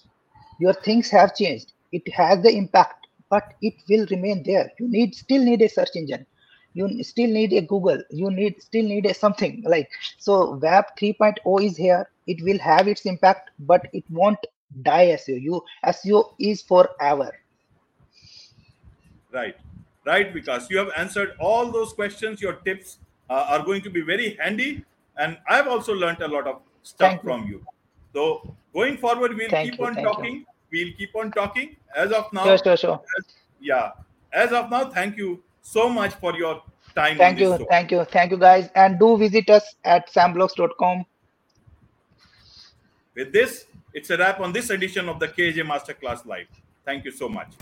Your 0.60 0.72
things 0.72 1.10
have 1.10 1.34
changed. 1.34 1.72
It 1.92 2.08
has 2.14 2.42
the 2.42 2.50
impact 2.50 3.06
but 3.30 3.54
it 3.62 3.74
will 3.88 4.06
remain 4.10 4.42
there. 4.44 4.70
You 4.78 4.88
need 4.88 5.14
still 5.14 5.42
need 5.42 5.62
a 5.62 5.68
search 5.68 5.96
engine. 5.96 6.26
You 6.74 7.02
still 7.02 7.30
need 7.30 7.52
a 7.52 7.62
google. 7.62 8.02
You 8.10 8.30
need 8.30 8.62
still 8.62 8.84
need 8.84 9.06
a 9.06 9.14
something 9.14 9.62
like 9.66 9.88
so 10.18 10.56
web 10.56 10.84
3.0 10.98 11.62
is 11.64 11.76
here. 11.76 12.08
It 12.26 12.42
will 12.42 12.58
have 12.58 12.88
its 12.88 13.04
impact 13.04 13.50
but 13.58 13.86
it 13.92 14.04
won't 14.10 14.38
die 14.82 15.16
seo 15.16 15.36
you 15.36 15.62
seo 16.00 16.34
is 16.38 16.62
forever 16.62 17.30
Right, 19.32 19.56
right, 20.04 20.32
because 20.34 20.68
you 20.70 20.76
have 20.76 20.90
answered 20.94 21.34
all 21.40 21.70
those 21.72 21.94
questions. 21.94 22.40
Your 22.42 22.52
tips 22.52 22.98
uh, 23.30 23.46
are 23.48 23.62
going 23.64 23.80
to 23.80 23.88
be 23.88 24.02
very 24.02 24.36
handy, 24.38 24.84
and 25.16 25.38
I've 25.48 25.66
also 25.68 25.94
learned 25.94 26.20
a 26.20 26.28
lot 26.28 26.46
of 26.46 26.60
stuff 26.82 27.12
Thank 27.12 27.22
from 27.22 27.46
you. 27.48 27.64
So 28.12 28.54
going 28.74 28.98
forward, 28.98 29.34
we'll 29.34 29.48
Thank 29.48 29.70
keep 29.70 29.80
you, 29.80 29.86
on 29.86 29.94
thank 29.94 30.06
you. 30.06 30.12
talking. 30.12 30.44
We'll 30.70 30.92
keep 30.98 31.16
on 31.16 31.32
talking. 31.32 31.76
As 31.96 32.12
of 32.12 32.30
now, 32.32 32.44
sure 32.44 32.58
sure 32.58 32.76
sure 32.76 33.00
as- 33.18 33.32
yeah. 33.58 33.92
As 34.34 34.52
of 34.52 34.70
now, 34.70 34.90
thank 34.90 35.16
you 35.16 35.42
so 35.62 35.88
much 35.88 36.12
for 36.14 36.34
your 36.36 36.62
time. 36.94 37.16
thank 37.16 37.38
you 37.38 37.56
show. 37.56 37.66
thank 37.70 37.90
you 37.90 38.04
thank 38.04 38.30
you 38.30 38.36
guys 38.36 38.68
and 38.74 38.98
do 38.98 39.16
visit 39.16 39.48
us 39.48 39.74
at 39.84 40.10
samblogs.com 40.12 41.04
With 43.14 43.32
this, 43.32 43.66
it's 43.92 44.08
a 44.10 44.16
wrap 44.16 44.40
on 44.40 44.52
this 44.52 44.70
edition 44.70 45.08
of 45.08 45.20
the 45.20 45.28
KAJ 45.28 45.66
Masterclass 45.66 46.24
Live. 46.24 46.46
Thank 46.84 47.04
you 47.04 47.10
so 47.10 47.28
much. 47.28 47.52